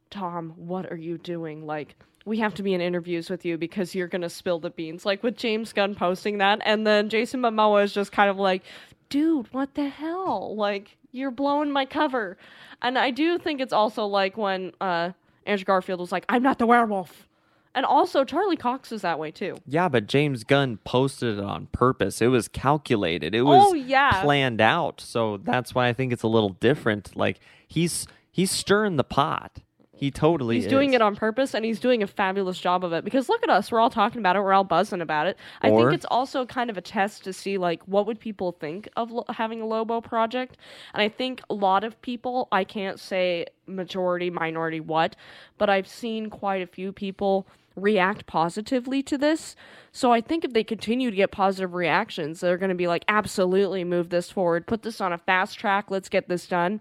Tom, 0.08 0.54
what 0.56 0.90
are 0.90 0.96
you 0.96 1.18
doing? 1.18 1.66
Like, 1.66 1.96
we 2.24 2.38
have 2.38 2.54
to 2.54 2.62
be 2.62 2.74
in 2.74 2.80
interviews 2.80 3.28
with 3.28 3.44
you 3.44 3.58
because 3.58 3.94
you're 3.94 4.08
gonna 4.08 4.30
spill 4.30 4.60
the 4.60 4.70
beans. 4.70 5.04
Like 5.04 5.22
with 5.22 5.36
James 5.36 5.72
Gunn 5.72 5.94
posting 5.94 6.38
that, 6.38 6.60
and 6.64 6.86
then 6.86 7.08
Jason 7.08 7.40
Momoa 7.40 7.84
is 7.84 7.92
just 7.92 8.12
kind 8.12 8.30
of 8.30 8.38
like, 8.38 8.62
dude, 9.08 9.52
what 9.52 9.74
the 9.74 9.88
hell? 9.88 10.54
Like, 10.56 10.96
you're 11.12 11.32
blowing 11.32 11.72
my 11.72 11.84
cover. 11.84 12.36
And 12.82 12.96
I 12.96 13.10
do 13.10 13.38
think 13.38 13.60
it's 13.60 13.72
also 13.72 14.06
like 14.06 14.36
when 14.36 14.72
uh 14.80 15.10
Andrew 15.46 15.64
Garfield 15.64 16.00
was 16.00 16.12
like, 16.12 16.24
I'm 16.28 16.42
not 16.42 16.58
the 16.58 16.66
werewolf. 16.66 17.26
And 17.74 17.86
also 17.86 18.24
Charlie 18.24 18.56
Cox 18.56 18.90
is 18.90 19.02
that 19.02 19.18
way 19.18 19.30
too. 19.30 19.56
Yeah, 19.66 19.88
but 19.88 20.06
James 20.08 20.42
Gunn 20.44 20.78
posted 20.84 21.38
it 21.38 21.44
on 21.44 21.66
purpose. 21.72 22.20
It 22.20 22.26
was 22.26 22.48
calculated. 22.48 23.34
It 23.34 23.42
was 23.42 23.62
Oh, 23.68 23.74
yeah. 23.74 24.22
planned 24.22 24.60
out. 24.60 25.00
So 25.00 25.36
that's 25.36 25.74
why 25.74 25.86
I 25.88 25.92
think 25.92 26.12
it's 26.12 26.24
a 26.24 26.28
little 26.28 26.48
different. 26.50 27.16
Like 27.16 27.38
he's 27.68 28.06
he's 28.32 28.50
stirring 28.50 28.96
the 28.96 29.04
pot. 29.04 29.58
He 30.00 30.10
totally 30.10 30.56
is. 30.56 30.64
He's 30.64 30.70
doing 30.70 30.94
it 30.94 31.02
on 31.02 31.14
purpose 31.14 31.54
and 31.54 31.62
he's 31.64 31.78
doing 31.78 32.02
a 32.02 32.06
fabulous 32.06 32.58
job 32.58 32.84
of 32.84 32.92
it 32.94 33.04
because 33.04 33.28
look 33.28 33.42
at 33.42 33.50
us, 33.50 33.70
we're 33.70 33.80
all 33.80 33.90
talking 33.90 34.18
about 34.18 34.34
it, 34.34 34.40
we're 34.40 34.54
all 34.54 34.64
buzzing 34.64 35.02
about 35.02 35.26
it. 35.26 35.36
I 35.60 35.68
Or- 35.68 35.82
think 35.90 35.94
it's 35.94 36.06
also 36.10 36.46
kind 36.46 36.70
of 36.70 36.78
a 36.78 36.80
test 36.80 37.22
to 37.24 37.32
see 37.34 37.58
like 37.58 37.82
what 37.84 38.06
would 38.06 38.18
people 38.18 38.52
think 38.52 38.88
of 38.96 39.10
lo- 39.10 39.26
having 39.28 39.60
a 39.60 39.66
Lobo 39.66 40.00
project. 40.00 40.56
And 40.94 41.02
I 41.02 41.08
think 41.10 41.42
a 41.50 41.54
lot 41.54 41.84
of 41.84 42.00
people, 42.00 42.48
I 42.50 42.64
can't 42.64 42.98
say 42.98 43.46
majority, 43.66 44.30
minority 44.30 44.80
what, 44.80 45.16
but 45.58 45.68
I've 45.68 45.86
seen 45.86 46.30
quite 46.30 46.62
a 46.62 46.66
few 46.66 46.92
people 46.92 47.46
react 47.76 48.26
positively 48.26 49.02
to 49.02 49.16
this. 49.18 49.54
So 49.92 50.12
I 50.12 50.20
think 50.20 50.44
if 50.44 50.52
they 50.52 50.64
continue 50.64 51.10
to 51.10 51.16
get 51.16 51.30
positive 51.30 51.74
reactions, 51.74 52.40
they're 52.40 52.56
going 52.58 52.70
to 52.70 52.74
be 52.74 52.88
like, 52.88 53.04
absolutely 53.06 53.84
move 53.84 54.08
this 54.08 54.30
forward, 54.30 54.66
put 54.66 54.82
this 54.82 55.00
on 55.00 55.12
a 55.12 55.18
fast 55.18 55.58
track, 55.58 55.90
let's 55.90 56.08
get 56.08 56.28
this 56.28 56.46
done. 56.46 56.80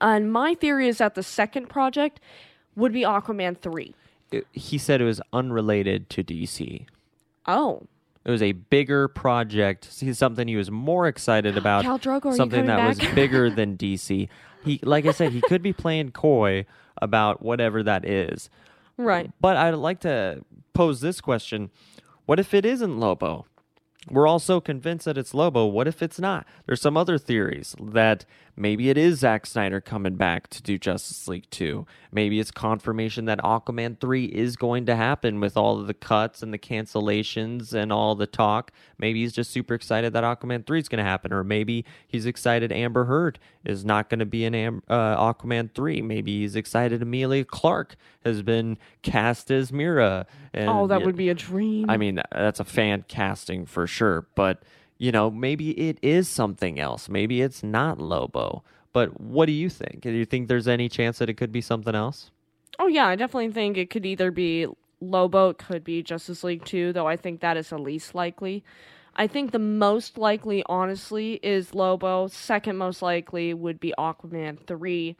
And 0.00 0.32
my 0.32 0.54
theory 0.54 0.88
is 0.88 0.98
that 0.98 1.14
the 1.14 1.22
second 1.22 1.68
project 1.68 2.20
would 2.76 2.92
be 2.92 3.02
Aquaman 3.02 3.56
3. 3.58 3.94
It- 4.32 4.46
he 4.52 4.78
said 4.78 5.00
it 5.00 5.04
was 5.04 5.20
unrelated 5.32 6.10
to 6.10 6.22
DC. 6.24 6.86
Oh, 7.46 7.82
It 8.24 8.30
was 8.30 8.40
a 8.42 8.52
bigger 8.52 9.06
project, 9.06 9.84
something 9.92 10.48
he 10.48 10.56
was 10.56 10.70
more 10.70 11.06
excited 11.06 11.56
about. 11.62 11.84
Khal 11.84 12.00
Drogo, 12.00 12.34
something 12.34 12.66
that 12.66 12.88
was 12.88 12.98
bigger 13.14 13.50
than 13.54 13.76
DC. 13.76 14.28
He, 14.64 14.80
like 14.82 15.04
I 15.06 15.12
said, 15.12 15.32
he 15.32 15.42
could 15.42 15.62
be 15.62 15.74
playing 15.74 16.12
coy 16.12 16.64
about 17.02 17.42
whatever 17.42 17.82
that 17.82 18.04
is. 18.06 18.48
right. 18.96 19.30
But 19.40 19.56
I'd 19.58 19.74
like 19.74 20.00
to 20.00 20.42
pose 20.72 21.02
this 21.02 21.20
question: 21.20 21.70
What 22.24 22.40
if 22.40 22.54
it 22.54 22.64
isn't 22.64 22.98
Lobo? 22.98 23.44
We're 24.10 24.26
all 24.26 24.38
so 24.38 24.60
convinced 24.60 25.06
that 25.06 25.16
it's 25.16 25.32
Lobo. 25.32 25.66
What 25.66 25.88
if 25.88 26.02
it's 26.02 26.18
not? 26.18 26.46
There's 26.66 26.82
some 26.82 26.96
other 26.96 27.16
theories 27.16 27.74
that 27.80 28.26
maybe 28.54 28.90
it 28.90 28.98
is 28.98 29.20
Zack 29.20 29.46
Snyder 29.46 29.80
coming 29.80 30.16
back 30.16 30.48
to 30.48 30.62
do 30.62 30.76
Justice 30.76 31.26
League 31.26 31.48
2. 31.50 31.86
Maybe 32.12 32.38
it's 32.38 32.50
confirmation 32.50 33.24
that 33.24 33.38
Aquaman 33.38 33.98
3 33.98 34.26
is 34.26 34.56
going 34.56 34.84
to 34.86 34.94
happen 34.94 35.40
with 35.40 35.56
all 35.56 35.80
of 35.80 35.86
the 35.86 35.94
cuts 35.94 36.42
and 36.42 36.52
the 36.52 36.58
cancellations 36.58 37.72
and 37.72 37.90
all 37.90 38.14
the 38.14 38.26
talk. 38.26 38.72
Maybe 38.98 39.22
he's 39.22 39.32
just 39.32 39.50
super 39.50 39.74
excited 39.74 40.12
that 40.12 40.22
Aquaman 40.22 40.66
3 40.66 40.78
is 40.80 40.88
going 40.88 41.02
to 41.02 41.10
happen. 41.10 41.32
Or 41.32 41.42
maybe 41.42 41.86
he's 42.06 42.26
excited 42.26 42.72
Amber 42.72 43.04
Heard 43.04 43.38
is 43.64 43.86
not 43.86 44.10
going 44.10 44.20
to 44.20 44.26
be 44.26 44.44
in 44.44 44.54
Am- 44.54 44.82
uh, 44.86 45.32
Aquaman 45.32 45.72
3. 45.74 46.02
Maybe 46.02 46.40
he's 46.40 46.56
excited 46.56 47.00
Emilia 47.00 47.44
Clarke 47.44 47.96
has 48.22 48.42
been 48.42 48.76
cast 49.02 49.50
as 49.50 49.72
Mera. 49.72 50.26
And, 50.54 50.68
Oh, 50.68 50.86
that 50.86 51.04
would 51.04 51.16
be 51.16 51.28
a 51.28 51.34
dream. 51.34 51.90
I 51.90 51.96
mean, 51.96 52.20
that's 52.32 52.60
a 52.60 52.64
fan 52.64 53.04
casting 53.08 53.66
for 53.66 53.86
sure, 53.86 54.26
but 54.34 54.62
you 54.96 55.10
know, 55.10 55.30
maybe 55.30 55.70
it 55.88 55.98
is 56.02 56.28
something 56.28 56.78
else. 56.78 57.08
Maybe 57.08 57.42
it's 57.42 57.62
not 57.62 57.98
Lobo. 57.98 58.62
But 58.92 59.20
what 59.20 59.46
do 59.46 59.52
you 59.52 59.68
think? 59.68 60.02
Do 60.02 60.10
you 60.12 60.24
think 60.24 60.46
there's 60.46 60.68
any 60.68 60.88
chance 60.88 61.18
that 61.18 61.28
it 61.28 61.34
could 61.34 61.50
be 61.50 61.60
something 61.60 61.94
else? 61.96 62.30
Oh 62.78 62.86
yeah, 62.86 63.06
I 63.08 63.16
definitely 63.16 63.50
think 63.50 63.76
it 63.76 63.90
could 63.90 64.06
either 64.06 64.30
be 64.30 64.68
Lobo, 65.00 65.50
it 65.50 65.58
could 65.58 65.82
be 65.82 66.02
Justice 66.02 66.44
League 66.44 66.64
2, 66.64 66.92
though 66.92 67.06
I 67.06 67.16
think 67.16 67.40
that 67.40 67.56
is 67.56 67.70
the 67.70 67.78
least 67.78 68.14
likely. 68.14 68.64
I 69.16 69.26
think 69.26 69.50
the 69.52 69.58
most 69.58 70.16
likely, 70.18 70.62
honestly, 70.66 71.34
is 71.42 71.74
Lobo. 71.74 72.26
Second 72.28 72.78
most 72.78 73.02
likely 73.02 73.52
would 73.54 73.78
be 73.78 73.92
Aquaman 73.98 74.64
3. 74.66 75.16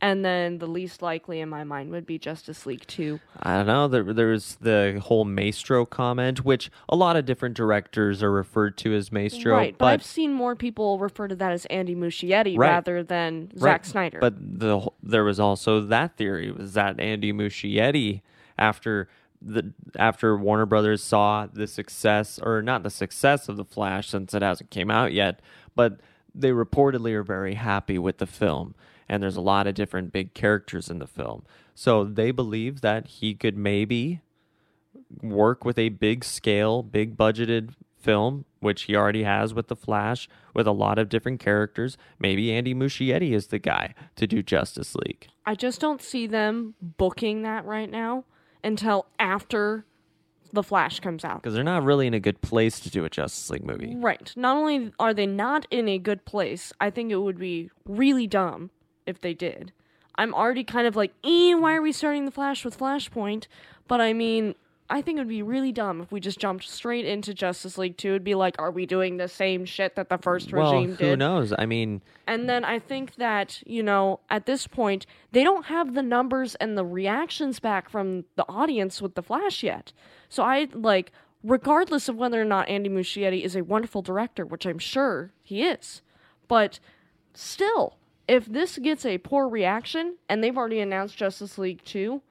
And 0.00 0.22
then 0.24 0.58
the 0.58 0.66
least 0.66 1.00
likely 1.00 1.40
in 1.40 1.48
my 1.48 1.64
mind 1.64 1.90
would 1.90 2.04
be 2.04 2.18
Justice 2.18 2.66
League 2.66 2.86
2. 2.86 3.20
I 3.42 3.56
don't 3.56 3.66
know. 3.66 3.88
There, 3.88 4.12
there's 4.12 4.56
the 4.56 5.00
whole 5.02 5.24
Maestro 5.24 5.86
comment, 5.86 6.44
which 6.44 6.70
a 6.88 6.96
lot 6.96 7.16
of 7.16 7.24
different 7.24 7.56
directors 7.56 8.22
are 8.22 8.30
referred 8.30 8.76
to 8.78 8.94
as 8.94 9.10
Maestro. 9.10 9.54
right, 9.54 9.72
but, 9.72 9.86
but 9.86 9.92
I've 9.92 10.04
seen 10.04 10.32
more 10.32 10.56
people 10.56 10.98
refer 10.98 11.28
to 11.28 11.36
that 11.36 11.52
as 11.52 11.64
Andy 11.66 11.94
Muschietti 11.94 12.58
Right. 12.58 12.70
rather 12.70 13.02
than 13.02 13.50
Right, 13.54 13.60
Zack 13.60 13.84
Snyder. 13.86 14.18
But 14.20 14.34
the 14.58 14.86
there 15.02 15.24
was 15.24 15.40
also 15.40 15.80
that 15.80 16.16
theory 16.16 16.50
was 16.50 16.74
that 16.74 17.00
Andy 17.00 17.32
Muschietti 17.32 18.20
after 18.58 19.08
the 19.40 19.72
after 19.96 20.36
Warner 20.36 20.66
Brothers 20.66 21.02
saw 21.02 21.46
the 21.46 21.66
success 21.66 22.38
or 22.42 22.60
not 22.62 22.82
the 22.82 22.90
success 22.90 23.48
of 23.48 23.56
the 23.56 23.64
Flash 23.64 24.08
since 24.08 24.34
it 24.34 24.42
hasn't 24.42 24.70
came 24.70 24.90
out 24.90 25.12
yet, 25.12 25.40
but 25.74 26.00
they 26.34 26.50
reportedly 26.50 27.12
are 27.14 27.22
very 27.22 27.54
happy 27.54 27.98
with 27.98 28.18
the 28.18 28.26
film 28.26 28.74
and 29.08 29.22
there's 29.22 29.36
a 29.36 29.40
lot 29.40 29.66
of 29.66 29.74
different 29.74 30.12
big 30.12 30.34
characters 30.34 30.90
in 30.90 30.98
the 30.98 31.06
film. 31.06 31.44
So 31.74 32.04
they 32.04 32.30
believe 32.30 32.80
that 32.80 33.06
he 33.06 33.34
could 33.34 33.56
maybe 33.56 34.20
work 35.22 35.64
with 35.64 35.78
a 35.78 35.88
big 35.90 36.24
scale, 36.24 36.82
big 36.82 37.16
budgeted 37.16 37.74
film, 37.98 38.44
which 38.60 38.82
he 38.82 38.94
already 38.94 39.24
has 39.24 39.54
with 39.54 39.68
The 39.68 39.76
Flash, 39.76 40.28
with 40.52 40.66
a 40.66 40.72
lot 40.72 40.98
of 40.98 41.08
different 41.08 41.40
characters. 41.40 41.96
Maybe 42.18 42.52
Andy 42.52 42.74
Muschietti 42.74 43.32
is 43.32 43.48
the 43.48 43.58
guy 43.58 43.94
to 44.16 44.26
do 44.26 44.42
Justice 44.42 44.94
League. 44.94 45.28
I 45.46 45.54
just 45.54 45.80
don't 45.80 46.02
see 46.02 46.26
them 46.26 46.74
booking 46.80 47.42
that 47.42 47.64
right 47.64 47.90
now 47.90 48.24
until 48.62 49.06
after 49.18 49.84
The 50.52 50.62
Flash 50.62 51.00
comes 51.00 51.24
out. 51.24 51.42
Because 51.42 51.54
they're 51.54 51.64
not 51.64 51.82
really 51.82 52.06
in 52.06 52.14
a 52.14 52.20
good 52.20 52.40
place 52.40 52.78
to 52.80 52.90
do 52.90 53.04
a 53.04 53.10
Justice 53.10 53.50
League 53.50 53.64
movie. 53.64 53.94
Right. 53.96 54.32
Not 54.36 54.56
only 54.56 54.92
are 54.98 55.14
they 55.14 55.26
not 55.26 55.66
in 55.70 55.88
a 55.88 55.98
good 55.98 56.24
place, 56.24 56.72
I 56.80 56.90
think 56.90 57.10
it 57.10 57.16
would 57.16 57.38
be 57.38 57.70
really 57.86 58.26
dumb 58.26 58.70
if 59.06 59.20
they 59.20 59.34
did. 59.34 59.72
I'm 60.16 60.34
already 60.34 60.64
kind 60.64 60.86
of 60.86 60.96
like, 60.96 61.12
eh, 61.24 61.54
why 61.54 61.74
are 61.74 61.82
we 61.82 61.92
starting 61.92 62.24
the 62.24 62.30
Flash 62.30 62.64
with 62.64 62.78
Flashpoint? 62.78 63.46
But 63.88 64.00
I 64.00 64.12
mean, 64.12 64.54
I 64.88 65.00
think 65.00 65.16
it 65.16 65.22
would 65.22 65.28
be 65.28 65.42
really 65.42 65.72
dumb 65.72 66.02
if 66.02 66.12
we 66.12 66.20
just 66.20 66.38
jumped 66.38 66.68
straight 66.68 67.06
into 67.06 67.32
Justice 67.32 67.78
League 67.78 67.96
2. 67.96 68.08
It'd 68.10 68.24
be 68.24 68.34
like, 68.34 68.54
are 68.58 68.70
we 68.70 68.86
doing 68.86 69.16
the 69.16 69.28
same 69.28 69.64
shit 69.64 69.96
that 69.96 70.10
the 70.10 70.18
first 70.18 70.52
Well, 70.52 70.72
regime 70.72 70.90
who 70.90 70.96
did? 70.96 71.08
Who 71.08 71.16
knows? 71.16 71.52
I 71.58 71.66
mean, 71.66 72.02
And 72.26 72.48
then 72.48 72.64
I 72.64 72.78
think 72.78 73.16
that, 73.16 73.62
you 73.66 73.82
know, 73.82 74.20
at 74.30 74.46
this 74.46 74.66
point, 74.66 75.06
they 75.32 75.42
don't 75.42 75.66
have 75.66 75.94
the 75.94 76.02
numbers 76.02 76.54
and 76.56 76.76
the 76.76 76.84
reactions 76.84 77.60
back 77.60 77.88
from 77.88 78.24
the 78.36 78.44
audience 78.48 79.00
with 79.00 79.14
The 79.14 79.22
Flash 79.22 79.62
yet. 79.62 79.92
So 80.28 80.42
I, 80.42 80.68
like, 80.74 81.12
regardless 81.42 82.08
of 82.08 82.16
whether 82.16 82.40
or 82.40 82.44
not 82.44 82.68
Andy 82.68 82.90
Muschietti 82.90 83.42
is 83.42 83.56
a 83.56 83.64
wonderful 83.64 84.02
director, 84.02 84.44
which 84.44 84.66
I'm 84.66 84.78
sure 84.78 85.32
he 85.42 85.62
is, 85.62 86.02
but 86.46 86.78
still, 87.32 87.96
if 88.26 88.46
this 88.46 88.78
gets 88.78 89.04
a 89.04 89.18
poor 89.18 89.48
reaction, 89.48 90.16
and 90.28 90.42
they've 90.42 90.56
already 90.56 90.80
announced 90.80 91.16
Justice 91.16 91.58
League 91.58 91.82
2, 91.84 92.22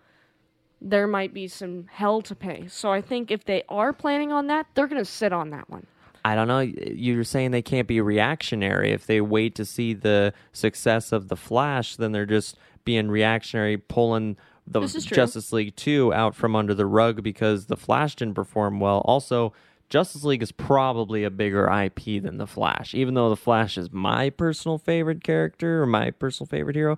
there 0.81 1.07
might 1.07 1.33
be 1.33 1.47
some 1.47 1.87
hell 1.91 2.21
to 2.21 2.35
pay. 2.35 2.67
So 2.67 2.91
I 2.91 3.01
think 3.01 3.31
if 3.31 3.45
they 3.45 3.63
are 3.69 3.93
planning 3.93 4.31
on 4.31 4.47
that, 4.47 4.67
they're 4.73 4.87
going 4.87 5.01
to 5.01 5.09
sit 5.09 5.31
on 5.31 5.49
that 5.51 5.69
one. 5.69 5.87
I 6.25 6.35
don't 6.35 6.47
know. 6.47 6.59
You're 6.59 7.23
saying 7.23 7.51
they 7.51 7.61
can't 7.61 7.87
be 7.87 8.01
reactionary. 8.01 8.91
If 8.91 9.05
they 9.05 9.21
wait 9.21 9.55
to 9.55 9.65
see 9.65 9.93
the 9.93 10.33
success 10.51 11.11
of 11.11 11.27
The 11.27 11.35
Flash, 11.35 11.95
then 11.95 12.11
they're 12.11 12.25
just 12.25 12.57
being 12.85 13.09
reactionary, 13.09 13.77
pulling 13.77 14.37
the 14.65 14.79
This 14.79 14.95
is 14.95 15.05
true. 15.05 15.15
Justice 15.15 15.51
League 15.51 15.75
2 15.75 16.13
out 16.13 16.35
from 16.35 16.55
under 16.55 16.73
the 16.73 16.85
rug 16.85 17.23
because 17.23 17.65
The 17.65 17.77
Flash 17.77 18.15
didn't 18.15 18.35
perform 18.35 18.79
well. 18.79 18.99
Also, 19.05 19.53
Justice 19.93 20.23
League 20.23 20.41
is 20.41 20.51
probably 20.51 21.23
a 21.23 21.29
bigger 21.29 21.67
IP 21.71 22.19
than 22.23 22.37
The 22.39 22.47
Flash. 22.47 22.95
Even 22.95 23.13
though 23.13 23.29
The 23.29 23.35
Flash 23.35 23.77
is 23.77 23.91
my 23.91 24.31
personal 24.31 24.79
favorite 24.79 25.23
character 25.23 25.83
or 25.83 25.85
my 25.85 26.09
personal 26.09 26.47
favorite 26.47 26.75
hero, 26.75 26.97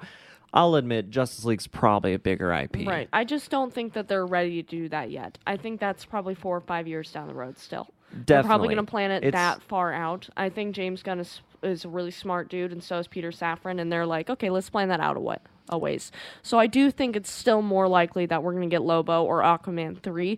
I'll 0.54 0.76
admit 0.76 1.10
Justice 1.10 1.44
League's 1.44 1.68
probably 1.68 2.14
a 2.14 2.20
bigger 2.20 2.54
IP. 2.54 2.88
Right. 2.88 3.10
I 3.12 3.26
just 3.26 3.52
don't 3.52 3.74
think 3.74 3.92
that 3.96 4.08
they're 4.08 4.26
ready 4.26 4.64
to 4.64 4.70
do 4.70 4.88
that 4.88 5.12
yet. 5.12 5.38
I 5.46 5.58
think 5.58 5.82
that's 5.82 6.06
probably 6.06 6.36
four 6.36 6.56
or 6.56 6.62
five 6.62 6.88
years 6.88 7.12
down 7.12 7.28
the 7.28 7.34
road 7.34 7.58
still. 7.60 7.90
They're 8.14 8.44
probably 8.44 8.70
Definitely. 8.70 8.76
going 8.76 8.86
to 8.86 8.90
plan 8.92 9.12
it 9.12 9.24
It's- 9.26 9.34
that 9.34 9.62
far 9.64 9.92
out. 9.92 10.30
I 10.38 10.48
think 10.48 10.74
James 10.74 11.04
Gunn 11.04 11.20
is, 11.20 11.42
is 11.64 11.84
a 11.84 11.90
really 11.90 12.12
smart 12.12 12.48
dude, 12.48 12.72
and 12.72 12.82
so 12.82 12.98
is 13.00 13.10
Peter 13.10 13.32
Safran, 13.32 13.82
and 13.82 13.92
they're 13.92 14.06
like, 14.06 14.30
okay, 14.30 14.50
let's 14.50 14.70
plan 14.70 14.88
that 14.88 15.02
out 15.02 15.18
a, 15.18 15.20
way, 15.20 15.36
a 15.70 15.78
ways. 15.78 16.12
So 16.44 16.60
I 16.60 16.68
do 16.68 16.92
think 16.92 17.16
it's 17.16 17.32
still 17.32 17.62
more 17.62 17.88
likely 17.88 18.26
that 18.28 18.44
we're 18.44 18.52
going 18.52 18.70
to 18.70 18.74
get 18.74 18.82
Lobo 18.84 19.24
or 19.24 19.42
Aquaman 19.42 20.00
3. 20.02 20.38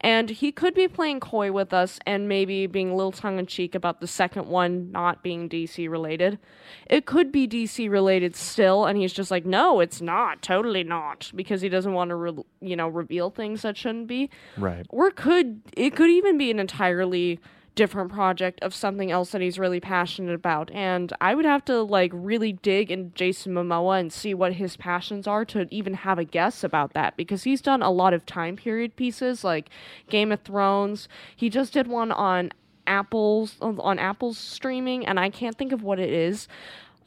And 0.00 0.30
he 0.30 0.52
could 0.52 0.74
be 0.74 0.86
playing 0.86 1.20
coy 1.20 1.50
with 1.50 1.72
us 1.72 1.98
and 2.06 2.28
maybe 2.28 2.66
being 2.66 2.90
a 2.90 2.94
little 2.94 3.12
tongue 3.12 3.38
in 3.38 3.46
cheek 3.46 3.74
about 3.74 4.00
the 4.00 4.06
second 4.06 4.46
one 4.46 4.92
not 4.92 5.22
being 5.22 5.48
DC 5.48 5.88
related. 5.90 6.38
It 6.86 7.06
could 7.06 7.32
be 7.32 7.48
DC 7.48 7.90
related 7.90 8.36
still, 8.36 8.84
and 8.86 8.96
he's 8.98 9.12
just 9.12 9.30
like, 9.30 9.44
no, 9.44 9.80
it's 9.80 10.00
not, 10.00 10.42
totally 10.42 10.84
not, 10.84 11.32
because 11.34 11.60
he 11.60 11.68
doesn't 11.68 11.92
want 11.92 12.10
to, 12.10 12.14
re- 12.14 12.44
you 12.60 12.76
know, 12.76 12.88
reveal 12.88 13.30
things 13.30 13.62
that 13.62 13.76
shouldn't 13.76 14.06
be 14.06 14.30
Right. 14.56 14.86
or 14.90 15.10
could 15.10 15.62
it 15.76 15.96
could 15.96 16.10
even 16.10 16.38
be 16.38 16.50
an 16.50 16.58
entirely 16.60 17.40
different 17.78 18.10
project 18.10 18.58
of 18.60 18.74
something 18.74 19.12
else 19.12 19.30
that 19.30 19.40
he's 19.40 19.56
really 19.56 19.78
passionate 19.78 20.34
about 20.34 20.68
and 20.72 21.12
i 21.20 21.32
would 21.32 21.44
have 21.44 21.64
to 21.64 21.80
like 21.80 22.10
really 22.12 22.52
dig 22.54 22.90
into 22.90 23.14
jason 23.14 23.54
momoa 23.54 24.00
and 24.00 24.12
see 24.12 24.34
what 24.34 24.54
his 24.54 24.76
passions 24.76 25.28
are 25.28 25.44
to 25.44 25.64
even 25.70 25.94
have 25.94 26.18
a 26.18 26.24
guess 26.24 26.64
about 26.64 26.92
that 26.92 27.16
because 27.16 27.44
he's 27.44 27.60
done 27.60 27.80
a 27.80 27.88
lot 27.88 28.12
of 28.12 28.26
time 28.26 28.56
period 28.56 28.96
pieces 28.96 29.44
like 29.44 29.70
game 30.10 30.32
of 30.32 30.40
thrones 30.40 31.08
he 31.36 31.48
just 31.48 31.72
did 31.72 31.86
one 31.86 32.10
on 32.10 32.50
apple's 32.88 33.56
on 33.60 33.96
apple's 34.00 34.38
streaming 34.38 35.06
and 35.06 35.20
i 35.20 35.30
can't 35.30 35.56
think 35.56 35.70
of 35.70 35.80
what 35.80 36.00
it 36.00 36.10
is 36.10 36.48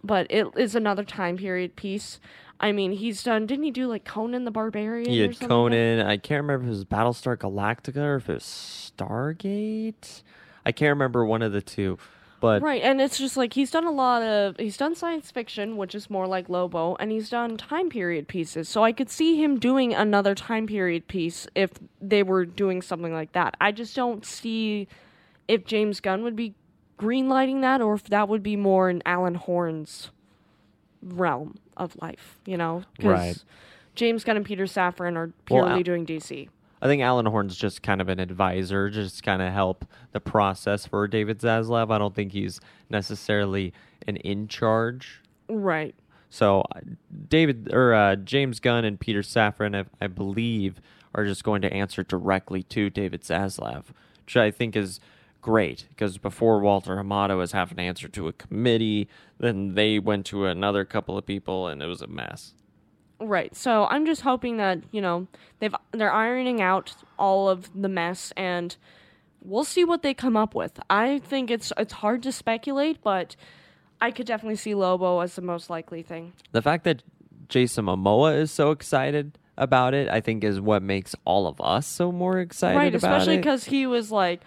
but 0.01 0.25
it 0.29 0.47
is 0.55 0.73
another 0.73 1.03
time 1.03 1.35
period 1.35 1.75
piece 1.75 2.17
i 2.61 2.71
mean 2.71 2.93
he's 2.93 3.23
done 3.23 3.45
didn't 3.45 3.65
he 3.65 3.71
do 3.71 3.87
like 3.87 4.05
conan 4.05 4.45
the 4.45 4.51
barbarian 4.51 5.09
He 5.09 5.21
or 5.21 5.27
had? 5.27 5.49
Conan. 5.49 5.99
I 5.99 6.15
can't 6.15 6.43
remember 6.43 6.63
if 6.63 6.67
it 6.67 6.77
was 6.77 6.85
Battlestar 6.85 7.35
Galactica 7.35 7.97
or 7.97 8.15
if 8.15 8.29
it 8.29 8.35
was 8.35 8.93
Stargate. 8.97 10.21
I 10.65 10.71
can't 10.71 10.89
remember 10.89 11.25
one 11.25 11.41
of 11.41 11.51
the 11.51 11.61
two. 11.61 11.97
But 12.39 12.63
Right, 12.63 12.81
and 12.81 12.99
it's 12.99 13.19
just 13.19 13.37
like 13.37 13.53
he's 13.53 13.69
done 13.69 13.85
a 13.85 13.91
lot 13.91 14.23
of 14.23 14.55
he's 14.57 14.75
done 14.75 14.95
science 14.95 15.29
fiction, 15.29 15.77
which 15.77 15.93
is 15.93 16.09
more 16.09 16.25
like 16.25 16.49
Lobo, 16.49 16.95
and 16.95 17.11
he's 17.11 17.29
done 17.29 17.55
time 17.55 17.87
period 17.87 18.27
pieces. 18.27 18.67
So 18.67 18.83
I 18.83 18.93
could 18.93 19.11
see 19.11 19.41
him 19.41 19.59
doing 19.59 19.93
another 19.93 20.33
time 20.33 20.65
period 20.65 21.07
piece 21.07 21.45
if 21.53 21.69
they 22.01 22.23
were 22.23 22.45
doing 22.45 22.81
something 22.81 23.13
like 23.13 23.33
that. 23.33 23.55
I 23.61 23.71
just 23.71 23.95
don't 23.95 24.25
see 24.25 24.87
if 25.47 25.65
James 25.65 25.99
Gunn 25.99 26.23
would 26.23 26.35
be 26.35 26.55
greenlighting 26.97 27.61
that 27.61 27.79
or 27.79 27.93
if 27.93 28.05
that 28.05 28.27
would 28.27 28.41
be 28.41 28.55
more 28.55 28.89
in 28.89 29.03
Alan 29.05 29.35
Horn's 29.35 30.09
realm 31.01 31.57
of 31.77 31.95
life, 32.01 32.39
you 32.45 32.57
know? 32.57 32.83
Right. 33.01 33.37
James 33.95 34.23
Gunn 34.23 34.37
and 34.37 34.45
Peter 34.45 34.65
Safran 34.65 35.15
are 35.15 35.27
Well, 35.27 35.33
purely 35.63 35.71
Al- 35.71 35.83
doing 35.83 36.05
DC. 36.05 36.49
I 36.81 36.87
think 36.87 37.01
Alan 37.01 37.27
Horn's 37.27 37.55
just 37.55 37.83
kind 37.83 38.01
of 38.01 38.09
an 38.09 38.19
advisor, 38.19 38.89
just 38.89 39.23
kind 39.23 39.41
of 39.41 39.53
help 39.53 39.85
the 40.13 40.19
process 40.19 40.85
for 40.87 41.07
David 41.07 41.39
Zaslav. 41.39 41.91
I 41.91 41.97
don't 41.97 42.15
think 42.15 42.31
he's 42.31 42.59
necessarily 42.89 43.73
an 44.07 44.17
in 44.17 44.47
charge. 44.47 45.21
Right. 45.47 45.93
So 46.29 46.63
David 47.27 47.71
or 47.73 47.93
uh, 47.93 48.15
James 48.15 48.59
Gunn 48.59 48.85
and 48.85 48.99
Peter 48.99 49.21
Safran, 49.21 49.75
I, 49.75 49.85
I 50.03 50.07
believe, 50.07 50.81
are 51.13 51.25
just 51.25 51.43
going 51.43 51.61
to 51.61 51.71
answer 51.71 52.03
directly 52.03 52.63
to 52.63 52.89
David 52.89 53.21
Zaslav, 53.21 53.85
which 54.25 54.37
I 54.37 54.49
think 54.49 54.75
is 54.75 54.99
great 55.41 55.85
because 55.89 56.17
before 56.17 56.59
Walter 56.59 56.95
Hamada 56.95 57.37
was 57.37 57.51
having 57.51 57.77
to 57.77 57.83
answer 57.83 58.07
to 58.07 58.27
a 58.27 58.33
committee, 58.33 59.09
then 59.39 59.75
they 59.75 59.99
went 59.99 60.25
to 60.27 60.45
another 60.45 60.85
couple 60.85 61.17
of 61.17 61.25
people, 61.25 61.67
and 61.67 61.81
it 61.83 61.87
was 61.87 62.01
a 62.01 62.07
mess. 62.07 62.53
Right. 63.21 63.55
So 63.55 63.85
I'm 63.89 64.05
just 64.05 64.21
hoping 64.21 64.57
that 64.57 64.79
you 64.91 65.01
know 65.01 65.27
they've 65.59 65.75
they're 65.91 66.11
ironing 66.11 66.61
out 66.61 66.95
all 67.19 67.49
of 67.49 67.69
the 67.79 67.89
mess, 67.89 68.33
and 68.35 68.75
we'll 69.43 69.63
see 69.63 69.83
what 69.83 70.01
they 70.01 70.13
come 70.13 70.35
up 70.35 70.55
with. 70.55 70.79
I 70.89 71.19
think 71.19 71.51
it's 71.51 71.71
it's 71.77 71.93
hard 71.93 72.23
to 72.23 72.31
speculate, 72.31 73.03
but 73.03 73.35
I 74.01 74.09
could 74.09 74.25
definitely 74.25 74.55
see 74.55 74.73
Lobo 74.73 75.19
as 75.19 75.35
the 75.35 75.41
most 75.43 75.69
likely 75.69 76.01
thing. 76.01 76.33
The 76.51 76.63
fact 76.63 76.83
that 76.85 77.03
Jason 77.47 77.85
Momoa 77.85 78.39
is 78.39 78.49
so 78.49 78.71
excited 78.71 79.37
about 79.57 79.93
it, 79.93 80.09
I 80.09 80.21
think, 80.21 80.43
is 80.43 80.59
what 80.59 80.81
makes 80.81 81.13
all 81.23 81.45
of 81.45 81.61
us 81.61 81.85
so 81.85 82.11
more 82.11 82.39
excited 82.39 82.75
about 82.75 82.81
it. 82.81 82.85
right, 82.85 82.95
especially 82.95 83.37
because 83.37 83.65
he 83.65 83.85
was 83.85 84.11
like! 84.11 84.41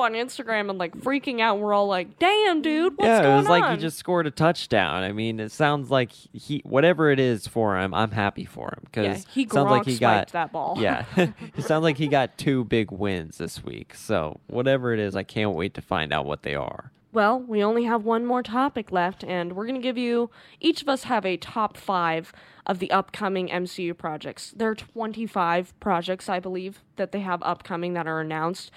On 0.00 0.12
Instagram 0.12 0.70
and 0.70 0.78
like 0.78 0.96
freaking 0.96 1.40
out. 1.40 1.56
And 1.56 1.64
we're 1.64 1.74
all 1.74 1.86
like, 1.86 2.18
"Damn, 2.18 2.62
dude, 2.62 2.94
what's 2.96 3.06
yeah, 3.06 3.22
going 3.22 3.34
it 3.34 3.36
was 3.38 3.48
like 3.48 3.70
he 3.72 3.76
just 3.80 3.98
scored 3.98 4.26
a 4.26 4.30
touchdown. 4.30 5.02
I 5.02 5.12
mean, 5.12 5.40
it 5.40 5.52
sounds 5.52 5.90
like 5.90 6.12
he 6.12 6.62
whatever 6.64 7.10
it 7.10 7.20
is 7.20 7.46
for 7.46 7.78
him, 7.78 7.94
I'm 7.94 8.10
happy 8.10 8.44
for 8.44 8.68
him 8.68 8.86
yeah, 8.94 9.12
because 9.12 9.26
he 9.32 9.48
sounds 9.48 9.70
like 9.70 9.84
he 9.84 9.98
got 9.98 10.28
that 10.28 10.52
ball. 10.52 10.76
yeah, 10.78 11.04
it 11.16 11.64
sounds 11.64 11.82
like 11.82 11.98
he 11.98 12.08
got 12.08 12.38
two 12.38 12.64
big 12.64 12.90
wins 12.90 13.38
this 13.38 13.64
week. 13.64 13.94
So 13.94 14.40
whatever 14.46 14.92
it 14.92 15.00
is, 15.00 15.16
I 15.16 15.22
can't 15.22 15.54
wait 15.54 15.74
to 15.74 15.82
find 15.82 16.12
out 16.12 16.26
what 16.26 16.42
they 16.42 16.54
are. 16.54 16.92
Well, 17.16 17.40
we 17.40 17.64
only 17.64 17.84
have 17.84 18.04
one 18.04 18.26
more 18.26 18.42
topic 18.42 18.92
left, 18.92 19.24
and 19.24 19.54
we're 19.54 19.64
going 19.64 19.80
to 19.80 19.82
give 19.82 19.96
you 19.96 20.28
each 20.60 20.82
of 20.82 20.88
us 20.90 21.04
have 21.04 21.24
a 21.24 21.38
top 21.38 21.78
five 21.78 22.30
of 22.66 22.78
the 22.78 22.90
upcoming 22.90 23.48
MCU 23.48 23.96
projects. 23.96 24.52
There 24.54 24.68
are 24.68 24.74
25 24.74 25.72
projects, 25.80 26.28
I 26.28 26.40
believe, 26.40 26.82
that 26.96 27.12
they 27.12 27.20
have 27.20 27.42
upcoming 27.42 27.94
that 27.94 28.06
are 28.06 28.20
announced. 28.20 28.70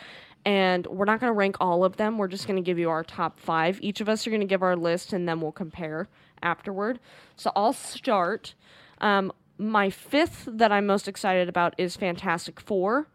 And 0.49 0.87
we're 0.87 1.05
not 1.05 1.19
going 1.19 1.29
to 1.29 1.37
rank 1.37 1.57
all 1.59 1.83
of 1.85 1.97
them. 1.97 2.17
We're 2.17 2.27
just 2.27 2.47
going 2.47 2.55
to 2.55 2.63
give 2.63 2.79
you 2.79 2.89
our 2.89 3.03
top 3.03 3.39
five. 3.39 3.77
Each 3.83 4.01
of 4.01 4.09
us 4.09 4.25
are 4.25 4.31
going 4.31 4.39
to 4.39 4.47
give 4.47 4.63
our 4.63 4.75
list, 4.75 5.13
and 5.13 5.29
then 5.29 5.41
we'll 5.41 5.51
compare 5.51 6.07
afterward. 6.41 6.99
So 7.35 7.51
I'll 7.55 7.71
start. 7.71 8.55
Um, 8.99 9.31
my 9.59 9.91
fifth 9.91 10.47
that 10.51 10.71
I'm 10.71 10.87
most 10.87 11.07
excited 11.07 11.49
about 11.49 11.75
is 11.77 11.95
Fantastic 11.95 12.59
Four. 12.59 13.05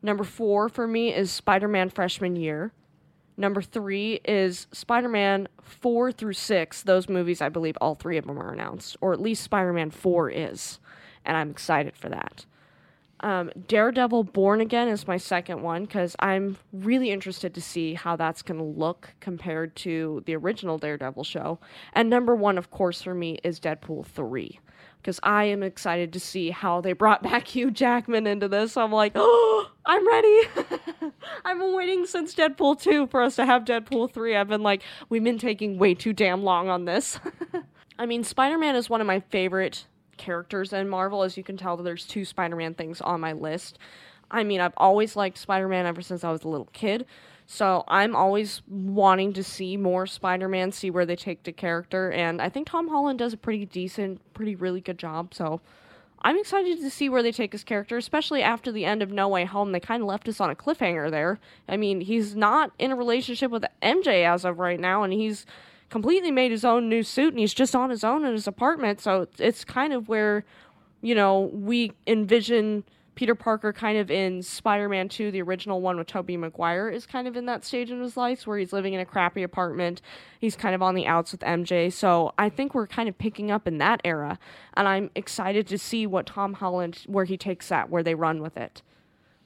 Number 0.00 0.24
four 0.24 0.70
for 0.70 0.86
me 0.86 1.12
is 1.12 1.30
Spider 1.30 1.68
Man 1.68 1.90
Freshman 1.90 2.34
Year. 2.34 2.72
Number 3.36 3.60
three 3.60 4.20
is 4.24 4.66
Spider 4.72 5.10
Man 5.10 5.48
4 5.60 6.12
through 6.12 6.32
6. 6.32 6.82
Those 6.84 7.10
movies, 7.10 7.42
I 7.42 7.50
believe 7.50 7.76
all 7.82 7.94
three 7.94 8.16
of 8.16 8.26
them 8.26 8.38
are 8.38 8.54
announced, 8.54 8.96
or 9.02 9.12
at 9.12 9.20
least 9.20 9.44
Spider 9.44 9.74
Man 9.74 9.90
4 9.90 10.30
is. 10.30 10.80
And 11.26 11.36
I'm 11.36 11.50
excited 11.50 11.94
for 11.94 12.08
that. 12.08 12.46
Um, 13.22 13.50
Daredevil 13.66 14.24
Born 14.24 14.60
Again 14.60 14.88
is 14.88 15.06
my 15.06 15.18
second 15.18 15.62
one 15.62 15.84
because 15.84 16.16
I'm 16.20 16.56
really 16.72 17.10
interested 17.10 17.54
to 17.54 17.60
see 17.60 17.94
how 17.94 18.16
that's 18.16 18.42
going 18.42 18.58
to 18.58 18.64
look 18.64 19.10
compared 19.20 19.76
to 19.76 20.22
the 20.26 20.36
original 20.36 20.78
Daredevil 20.78 21.24
show. 21.24 21.58
And 21.92 22.08
number 22.08 22.34
one, 22.34 22.56
of 22.56 22.70
course, 22.70 23.02
for 23.02 23.14
me 23.14 23.38
is 23.44 23.60
Deadpool 23.60 24.06
3 24.06 24.58
because 25.00 25.20
I 25.22 25.44
am 25.44 25.62
excited 25.62 26.12
to 26.12 26.20
see 26.20 26.50
how 26.50 26.80
they 26.80 26.92
brought 26.92 27.22
back 27.30 27.48
Hugh 27.48 27.70
Jackman 27.70 28.26
into 28.26 28.48
this. 28.48 28.76
I'm 28.76 28.92
like, 28.92 29.12
oh, 29.14 29.70
I'm 29.86 30.06
ready. 30.06 30.40
I've 31.44 31.58
been 31.58 31.74
waiting 31.74 32.06
since 32.06 32.34
Deadpool 32.34 32.80
2 32.80 33.08
for 33.08 33.22
us 33.22 33.36
to 33.36 33.44
have 33.44 33.64
Deadpool 33.64 34.12
3. 34.12 34.36
I've 34.36 34.48
been 34.48 34.62
like, 34.62 34.82
we've 35.08 35.24
been 35.24 35.38
taking 35.38 35.78
way 35.78 35.94
too 35.94 36.12
damn 36.12 36.42
long 36.42 36.68
on 36.68 36.84
this. 36.84 37.18
I 37.98 38.06
mean, 38.06 38.24
Spider 38.24 38.56
Man 38.56 38.76
is 38.76 38.88
one 38.88 39.02
of 39.02 39.06
my 39.06 39.20
favorite 39.20 39.86
characters 40.20 40.72
in 40.72 40.88
Marvel. 40.88 41.24
As 41.24 41.36
you 41.36 41.42
can 41.42 41.56
tell, 41.56 41.76
there's 41.76 42.06
two 42.06 42.24
Spider 42.24 42.54
Man 42.54 42.74
things 42.74 43.00
on 43.00 43.20
my 43.20 43.32
list. 43.32 43.78
I 44.30 44.44
mean, 44.44 44.60
I've 44.60 44.74
always 44.76 45.16
liked 45.16 45.38
Spider 45.38 45.66
Man 45.66 45.86
ever 45.86 46.02
since 46.02 46.22
I 46.22 46.30
was 46.30 46.44
a 46.44 46.48
little 46.48 46.68
kid. 46.72 47.06
So 47.52 47.82
I'm 47.88 48.14
always 48.14 48.62
wanting 48.68 49.32
to 49.32 49.42
see 49.42 49.76
more 49.76 50.06
Spider-Man, 50.06 50.70
see 50.70 50.88
where 50.88 51.04
they 51.04 51.16
take 51.16 51.42
the 51.42 51.50
character, 51.50 52.12
and 52.12 52.40
I 52.40 52.48
think 52.48 52.68
Tom 52.68 52.86
Holland 52.86 53.18
does 53.18 53.32
a 53.32 53.36
pretty 53.36 53.66
decent, 53.66 54.20
pretty 54.34 54.54
really 54.54 54.80
good 54.80 55.00
job. 55.00 55.34
So 55.34 55.60
I'm 56.22 56.38
excited 56.38 56.78
to 56.78 56.90
see 56.90 57.08
where 57.08 57.24
they 57.24 57.32
take 57.32 57.50
his 57.50 57.64
character, 57.64 57.96
especially 57.96 58.40
after 58.40 58.70
the 58.70 58.84
end 58.84 59.02
of 59.02 59.10
No 59.10 59.26
Way 59.26 59.46
Home. 59.46 59.72
They 59.72 59.80
kind 59.80 60.00
of 60.00 60.08
left 60.08 60.28
us 60.28 60.40
on 60.40 60.48
a 60.48 60.54
cliffhanger 60.54 61.10
there. 61.10 61.40
I 61.68 61.76
mean, 61.76 62.02
he's 62.02 62.36
not 62.36 62.70
in 62.78 62.92
a 62.92 62.96
relationship 62.96 63.50
with 63.50 63.64
MJ 63.82 64.24
as 64.24 64.44
of 64.44 64.60
right 64.60 64.78
now, 64.78 65.02
and 65.02 65.12
he's 65.12 65.44
completely 65.90 66.30
made 66.30 66.50
his 66.50 66.64
own 66.64 66.88
new 66.88 67.02
suit, 67.02 67.34
and 67.34 67.38
he's 67.38 67.54
just 67.54 67.76
on 67.76 67.90
his 67.90 68.04
own 68.04 68.24
in 68.24 68.32
his 68.32 68.46
apartment. 68.46 69.00
So 69.00 69.26
it's 69.38 69.64
kind 69.64 69.92
of 69.92 70.08
where, 70.08 70.44
you 71.02 71.14
know, 71.14 71.50
we 71.52 71.92
envision 72.06 72.84
Peter 73.16 73.34
Parker 73.34 73.72
kind 73.72 73.98
of 73.98 74.10
in 74.10 74.42
Spider-Man 74.42 75.10
2, 75.10 75.30
the 75.30 75.42
original 75.42 75.82
one 75.82 75.98
with 75.98 76.06
Tobey 76.06 76.38
Maguire, 76.38 76.88
is 76.88 77.04
kind 77.04 77.28
of 77.28 77.36
in 77.36 77.44
that 77.46 77.64
stage 77.64 77.90
in 77.90 78.00
his 78.00 78.16
life 78.16 78.46
where 78.46 78.56
he's 78.56 78.72
living 78.72 78.94
in 78.94 79.00
a 79.00 79.04
crappy 79.04 79.42
apartment. 79.42 80.00
He's 80.38 80.56
kind 80.56 80.74
of 80.74 80.80
on 80.80 80.94
the 80.94 81.06
outs 81.06 81.32
with 81.32 81.42
MJ. 81.42 81.92
So 81.92 82.32
I 82.38 82.48
think 82.48 82.74
we're 82.74 82.86
kind 82.86 83.08
of 83.08 83.18
picking 83.18 83.50
up 83.50 83.66
in 83.68 83.78
that 83.78 84.00
era. 84.04 84.38
And 84.74 84.88
I'm 84.88 85.10
excited 85.14 85.66
to 85.66 85.76
see 85.76 86.06
what 86.06 86.24
Tom 86.24 86.54
Holland, 86.54 87.02
where 87.06 87.26
he 87.26 87.36
takes 87.36 87.68
that, 87.68 87.90
where 87.90 88.02
they 88.02 88.14
run 88.14 88.40
with 88.40 88.56
it. 88.56 88.80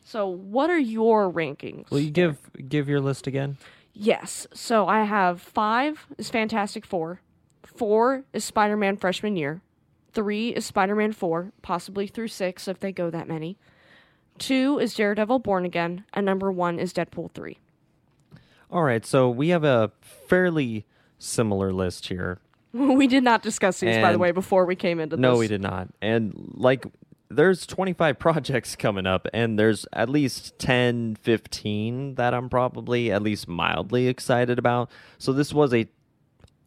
So 0.05 0.29
what 0.29 0.71
are 0.71 0.79
your 0.79 1.33
rankings? 1.33 1.91
Will 1.91 2.01
you 2.01 2.11
give 2.11 2.39
give 2.69 2.89
your 2.89 3.01
list 3.01 3.27
again? 3.27 3.57
Yes. 3.95 4.47
So 4.53 4.87
I 4.87 5.05
have 5.05 5.41
five 5.41 6.07
is 6.19 6.29
Fantastic 6.29 6.85
Four. 6.85 7.21
Four 7.63 8.25
is 8.33 8.45
Spider 8.45 8.77
Man 8.77 8.97
freshman 8.97 9.37
year. 9.37 9.63
Three 10.13 10.51
is 10.51 10.65
Spider 10.65 10.95
Man 10.95 11.13
4, 11.13 11.53
possibly 11.61 12.07
through 12.07 12.29
six 12.29 12.69
if 12.69 12.79
they 12.79 12.93
go 12.93 13.11
that 13.11 13.27
many. 13.27 13.59
Two 14.39 14.79
is 14.79 14.95
Daredevil 14.95 15.41
Born 15.41 15.65
Again. 15.65 16.05
And 16.13 16.25
number 16.25 16.53
one 16.53 16.79
is 16.79 16.93
Deadpool 16.93 17.33
3. 17.33 17.59
All 18.71 18.83
right, 18.83 19.05
so 19.05 19.29
we 19.29 19.49
have 19.49 19.65
a 19.65 19.91
fairly 20.01 20.85
similar 21.19 21.73
list 21.73 22.09
here. 22.09 22.39
we 22.73 23.07
did 23.07 23.23
not 23.23 23.43
discuss 23.43 23.81
these, 23.81 23.99
by 23.99 24.13
the 24.13 24.19
way, 24.19 24.33
before 24.33 24.67
we 24.67 24.75
came 24.77 24.99
into 25.01 25.17
this. 25.17 25.23
No, 25.23 25.37
we 25.37 25.49
did 25.49 25.61
not. 25.61 25.89
And 26.01 26.53
like 26.55 26.85
there's 27.29 27.67
25 27.67 28.19
projects 28.19 28.77
coming 28.77 29.07
up 29.07 29.27
and 29.33 29.59
there's 29.59 29.87
at 29.93 30.09
least 30.09 30.59
10, 30.59 31.17
15 31.17 32.15
that 32.17 32.35
I'm 32.35 32.49
probably 32.49 33.11
at 33.11 33.23
least 33.23 33.49
mildly 33.49 34.09
excited 34.09 34.59
about. 34.59 34.91
So 35.19 35.33
this 35.33 35.53
was 35.53 35.73
a 35.75 35.89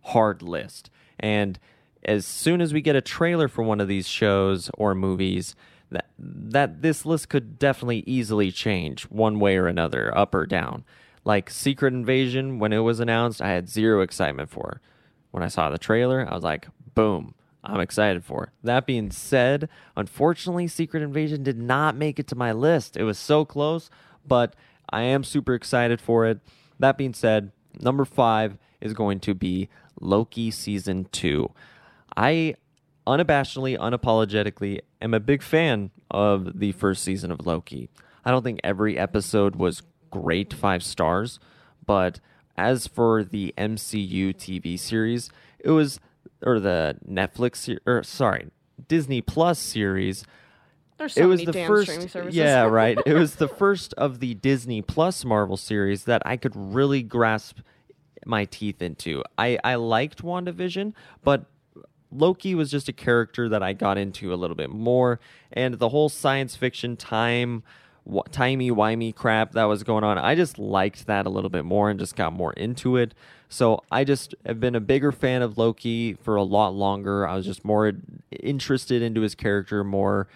hard 0.01 0.41
list. 0.41 0.89
And 1.19 1.59
as 2.03 2.25
soon 2.25 2.61
as 2.61 2.73
we 2.73 2.81
get 2.81 2.95
a 2.95 3.01
trailer 3.01 3.47
for 3.47 3.63
one 3.63 3.81
of 3.81 3.87
these 3.87 4.07
shows 4.07 4.69
or 4.77 4.95
movies, 4.95 5.55
that 5.89 6.09
that 6.19 6.81
this 6.81 7.05
list 7.05 7.29
could 7.29 7.57
definitely 7.57 8.03
easily 8.05 8.51
change 8.51 9.03
one 9.03 9.39
way 9.39 9.57
or 9.57 9.67
another, 9.67 10.15
up 10.17 10.35
or 10.35 10.45
down. 10.45 10.83
Like 11.23 11.49
Secret 11.49 11.93
Invasion, 11.93 12.59
when 12.59 12.73
it 12.73 12.79
was 12.79 12.99
announced, 12.99 13.41
I 13.41 13.49
had 13.49 13.69
zero 13.69 14.01
excitement 14.01 14.49
for. 14.49 14.81
When 15.31 15.43
I 15.43 15.47
saw 15.47 15.69
the 15.69 15.77
trailer, 15.77 16.25
I 16.29 16.33
was 16.33 16.43
like, 16.43 16.67
boom, 16.95 17.35
I'm 17.63 17.79
excited 17.79 18.23
for. 18.23 18.53
That 18.63 18.85
being 18.85 19.11
said, 19.11 19.69
unfortunately, 19.95 20.67
Secret 20.67 21.03
Invasion 21.03 21.43
did 21.43 21.57
not 21.57 21.95
make 21.95 22.19
it 22.19 22.27
to 22.27 22.35
my 22.35 22.51
list. 22.51 22.95
It 22.95 23.03
was 23.03 23.17
so 23.17 23.45
close, 23.45 23.89
but 24.25 24.55
I 24.89 25.01
am 25.01 25.23
super 25.23 25.53
excited 25.53 25.99
for 25.99 26.25
it. 26.25 26.39
That 26.79 26.97
being 26.97 27.13
said, 27.13 27.51
number 27.79 28.05
five 28.05 28.57
is 28.79 28.93
going 28.93 29.19
to 29.21 29.33
be 29.33 29.69
Loki 29.99 30.51
season 30.51 31.07
two. 31.11 31.51
I 32.15 32.55
unabashedly, 33.05 33.77
unapologetically 33.77 34.81
am 35.01 35.13
a 35.13 35.19
big 35.19 35.41
fan 35.41 35.91
of 36.11 36.59
the 36.59 36.73
first 36.73 37.03
season 37.03 37.31
of 37.31 37.45
Loki. 37.45 37.89
I 38.25 38.31
don't 38.31 38.43
think 38.43 38.59
every 38.63 38.97
episode 38.97 39.55
was 39.55 39.83
great 40.11 40.53
five 40.53 40.83
stars, 40.83 41.39
but 41.85 42.19
as 42.57 42.87
for 42.87 43.23
the 43.23 43.53
MCU 43.57 44.35
TV 44.35 44.77
series, 44.77 45.29
it 45.59 45.71
was 45.71 45.99
or 46.45 46.59
the 46.59 46.97
Netflix 47.09 47.77
or 47.85 48.03
sorry, 48.03 48.47
Disney 48.87 49.21
Plus 49.21 49.59
series. 49.59 50.25
There's 50.97 51.13
so 51.13 51.21
it 51.21 51.25
was 51.25 51.45
many 51.45 51.51
the 51.51 51.65
first 51.67 51.89
streaming 51.91 52.09
services. 52.09 52.35
yeah 52.35 52.63
right. 52.63 52.97
It 53.05 53.13
was 53.13 53.35
the 53.35 53.47
first 53.47 53.93
of 53.93 54.19
the 54.19 54.33
disney 54.33 54.81
plus 54.81 55.23
marvel 55.23 55.55
series 55.57 56.05
that 56.05 56.23
i 56.25 56.37
could 56.37 56.55
really 56.55 57.03
grasp 57.03 57.59
my 58.25 58.45
teeth 58.45 58.81
into. 58.81 59.23
I 59.37 59.59
i 59.63 59.75
liked 59.75 60.23
wandavision 60.23 60.93
but 61.23 61.45
loki 62.11 62.55
was 62.55 62.71
just 62.71 62.89
a 62.89 62.93
character 62.93 63.47
that 63.49 63.61
i 63.61 63.73
got 63.73 63.97
into 63.97 64.33
a 64.33 64.35
little 64.35 64.55
bit 64.55 64.69
more 64.69 65.19
and 65.51 65.75
the 65.75 65.89
whole 65.89 66.09
science 66.09 66.55
fiction 66.55 66.95
time 66.97 67.63
timey 68.31 68.71
wimey 68.71 69.13
crap 69.13 69.51
that 69.53 69.65
was 69.65 69.83
going 69.83 70.03
on. 70.03 70.17
I 70.17 70.35
just 70.35 70.57
liked 70.57 71.07
that 71.07 71.25
a 71.25 71.29
little 71.29 71.49
bit 71.49 71.65
more 71.65 71.89
and 71.89 71.99
just 71.99 72.15
got 72.15 72.33
more 72.33 72.53
into 72.53 72.97
it. 72.97 73.13
So 73.49 73.81
i 73.91 74.03
just 74.03 74.35
have 74.45 74.59
been 74.59 74.75
a 74.75 74.81
bigger 74.81 75.11
fan 75.11 75.41
of 75.41 75.57
loki 75.57 76.13
for 76.13 76.35
a 76.35 76.43
lot 76.43 76.73
longer. 76.73 77.27
I 77.27 77.35
was 77.35 77.45
just 77.45 77.63
more 77.63 77.93
interested 78.31 79.01
into 79.01 79.21
his 79.21 79.35
character 79.35 79.83
more 79.83 80.27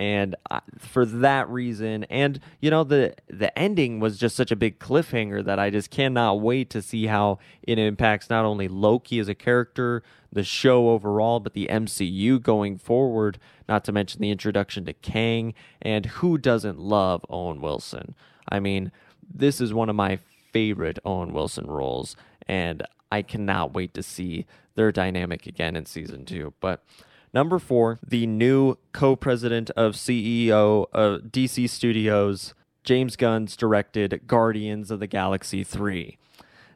and 0.00 0.34
for 0.78 1.04
that 1.04 1.46
reason, 1.50 2.04
and 2.04 2.40
you 2.60 2.70
know 2.70 2.84
the 2.84 3.14
the 3.28 3.56
ending 3.56 4.00
was 4.00 4.16
just 4.16 4.34
such 4.34 4.50
a 4.50 4.56
big 4.56 4.78
cliffhanger 4.78 5.44
that 5.44 5.58
I 5.58 5.68
just 5.68 5.90
cannot 5.90 6.40
wait 6.40 6.70
to 6.70 6.80
see 6.80 7.06
how 7.06 7.38
it 7.62 7.78
impacts 7.78 8.30
not 8.30 8.46
only 8.46 8.66
Loki 8.66 9.18
as 9.18 9.28
a 9.28 9.34
character, 9.34 10.02
the 10.32 10.44
show 10.44 10.90
overall, 10.90 11.40
but 11.40 11.54
the 11.54 11.68
MCU 11.70 12.40
going 12.40 12.78
forward. 12.78 13.38
Not 13.68 13.84
to 13.84 13.92
mention 13.92 14.20
the 14.20 14.30
introduction 14.30 14.84
to 14.84 14.92
Kang, 14.92 15.54
and 15.80 16.06
who 16.06 16.38
doesn't 16.38 16.78
love 16.78 17.24
Owen 17.28 17.60
Wilson? 17.60 18.14
I 18.48 18.60
mean, 18.60 18.92
this 19.32 19.60
is 19.60 19.72
one 19.74 19.88
of 19.88 19.96
my 19.96 20.18
favorite 20.52 20.98
Owen 21.04 21.32
Wilson 21.32 21.66
roles, 21.66 22.16
and 22.46 22.82
I 23.12 23.22
cannot 23.22 23.74
wait 23.74 23.94
to 23.94 24.02
see 24.02 24.46
their 24.74 24.92
dynamic 24.92 25.46
again 25.46 25.76
in 25.76 25.86
season 25.86 26.24
two. 26.24 26.54
But 26.60 26.84
number 27.32 27.58
four, 27.58 27.98
the 28.06 28.26
new 28.26 28.76
co 28.92 29.16
president 29.16 29.70
of 29.70 29.94
CEO 29.94 30.86
of 30.92 31.20
uh, 31.20 31.24
DC 31.24 31.68
Studios, 31.68 32.54
James 32.84 33.16
Gunn's 33.16 33.56
directed 33.56 34.22
Guardians 34.26 34.90
of 34.90 35.00
the 35.00 35.06
Galaxy 35.06 35.62
3. 35.64 36.16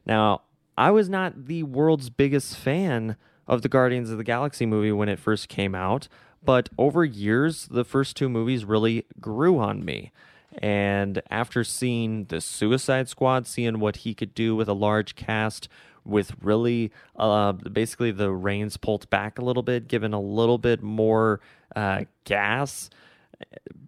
Now, 0.05 0.41
I 0.77 0.91
was 0.91 1.09
not 1.09 1.45
the 1.47 1.63
world's 1.63 2.09
biggest 2.09 2.57
fan 2.57 3.15
of 3.47 3.61
the 3.61 3.69
Guardians 3.69 4.09
of 4.09 4.17
the 4.17 4.23
Galaxy 4.23 4.65
movie 4.65 4.91
when 4.91 5.09
it 5.09 5.19
first 5.19 5.49
came 5.49 5.75
out, 5.75 6.07
but 6.43 6.69
over 6.77 7.03
years, 7.03 7.67
the 7.67 7.83
first 7.83 8.15
two 8.15 8.29
movies 8.29 8.65
really 8.65 9.05
grew 9.19 9.57
on 9.59 9.83
me. 9.83 10.11
And 10.59 11.21
after 11.29 11.63
seeing 11.63 12.25
the 12.25 12.39
Suicide 12.39 13.09
Squad, 13.09 13.47
seeing 13.47 13.79
what 13.79 13.97
he 13.97 14.13
could 14.13 14.33
do 14.33 14.55
with 14.55 14.69
a 14.69 14.73
large 14.73 15.15
cast, 15.15 15.67
with 16.05 16.35
really 16.41 16.91
uh, 17.17 17.51
basically 17.51 18.11
the 18.11 18.31
reins 18.31 18.77
pulled 18.77 19.09
back 19.09 19.39
a 19.39 19.41
little 19.43 19.63
bit, 19.63 19.87
given 19.87 20.13
a 20.13 20.21
little 20.21 20.59
bit 20.59 20.81
more 20.83 21.41
uh, 21.75 22.01
gas, 22.23 22.89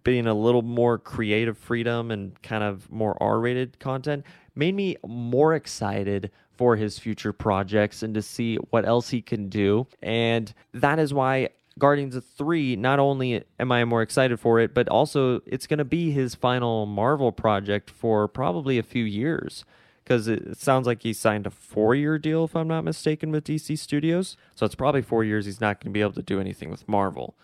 being 0.02 0.26
a 0.26 0.34
little 0.34 0.62
more 0.62 0.98
creative 0.98 1.56
freedom 1.56 2.10
and 2.10 2.40
kind 2.42 2.64
of 2.64 2.90
more 2.90 3.16
R 3.22 3.38
rated 3.38 3.78
content, 3.78 4.24
made 4.58 4.74
me 4.74 4.96
more 5.06 5.54
excited 5.54 6.30
for 6.50 6.74
his 6.74 6.98
future 6.98 7.32
projects 7.32 8.02
and 8.02 8.12
to 8.14 8.20
see 8.20 8.56
what 8.56 8.84
else 8.84 9.10
he 9.10 9.22
can 9.22 9.48
do. 9.48 9.86
And 10.02 10.52
that 10.74 10.98
is 10.98 11.14
why 11.14 11.50
Guardians 11.78 12.16
of 12.16 12.24
3, 12.24 12.74
not 12.74 12.98
only 12.98 13.44
am 13.60 13.70
I 13.70 13.84
more 13.84 14.02
excited 14.02 14.40
for 14.40 14.58
it, 14.58 14.74
but 14.74 14.88
also 14.88 15.40
it's 15.46 15.68
going 15.68 15.78
to 15.78 15.84
be 15.84 16.10
his 16.10 16.34
final 16.34 16.84
Marvel 16.84 17.30
project 17.30 17.88
for 17.88 18.26
probably 18.26 18.76
a 18.76 18.82
few 18.82 19.04
years 19.04 19.64
because 20.02 20.26
it 20.26 20.56
sounds 20.56 20.86
like 20.86 21.02
he 21.02 21.12
signed 21.12 21.46
a 21.46 21.50
four 21.50 21.94
year 21.94 22.18
deal, 22.18 22.44
if 22.44 22.56
I'm 22.56 22.66
not 22.66 22.82
mistaken, 22.82 23.30
with 23.30 23.44
DC 23.44 23.78
Studios. 23.78 24.36
So 24.56 24.66
it's 24.66 24.74
probably 24.74 25.02
four 25.02 25.22
years 25.22 25.46
he's 25.46 25.60
not 25.60 25.80
going 25.80 25.92
to 25.92 25.96
be 25.96 26.00
able 26.00 26.12
to 26.14 26.22
do 26.22 26.40
anything 26.40 26.70
with 26.70 26.88
Marvel. 26.88 27.36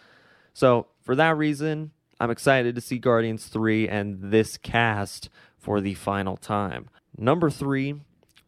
So 0.53 0.87
for 1.03 1.15
that 1.15 1.37
reason, 1.37 1.93
I'm 2.19 2.31
excited 2.31 2.75
to 2.75 2.81
see 2.81 2.99
Guardians 2.99 3.47
3 3.47 3.89
and 3.89 4.19
this 4.21 4.57
cast 4.57 5.29
for 5.65 5.81
the 5.81 5.95
final 5.95 6.37
time. 6.37 6.91
Number 7.17 7.49
three, 7.49 7.95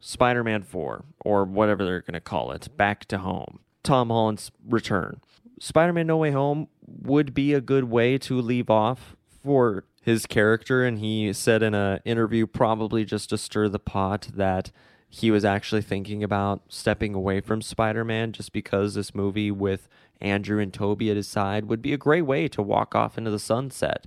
Spider 0.00 0.44
Man 0.44 0.62
4, 0.62 1.02
or 1.24 1.44
whatever 1.44 1.82
they're 1.82 2.02
going 2.02 2.12
to 2.12 2.20
call 2.20 2.52
it, 2.52 2.68
Back 2.76 3.06
to 3.06 3.18
Home. 3.18 3.60
Tom 3.82 4.10
Holland's 4.10 4.52
return. 4.68 5.22
Spider 5.58 5.94
Man 5.94 6.06
No 6.06 6.18
Way 6.18 6.32
Home 6.32 6.68
would 6.86 7.32
be 7.32 7.54
a 7.54 7.62
good 7.62 7.84
way 7.84 8.18
to 8.18 8.38
leave 8.38 8.68
off 8.68 9.16
for 9.42 9.84
his 10.02 10.26
character, 10.26 10.84
and 10.84 10.98
he 10.98 11.32
said 11.32 11.62
in 11.62 11.72
an 11.72 12.00
interview, 12.04 12.46
probably 12.46 13.06
just 13.06 13.30
to 13.30 13.38
stir 13.38 13.70
the 13.70 13.78
pot, 13.78 14.28
that 14.34 14.70
he 15.08 15.30
was 15.30 15.44
actually 15.44 15.82
thinking 15.82 16.22
about 16.22 16.64
stepping 16.68 17.14
away 17.14 17.40
from 17.40 17.62
Spider 17.62 18.04
Man 18.04 18.32
just 18.32 18.52
because 18.52 18.94
this 18.94 19.14
movie 19.14 19.50
with 19.50 19.88
Andrew 20.20 20.60
and 20.60 20.72
Tobey 20.72 21.10
at 21.10 21.16
his 21.16 21.28
side 21.28 21.64
would 21.64 21.80
be 21.80 21.94
a 21.94 21.98
great 21.98 22.22
way 22.22 22.46
to 22.48 22.60
walk 22.60 22.94
off 22.94 23.16
into 23.16 23.30
the 23.30 23.38
sunset. 23.38 24.06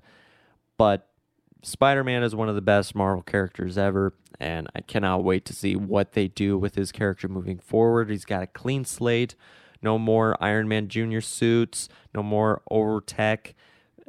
But 0.78 1.09
Spider 1.62 2.04
Man 2.04 2.24
is 2.24 2.36
one 2.36 2.50
of 2.50 2.56
the 2.56 2.62
best 2.62 2.96
Marvel 2.96 3.22
characters 3.22 3.78
ever, 3.78 4.14
and 4.40 4.68
I 4.76 4.82
cannot 4.82 5.24
wait 5.24 5.46
to 5.46 5.54
see 5.54 5.76
what 5.76 6.14
they 6.14 6.28
do 6.28 6.58
with 6.58 6.76
his 6.76 6.92
character 6.92 7.28
moving 7.28 7.60
forward. 7.60 8.10
He's 8.10 8.26
got 8.26 8.44
a 8.44 8.48
clean 8.48 8.86
slate, 8.86 9.36
no 9.82 9.98
more 9.98 10.38
Iron 10.42 10.68
Man 10.68 10.88
Jr. 10.88 11.20
suits, 11.20 11.90
no 12.16 12.24
more 12.24 12.62
over 12.72 13.02
tech 13.02 13.56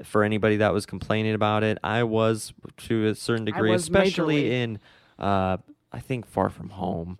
for 0.04 0.22
anybody 0.24 0.56
that 0.58 0.72
was 0.72 0.86
complaining 0.86 1.34
about 1.34 1.62
it. 1.62 1.78
I 1.82 2.04
was 2.04 2.52
to 2.78 3.08
a 3.08 3.14
certain 3.14 3.44
degree, 3.44 3.74
especially 3.74 4.44
majorly. 4.44 4.50
in, 4.50 4.78
uh, 5.18 5.56
I 5.92 6.00
think, 6.00 6.26
Far 6.26 6.50
From 6.50 6.70
Home. 6.70 7.18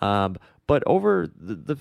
Um, 0.00 0.36
but 0.66 0.82
over 0.86 1.28
the, 1.36 1.54
the 1.54 1.76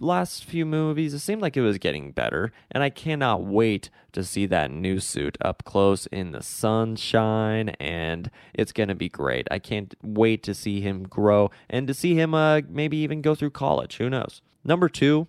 last 0.00 0.44
few 0.44 0.66
movies, 0.66 1.14
it 1.14 1.20
seemed 1.20 1.42
like 1.42 1.56
it 1.56 1.62
was 1.62 1.78
getting 1.78 2.12
better, 2.12 2.52
and 2.70 2.82
I 2.82 2.90
cannot 2.90 3.44
wait 3.44 3.90
to 4.12 4.24
see 4.24 4.46
that 4.46 4.70
new 4.70 5.00
suit 5.00 5.36
up 5.40 5.64
close 5.64 6.06
in 6.06 6.32
the 6.32 6.42
sunshine, 6.42 7.70
and 7.80 8.30
it's 8.54 8.72
gonna 8.72 8.94
be 8.94 9.08
great. 9.08 9.46
I 9.50 9.58
can't 9.58 9.94
wait 10.02 10.42
to 10.44 10.54
see 10.54 10.80
him 10.80 11.04
grow 11.04 11.50
and 11.68 11.86
to 11.86 11.94
see 11.94 12.14
him 12.14 12.34
uh, 12.34 12.62
maybe 12.68 12.96
even 12.98 13.22
go 13.22 13.34
through 13.34 13.50
college. 13.50 13.96
Who 13.96 14.10
knows? 14.10 14.42
Number 14.64 14.88
two, 14.88 15.28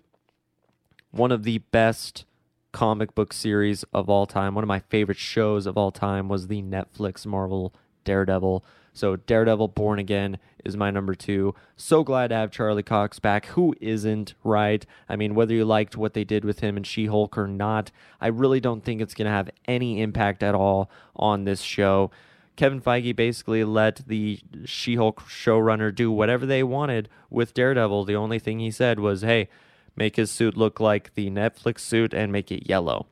one 1.10 1.32
of 1.32 1.44
the 1.44 1.58
best 1.58 2.24
comic 2.72 3.14
book 3.14 3.32
series 3.32 3.84
of 3.92 4.08
all 4.08 4.26
time. 4.26 4.54
One 4.54 4.64
of 4.64 4.68
my 4.68 4.80
favorite 4.80 5.18
shows 5.18 5.66
of 5.66 5.76
all 5.76 5.90
time 5.90 6.28
was 6.28 6.46
the 6.46 6.62
Netflix 6.62 7.26
Marvel 7.26 7.74
Daredevil. 8.04 8.64
So 8.92 9.16
Daredevil 9.16 9.68
Born 9.68 9.98
Again 9.98 10.38
is 10.64 10.76
my 10.76 10.90
number 10.90 11.14
two. 11.14 11.54
So 11.76 12.02
glad 12.02 12.28
to 12.28 12.34
have 12.34 12.50
Charlie 12.50 12.82
Cox 12.82 13.18
back. 13.18 13.46
Who 13.46 13.74
isn't, 13.80 14.34
right? 14.42 14.84
I 15.08 15.16
mean, 15.16 15.34
whether 15.34 15.54
you 15.54 15.64
liked 15.64 15.96
what 15.96 16.14
they 16.14 16.24
did 16.24 16.44
with 16.44 16.60
him 16.60 16.76
and 16.76 16.86
She 16.86 17.06
Hulk 17.06 17.38
or 17.38 17.46
not, 17.46 17.90
I 18.20 18.26
really 18.26 18.60
don't 18.60 18.84
think 18.84 19.00
it's 19.00 19.14
going 19.14 19.26
to 19.26 19.32
have 19.32 19.50
any 19.66 20.00
impact 20.00 20.42
at 20.42 20.54
all 20.54 20.90
on 21.14 21.44
this 21.44 21.62
show. 21.62 22.10
Kevin 22.56 22.80
Feige 22.80 23.14
basically 23.14 23.62
let 23.62 24.02
the 24.08 24.40
She 24.64 24.96
Hulk 24.96 25.20
showrunner 25.22 25.94
do 25.94 26.10
whatever 26.10 26.44
they 26.44 26.64
wanted 26.64 27.08
with 27.30 27.54
Daredevil. 27.54 28.04
The 28.04 28.16
only 28.16 28.40
thing 28.40 28.58
he 28.58 28.72
said 28.72 28.98
was, 28.98 29.22
hey, 29.22 29.48
make 29.94 30.16
his 30.16 30.30
suit 30.30 30.56
look 30.56 30.80
like 30.80 31.14
the 31.14 31.30
Netflix 31.30 31.80
suit 31.80 32.12
and 32.12 32.32
make 32.32 32.50
it 32.50 32.68
yellow. 32.68 33.06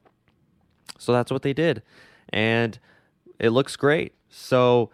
So 0.99 1.13
that's 1.13 1.31
what 1.31 1.43
they 1.43 1.53
did. 1.53 1.83
And 2.31 2.79
it 3.39 3.51
looks 3.51 3.77
great. 3.77 4.15
So 4.29 4.91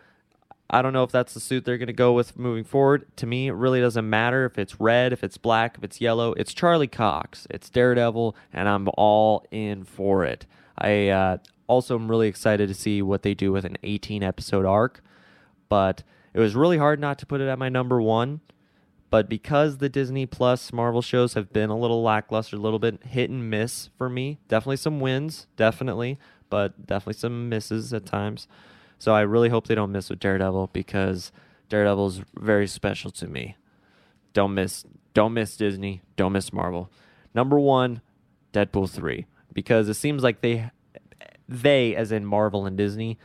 I 0.72 0.80
don't 0.80 0.92
know 0.92 1.02
if 1.02 1.12
that's 1.12 1.34
the 1.34 1.40
suit 1.40 1.64
they're 1.64 1.78
going 1.78 1.88
to 1.88 1.92
go 1.92 2.12
with 2.12 2.38
moving 2.38 2.64
forward. 2.64 3.06
To 3.16 3.26
me, 3.26 3.48
it 3.48 3.52
really 3.52 3.80
doesn't 3.80 4.08
matter 4.08 4.46
if 4.46 4.58
it's 4.58 4.80
red, 4.80 5.12
if 5.12 5.22
it's 5.22 5.36
black, 5.36 5.76
if 5.76 5.84
it's 5.84 6.00
yellow. 6.00 6.32
It's 6.32 6.54
Charlie 6.54 6.88
Cox, 6.88 7.46
it's 7.50 7.68
Daredevil, 7.68 8.34
and 8.52 8.68
I'm 8.68 8.88
all 8.96 9.44
in 9.50 9.84
for 9.84 10.24
it. 10.24 10.46
I 10.78 11.08
uh, 11.08 11.36
also 11.66 11.94
am 11.96 12.10
really 12.10 12.28
excited 12.28 12.68
to 12.68 12.74
see 12.74 13.02
what 13.02 13.22
they 13.22 13.34
do 13.34 13.52
with 13.52 13.64
an 13.66 13.76
18 13.82 14.22
episode 14.22 14.64
arc, 14.64 15.02
but 15.68 16.02
it 16.32 16.40
was 16.40 16.56
really 16.56 16.78
hard 16.78 16.98
not 16.98 17.18
to 17.18 17.26
put 17.26 17.42
it 17.42 17.48
at 17.48 17.58
my 17.58 17.68
number 17.68 18.00
one 18.00 18.40
but 19.12 19.28
because 19.28 19.76
the 19.76 19.90
Disney 19.90 20.24
Plus 20.24 20.72
Marvel 20.72 21.02
shows 21.02 21.34
have 21.34 21.52
been 21.52 21.68
a 21.68 21.78
little 21.78 22.02
lackluster, 22.02 22.56
a 22.56 22.58
little 22.58 22.78
bit 22.78 23.04
hit 23.04 23.28
and 23.28 23.50
miss 23.50 23.90
for 23.98 24.08
me, 24.08 24.38
definitely 24.48 24.78
some 24.78 25.00
wins, 25.00 25.46
definitely, 25.54 26.18
but 26.48 26.86
definitely 26.86 27.20
some 27.20 27.50
misses 27.50 27.92
at 27.92 28.06
times. 28.06 28.48
So 29.02 29.12
I 29.12 29.22
really 29.22 29.48
hope 29.48 29.66
they 29.66 29.74
don't 29.74 29.90
miss 29.90 30.10
with 30.10 30.20
Daredevil 30.20 30.70
because 30.72 31.32
Daredevil 31.68 32.06
is 32.06 32.20
very 32.36 32.68
special 32.68 33.10
to 33.10 33.26
me. 33.26 33.56
Don't 34.32 34.54
miss, 34.54 34.84
don't 35.12 35.34
miss 35.34 35.56
Disney, 35.56 36.02
don't 36.14 36.30
miss 36.30 36.52
Marvel. 36.52 36.88
Number 37.34 37.58
one, 37.58 38.00
Deadpool 38.52 38.88
three, 38.88 39.26
because 39.52 39.88
it 39.88 39.94
seems 39.94 40.22
like 40.22 40.40
they, 40.40 40.70
they 41.48 41.96
as 41.96 42.12
in 42.12 42.24
Marvel 42.24 42.64
and 42.64 42.76
Disney, 42.76 43.18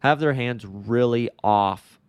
have 0.00 0.18
their 0.18 0.32
hands 0.32 0.66
really 0.66 1.30
off 1.44 2.00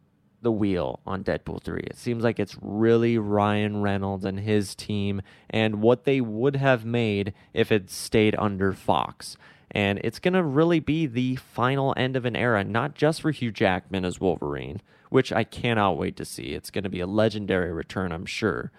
the 0.42 0.52
wheel 0.52 1.00
on 1.06 1.24
Deadpool 1.24 1.62
3. 1.62 1.82
It 1.82 1.98
seems 2.00 2.24
like 2.24 2.40
it's 2.40 2.58
really 2.60 3.20
Ryan 3.20 3.84
Reynolds 3.84 4.26
and 4.26 4.40
his 4.40 4.74
team 4.74 5.22
and 5.48 5.84
what 5.84 6.06
they 6.06 6.22
would 6.22 6.56
have 6.56 6.86
made 6.86 7.36
if 7.54 7.72
it 7.72 7.92
stayed 7.92 8.36
under 8.40 8.74
Fox. 8.74 9.38
And 9.72 10.00
it's 10.04 10.20
going 10.20 10.34
to 10.34 10.44
really 10.44 10.80
be 10.80 11.06
the 11.06 11.38
final 11.38 11.94
end 11.96 12.16
of 12.16 12.26
an 12.26 12.36
era, 12.36 12.64
not 12.64 12.94
just 12.94 13.22
for 13.22 13.32
Hugh 13.32 13.52
Jackman 13.52 14.04
as 14.04 14.20
Wolverine, 14.20 14.82
which 15.10 15.32
I 15.32 15.44
cannot 15.44 15.98
wait 15.98 16.16
to 16.18 16.26
see. 16.26 16.54
It's 16.54 16.70
going 16.70 16.84
to 16.84 16.90
be 16.90 17.00
a 17.00 17.08
legendary 17.08 17.72
return, 17.72 18.12
I'm 18.12 18.26
sure. 18.26 18.72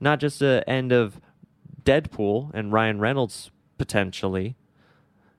Not 0.00 0.20
just 0.20 0.38
the 0.38 0.64
end 0.66 0.92
of 0.92 1.20
Deadpool 1.82 2.50
and 2.54 2.72
Ryan 2.72 3.00
Reynolds 3.00 3.50
potentially. 3.76 4.56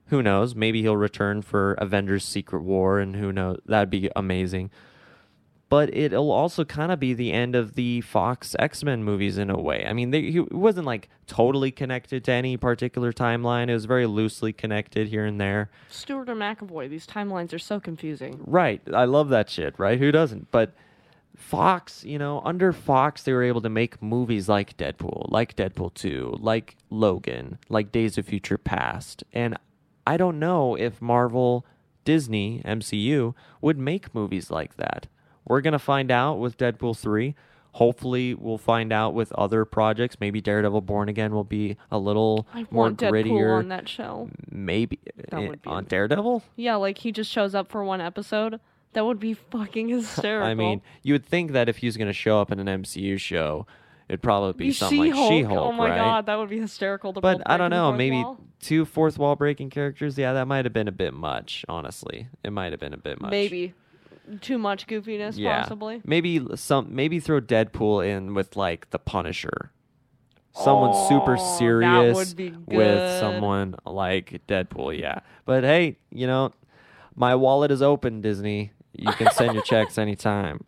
Who 0.08 0.22
knows? 0.22 0.56
Maybe 0.56 0.82
he'll 0.82 0.98
return 0.98 1.42
for 1.42 1.74
Avengers 1.74 2.26
Secret 2.26 2.62
War, 2.64 3.00
and 3.00 3.16
who 3.16 3.32
knows? 3.32 3.60
That'd 3.66 3.90
be 3.90 4.10
amazing 4.16 4.72
but 5.70 5.96
it'll 5.96 6.32
also 6.32 6.66
kind 6.66 6.92
of 6.92 7.00
be 7.00 7.14
the 7.14 7.32
end 7.32 7.56
of 7.56 7.76
the 7.76 8.02
Fox 8.02 8.56
X 8.58 8.84
Men 8.84 9.04
movies 9.04 9.38
in 9.38 9.50
a 9.50 9.60
way. 9.60 9.86
I 9.88 9.94
mean, 9.94 10.10
they, 10.10 10.22
it 10.22 10.52
wasn't 10.52 10.88
like 10.88 11.10
totally 11.28 11.72
connected 11.72 12.24
to 12.26 12.32
any 12.32 12.58
particular 12.58 13.14
timeline. 13.14 13.70
It 13.70 13.74
was 13.74 13.86
very 13.86 14.08
loosely 14.08 14.52
connected 14.52 15.08
here 15.08 15.26
and 15.26 15.40
there. 15.40 15.70
Stewart 15.90 16.28
or 16.28 16.36
McAvoy, 16.36 16.90
these 16.90 17.06
timelines 17.06 17.54
are 17.54 17.60
so 17.60 17.80
confusing. 17.80 18.42
Right. 18.46 18.82
I 18.94 19.06
love 19.06 19.30
that 19.30 19.50
shit, 19.50 19.78
right? 19.78 20.00
Who 20.00 20.12
doesn't? 20.12 20.50
But 20.50 20.74
Fox, 21.36 22.04
you 22.04 22.18
know, 22.18 22.42
under 22.44 22.74
Fox, 22.74 23.24
they 23.24 23.32
were 23.32 23.44
able 23.44 23.62
to 23.62 23.70
make 23.70 24.02
movies 24.02 24.50
like 24.50 24.76
Deadpool, 24.76 25.32
like 25.32 25.56
Deadpool 25.56 25.94
2, 25.94 26.38
like 26.40 26.76
Logan, 26.90 27.60
like 27.70 27.92
Days 27.92 28.18
of 28.18 28.26
Future 28.26 28.58
Past. 28.58 29.24
And 29.32 29.56
I 30.06 30.18
don't 30.18 30.40
know 30.40 30.76
if 30.76 31.02
Marvel, 31.02 31.66
Disney, 32.04 32.62
MCU 32.66 33.36
would 33.62 33.78
make 33.78 34.16
movies 34.16 34.50
like 34.50 34.76
that. 34.78 35.08
We're 35.50 35.60
going 35.62 35.74
to 35.74 35.80
find 35.80 36.10
out 36.12 36.36
with 36.40 36.58
Deadpool 36.58 36.98
3. 36.98 37.36
Hopefully, 37.74 38.34
we'll 38.34 38.58
find 38.58 38.92
out 38.94 39.14
with 39.14 39.32
other 39.34 39.64
projects. 39.66 40.18
Maybe 40.20 40.42
Daredevil 40.42 40.82
Born 40.82 41.08
Again 41.10 41.34
will 41.34 41.44
be 41.44 41.76
a 41.92 42.00
little 42.00 42.48
I 42.54 42.62
more 42.72 42.84
want 42.86 43.00
Deadpool 43.00 43.26
grittier. 43.26 43.58
on 43.60 43.68
that 43.68 43.88
show. 43.90 44.30
Maybe 44.50 45.00
That 45.30 45.42
eh, 45.42 45.48
would 45.50 45.62
be 45.62 45.68
on 45.70 45.74
amazing. 45.80 45.88
Daredevil? 45.90 46.44
Yeah, 46.56 46.76
like 46.76 47.00
he 47.00 47.12
just 47.12 47.30
shows 47.32 47.54
up 47.54 47.70
for 47.70 47.84
one 47.84 48.00
episode. 48.02 48.60
That 48.94 49.06
would 49.06 49.20
be 49.20 49.34
fucking 49.36 49.90
hysterical. 49.90 50.48
I 50.48 50.56
mean, 50.56 50.82
you 51.04 51.14
would 51.14 51.26
think 51.26 51.52
that 51.52 51.70
if 51.70 51.78
he 51.78 51.86
was 51.88 51.96
going 51.98 52.08
to 52.08 52.14
show 52.14 52.40
up 52.42 52.52
in 52.52 52.60
an 52.60 52.82
MCU 52.84 53.20
show, 53.20 53.68
it'd 54.08 54.24
probably 54.24 54.54
be 54.54 54.72
something 54.72 54.98
like 55.00 55.12
She-Hulk. 55.14 55.32
She-Hulk, 55.32 55.60
Oh 55.60 55.72
my 55.72 55.90
right? 55.90 55.98
god, 55.98 56.26
that 56.26 56.40
would 56.40 56.50
be 56.50 56.60
hysterical. 56.60 57.14
To 57.14 57.22
But 57.22 57.38
both 57.38 57.44
I 57.46 57.58
don't 57.58 57.70
the 57.70 57.76
know, 57.78 57.90
fourth 57.92 57.98
maybe 58.00 58.16
wall. 58.24 58.40
two 58.62 58.86
fourth 58.86 59.20
wall 59.20 59.36
breaking 59.36 59.70
characters. 59.70 60.18
Yeah, 60.18 60.34
that 60.34 60.48
might 60.48 60.66
have 60.66 60.74
been 60.74 60.88
a 60.88 60.92
bit 60.92 61.14
much. 61.14 61.64
Honestly, 61.70 62.28
it 62.44 62.52
might 62.52 62.72
have 62.74 62.80
been 62.80 62.94
a 62.96 62.98
bit 62.98 63.22
much. 63.22 63.30
maybe 63.30 63.74
too 64.42 64.58
much 64.58 64.88
goofiness, 64.88 65.38
yeah, 65.38 65.62
possibly. 65.62 66.02
maybe 66.06 66.46
some. 66.56 66.94
Maybe 66.94 67.20
throw 67.20 67.42
Deadpool 67.42 68.08
in 68.08 68.34
with 68.34 68.56
like 68.56 68.90
the 68.92 69.00
Punisher. 69.00 69.72
Someone 70.54 70.92
oh, 70.94 71.10
super 71.10 71.34
Oh, 71.34 71.36
that 71.36 71.58
serious 71.58 72.16
would 72.16 72.36
be 72.36 72.50
with 72.52 73.20
someone 73.20 73.76
like 73.86 74.42
Deadpool. 74.48 75.00
Yeah, 75.00 75.20
but 75.46 75.64
hey, 75.64 75.98
you 76.12 76.28
know, 76.28 76.54
my 77.16 77.36
wallet 77.36 77.72
is 77.72 77.82
open, 77.82 78.22
Disney. 78.22 78.72
You 78.94 79.12
can 79.14 79.32
send 79.32 79.54
your 79.54 79.64
checks 79.64 79.98
anytime. 79.98 80.66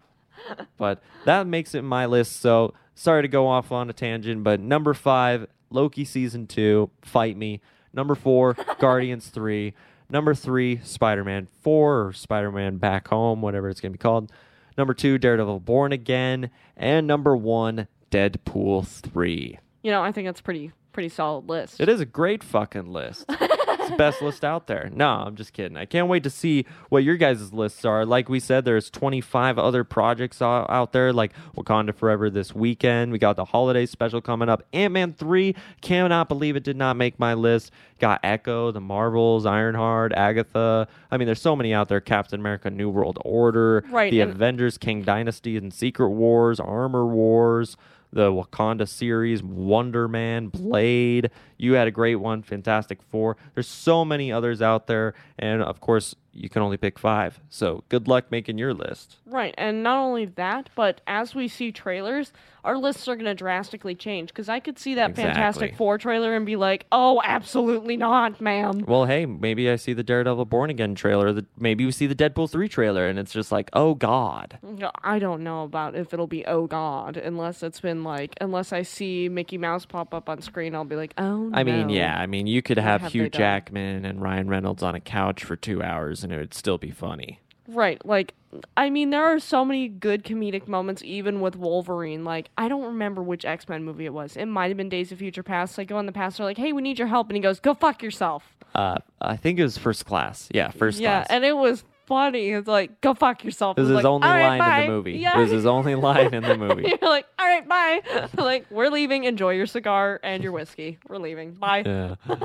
But 0.78 1.02
that 1.26 1.48
makes 1.48 1.76
it 1.76 1.82
my 1.82 2.06
list. 2.06 2.40
So 2.42 2.74
sorry 2.96 3.22
to 3.22 3.28
go 3.28 3.48
off 3.48 3.72
on 3.72 3.90
a 3.90 3.94
tangent, 3.94 4.44
but 4.44 4.60
number 4.60 4.94
five, 4.94 5.48
Loki 5.70 6.06
season 6.06 6.48
two, 6.48 6.90
fight 7.02 7.38
me. 7.38 7.62
Number 7.94 8.16
four, 8.16 8.56
Guardians 8.80 9.28
three. 9.28 9.74
Number 10.12 10.36
three, 10.36 10.82
Spider 10.84 11.24
Man 11.24 11.48
four 11.62 12.08
or 12.08 12.14
Spider 12.14 12.52
Man 12.52 12.78
Back 12.78 13.08
Home, 13.08 13.42
whatever 13.42 13.70
it's 13.70 13.80
gonna 13.80 13.94
be 13.94 13.98
called. 13.98 14.32
Number 14.78 14.94
two, 14.94 15.18
Daredevil 15.18 15.62
Born 15.62 15.92
Again, 15.92 16.50
and 16.76 17.08
number 17.08 17.36
one, 17.36 17.88
Deadpool 18.12 18.86
three. 18.86 19.58
You 19.84 19.92
know, 19.92 20.04
I 20.04 20.12
think 20.12 20.28
that's 20.28 20.42
pretty 20.42 20.74
pretty 20.92 21.10
solid 21.10 21.48
list. 21.48 21.80
It 21.80 21.88
is 21.88 22.02
a 22.02 22.06
great 22.06 22.44
fucking 22.44 22.92
list. 22.92 23.26
best 23.92 24.22
list 24.22 24.44
out 24.44 24.68
there. 24.68 24.90
No, 24.94 25.08
I'm 25.08 25.36
just 25.36 25.54
kidding. 25.54 25.78
I 25.78 25.86
can't 25.86 26.08
wait 26.08 26.24
to 26.24 26.30
see 26.30 26.66
what 26.90 27.04
your 27.04 27.18
guys' 27.18 27.54
lists 27.54 27.86
are. 27.86 28.06
Like 28.06 28.30
we 28.30 28.40
said, 28.40 28.66
there's 28.66 28.90
25 28.90 29.58
other 29.58 29.84
projects 29.84 30.42
out, 30.42 30.92
there, 30.94 31.14
like 31.14 31.34
Wakanda 31.56 31.96
Forever 31.96 32.30
this 32.30 32.54
weekend. 32.56 33.12
We 33.12 33.20
got 33.20 33.36
the 33.36 33.46
holiday 33.46 33.86
special 33.86 34.22
coming 34.22 34.50
up. 34.50 34.64
Ant 34.74 34.94
Man 34.94 35.14
3, 35.14 35.56
cannot 35.82 36.28
believe 36.28 36.56
it 36.56 36.64
did 36.64 36.78
not 36.78 36.98
make 36.98 37.20
my 37.20 37.34
list. 37.34 37.72
Got 38.00 38.20
Echo, 38.24 38.72
The 38.72 38.82
Marvels, 38.82 39.46
Ironheart, 39.46 40.12
Agatha. 40.14 40.88
I 41.12 41.18
mean, 41.18 41.28
there's 41.28 41.42
so 41.42 41.56
many 41.56 41.74
out 41.74 41.88
there. 41.88 42.02
Captain 42.02 42.40
America, 42.40 42.70
New 42.70 42.90
World 42.90 43.20
Order, 43.24 43.84
Right, 43.90 44.12
The 44.12 44.22
Avengers, 44.22 44.78
Kang 44.78 45.04
Dynasty, 45.04 45.56
and 45.58 45.74
Secret 45.74 46.10
Wars, 46.10 46.60
Armor 46.60 47.06
Wars 47.06 47.78
the 48.14 48.32
Wakanda 48.32 48.88
series, 48.88 49.42
Wonder 49.42 50.08
Man, 50.08 50.48
Blade. 50.48 51.32
You 51.58 51.74
had 51.74 51.88
a 51.88 51.92
great 51.92 52.16
one, 52.16 52.42
Fantastic 52.44 53.02
Four. 53.02 53.38
There's 53.54 53.68
so 53.68 54.04
many 54.04 54.32
others 54.32 54.62
out 54.62 54.88
there, 54.88 55.14
and 55.40 55.62
of 55.62 55.80
course, 55.80 56.16
you 56.34 56.50
can 56.50 56.62
only 56.62 56.78
pick 56.78 56.98
five. 57.00 57.40
So 57.50 57.84
good 57.90 58.08
luck 58.08 58.26
making 58.32 58.58
your 58.58 58.74
list. 58.74 59.18
Right, 59.26 59.54
and 59.58 59.84
not 59.84 59.98
only 59.98 60.26
that, 60.26 60.70
but 60.76 61.02
as 61.08 61.36
we 61.36 61.48
see 61.48 61.72
trailers, 61.72 62.32
our 62.64 62.78
lists 62.78 63.08
are 63.08 63.16
going 63.16 63.26
to 63.26 63.34
drastically 63.34 63.96
change. 63.96 64.30
Because 64.30 64.50
I 64.50 64.60
could 64.60 64.78
see 64.78 64.96
that 64.96 65.16
Fantastic 65.16 65.76
Four 65.76 65.98
trailer 65.98 66.36
and 66.36 66.46
be 66.46 66.56
like, 66.56 66.86
"Oh, 66.92 67.22
absolutely 67.24 67.98
not, 67.98 68.40
ma'am." 68.40 68.84
Well, 68.88 69.06
hey, 69.06 69.26
maybe 69.26 69.70
I 69.70 69.76
see 69.76 69.94
the 69.94 70.04
Daredevil 70.04 70.46
Born 70.46 70.70
Again 70.70 70.96
trailer. 70.96 71.34
The, 71.34 71.46
maybe 71.58 71.86
we 71.86 71.92
see 71.92 72.08
the 72.08 72.16
Deadpool 72.16 72.50
3 72.50 72.68
trailer, 72.68 73.08
and 73.08 73.18
it's 73.18 73.34
just 73.34 73.52
like, 73.52 73.70
oh, 73.74 73.94
God. 73.96 74.60
I 75.04 75.20
don't 75.20 75.44
know 75.44 75.64
about 75.64 75.96
if 75.96 76.14
it'll 76.14 76.28
be 76.28 76.46
oh 76.46 76.68
god, 76.68 77.18
unless 77.18 77.64
it's 77.64 77.80
been 77.80 78.04
like, 78.04 78.36
unless 78.42 78.74
I 78.74 78.84
see 78.84 79.30
Mickey 79.30 79.58
Mouse 79.58 79.86
pop 79.86 80.14
up 80.14 80.30
on 80.30 80.42
screen, 80.42 80.76
I'll 80.76 80.86
be 80.86 80.96
like, 80.96 81.14
oh. 81.18 81.50
I 81.54 81.64
mean, 81.64 81.90
yeah, 81.90 82.18
I 82.20 82.26
mean, 82.26 82.48
you 82.48 82.62
could 82.62 82.78
have, 82.78 83.02
have 83.02 83.12
Hugh? 83.12 83.30
Jackman 83.30 84.06
and 84.06 84.22
Ryan 84.22 84.48
Reynolds 84.48 84.84
on 84.84 84.96
a 84.96 85.00
couch 85.00 85.44
for 85.44 85.56
two 85.56 85.82
hours, 85.82 86.21
and 86.24 86.32
it 86.34 86.38
would 86.38 86.54
still 86.54 86.78
be 86.78 86.92
funny. 86.92 87.40
Right. 87.68 88.04
Like, 88.06 88.34
I 88.76 88.90
mean, 88.90 89.12
there 89.12 89.24
are 89.24 89.40
so 89.40 89.64
many 89.64 89.88
good 89.88 90.24
comedic 90.26 90.68
moments, 90.68 91.02
even 91.06 91.40
with 91.42 91.56
Wolverine. 91.56 92.26
Like, 92.26 92.50
I 92.58 92.68
don't 92.68 92.84
remember 92.84 93.22
which 93.22 93.46
X 93.46 93.70
Men 93.70 93.84
movie 93.84 94.06
it 94.06 94.14
was. 94.14 94.36
It 94.36 94.48
might 94.48 94.68
have 94.70 94.78
been 94.78 94.90
Days 94.90 95.12
of 95.12 95.20
Future 95.20 95.44
Past. 95.44 95.78
Like, 95.78 95.88
go 95.88 96.00
in 96.00 96.06
the 96.06 96.12
past, 96.12 96.38
they're 96.38 96.46
like, 96.46 96.58
hey, 96.58 96.74
we 96.74 96.82
need 96.82 97.00
your 97.00 97.08
help. 97.08 97.30
And 97.30 97.36
he 97.38 97.42
goes, 97.42 97.60
go 97.60 97.74
fuck 97.74 98.04
yourself. 98.04 98.44
Uh, 98.76 98.98
I 99.22 99.38
think 99.38 99.60
it 99.60 99.64
was 99.64 99.78
First 99.78 100.06
Class. 100.06 100.50
Yeah, 100.52 100.72
First 100.72 101.00
yeah. 101.00 101.20
Class. 101.20 101.28
Yeah, 101.30 101.36
and 101.36 101.46
it 101.46 101.56
was 101.56 101.84
funny. 102.08 102.50
It's 102.50 102.68
like, 102.68 103.00
go 103.00 103.14
fuck 103.14 103.44
yourself. 103.46 103.78
This 103.78 103.84
is 103.84 103.92
It's 103.92 103.98
his 104.00 104.04
like, 104.04 104.12
only 104.12 104.28
"All 104.28 104.34
right, 104.34 104.48
line 104.48 104.60
bye." 104.60 104.82
in 104.82 104.88
the 104.88 104.94
movie. 104.94 105.12
Yeah. 105.14 105.38
It 105.38 105.42
was 105.42 105.52
his 105.52 105.66
only 105.66 105.96
line 106.10 106.34
in 106.34 106.44
the 106.44 106.58
movie. 106.58 106.84
You're 106.88 107.10
like, 107.10 107.26
all 107.40 107.46
right, 107.46 107.68
bye. 107.68 108.28
like, 108.38 108.66
we're 108.70 108.90
leaving. 108.90 109.24
Enjoy 109.24 109.52
your 109.52 109.66
cigar 109.68 110.20
and 110.24 110.44
your 110.44 110.52
whiskey. 110.52 110.98
We're 111.08 111.20
leaving. 111.20 111.54
Bye. 111.54 111.84
Yeah. 111.86 112.16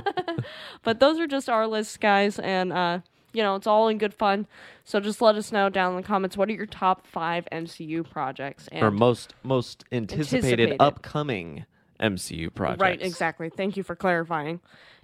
But 0.82 1.00
those 1.00 1.18
are 1.18 1.26
just 1.26 1.48
our 1.48 1.66
lists, 1.66 1.96
guys, 1.96 2.38
and 2.38 2.72
uh, 2.72 3.00
you 3.36 3.42
know, 3.42 3.54
it's 3.54 3.66
all 3.66 3.88
in 3.88 3.98
good 3.98 4.14
fun. 4.14 4.46
So 4.84 4.98
just 4.98 5.20
let 5.20 5.34
us 5.34 5.52
know 5.52 5.68
down 5.68 5.90
in 5.90 5.96
the 5.98 6.02
comments 6.02 6.38
what 6.38 6.48
are 6.48 6.52
your 6.52 6.64
top 6.64 7.06
five 7.06 7.46
MCU 7.52 8.08
projects 8.08 8.66
and 8.72 8.82
or 8.82 8.90
most 8.90 9.34
most 9.42 9.84
anticipated, 9.92 10.70
Anticipated. 10.70 10.76
upcoming 10.80 11.66
MCU 12.00 12.52
projects. 12.54 12.80
Right, 12.80 13.02
exactly. 13.02 13.50
Thank 13.50 13.76
you 13.76 13.82
for 13.82 13.94
clarifying. 13.94 14.60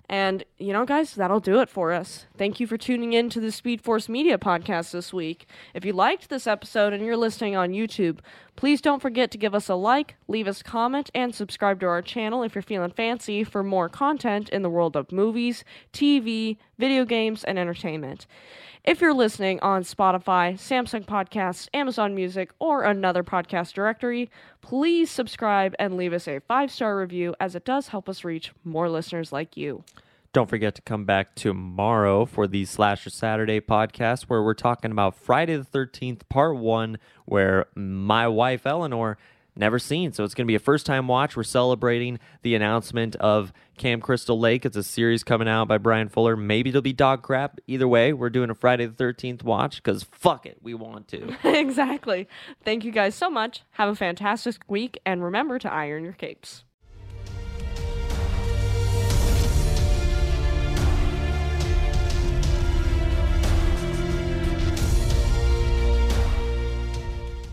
And, 0.09 0.45
you 0.59 0.73
know, 0.73 0.85
guys, 0.85 1.15
that'll 1.15 1.41
do 1.41 1.61
it 1.61 1.71
for 1.71 1.93
us. 1.93 2.27
Thank 2.37 2.61
you 2.61 2.67
for 2.67 2.77
tuning 2.77 3.15
in 3.15 3.31
to 3.31 3.41
the 3.41 3.51
Speed 3.51 3.81
Force 3.81 4.09
Media 4.09 4.37
podcast 4.37 4.91
this 4.91 5.13
week. 5.13 5.47
If 5.73 5.85
you 5.85 5.93
liked 5.95 6.29
this 6.29 6.47
episode 6.47 6.93
and 6.93 7.05
you're 7.05 7.17
listening 7.17 7.57
on 7.57 7.71
YouTube, 7.71 8.19
please 8.55 8.83
don't 8.83 9.01
forget 9.01 9.31
to 9.31 9.39
give 9.39 9.55
us 9.55 9.69
a 9.71 9.75
like, 9.75 10.17
leave 10.29 10.47
us 10.47 10.61
a 10.61 10.65
comment, 10.65 11.11
and 11.15 11.35
subscribe 11.35 11.81
to 11.81 11.87
our 11.87 12.03
channel 12.03 12.43
if 12.43 12.55
you're 12.55 12.63
feeling 12.63 12.91
fancy 12.91 13.43
for 13.43 13.63
more 13.63 13.89
content 13.89 14.51
in 14.51 14.63
the 14.63 14.71
world 14.71 14.97
of 14.97 15.13
movies, 15.13 15.65
TV, 15.93 16.59
video 16.79 17.05
games, 17.05 17.43
and 17.45 17.59
entertainment. 17.59 18.27
If 18.85 19.01
you're 19.01 19.15
listening 19.15 19.61
on 19.61 19.85
Spotify, 19.85 20.55
Samsung 20.55 21.07
Podcasts, 21.07 21.69
Amazon 21.73 22.17
Music, 22.17 22.51
or 22.59 22.83
another 22.83 23.23
podcast 23.23 23.75
directory, 23.75 24.29
please 24.61 25.09
subscribe 25.09 25.77
and 25.79 25.97
leave 25.97 26.13
us 26.13 26.27
a 26.27 26.41
five 26.41 26.73
star 26.73 26.99
review 26.99 27.33
as 27.39 27.55
it 27.55 27.65
does 27.65 27.89
help 27.89 28.09
us 28.09 28.25
reach 28.25 28.53
more 28.65 28.89
listeners 28.89 29.31
like 29.31 29.57
you. 29.57 29.85
Don't 30.33 30.51
forget 30.51 30.75
to 30.75 30.83
come 30.83 31.05
back 31.05 31.37
tomorrow 31.37 32.25
for 32.25 32.49
the 32.49 32.65
Slasher 32.65 33.11
Saturday 33.11 33.61
podcast 33.61 34.23
where 34.25 34.43
we're 34.43 34.53
talking 34.53 34.91
about 34.91 35.15
Friday 35.15 35.57
the 35.57 35.65
13th, 35.65 36.23
part 36.29 36.57
one, 36.57 36.99
where 37.25 37.67
my 37.77 38.27
wife 38.27 38.67
Eleanor 38.67 39.17
never 39.57 39.79
seen. 39.79 40.13
So 40.13 40.25
it's 40.25 40.35
going 40.35 40.47
to 40.47 40.51
be 40.51 40.55
a 40.55 40.61
first 40.61 40.87
time 40.87 41.09
watch. 41.09 41.37
We're 41.37 41.43
celebrating 41.43 42.19
the 42.43 42.55
announcement 42.55 43.17
of 43.17 43.53
Camp 43.77 44.03
Crystal 44.03 44.39
Lake. 44.39 44.65
It's 44.65 44.77
a 44.77 44.83
series 44.83 45.25
coming 45.25 45.49
out 45.49 45.69
by 45.69 45.79
Bryan 45.79 46.09
Fuller. 46.09 46.37
Maybe 46.37 46.71
it'll 46.71 46.83
be 46.83 46.93
dog 46.93 47.23
crap. 47.23 47.61
Either 47.67 47.89
way, 47.89 48.13
we're 48.13 48.31
doing 48.31 48.51
a 48.51 48.55
Friday 48.55 48.87
the 48.87 49.05
13th 49.05 49.43
watch 49.43 49.77
because 49.77 50.03
fuck 50.03 50.47
it, 50.47 50.59
we 50.63 50.75
want 50.75 51.09
to. 51.09 51.37
exactly. 51.45 52.29
Thank 52.65 52.85
you 52.85 52.93
guys 52.93 53.15
so 53.15 53.31
much. 53.31 53.63
Have 53.73 53.89
a 53.89 53.97
fantastic 53.97 54.57
week 54.69 55.01
and 55.05 55.23
remember 55.23 55.59
to 55.59 55.73
iron 55.73 56.05
your 56.05 56.13
capes. 56.13 56.65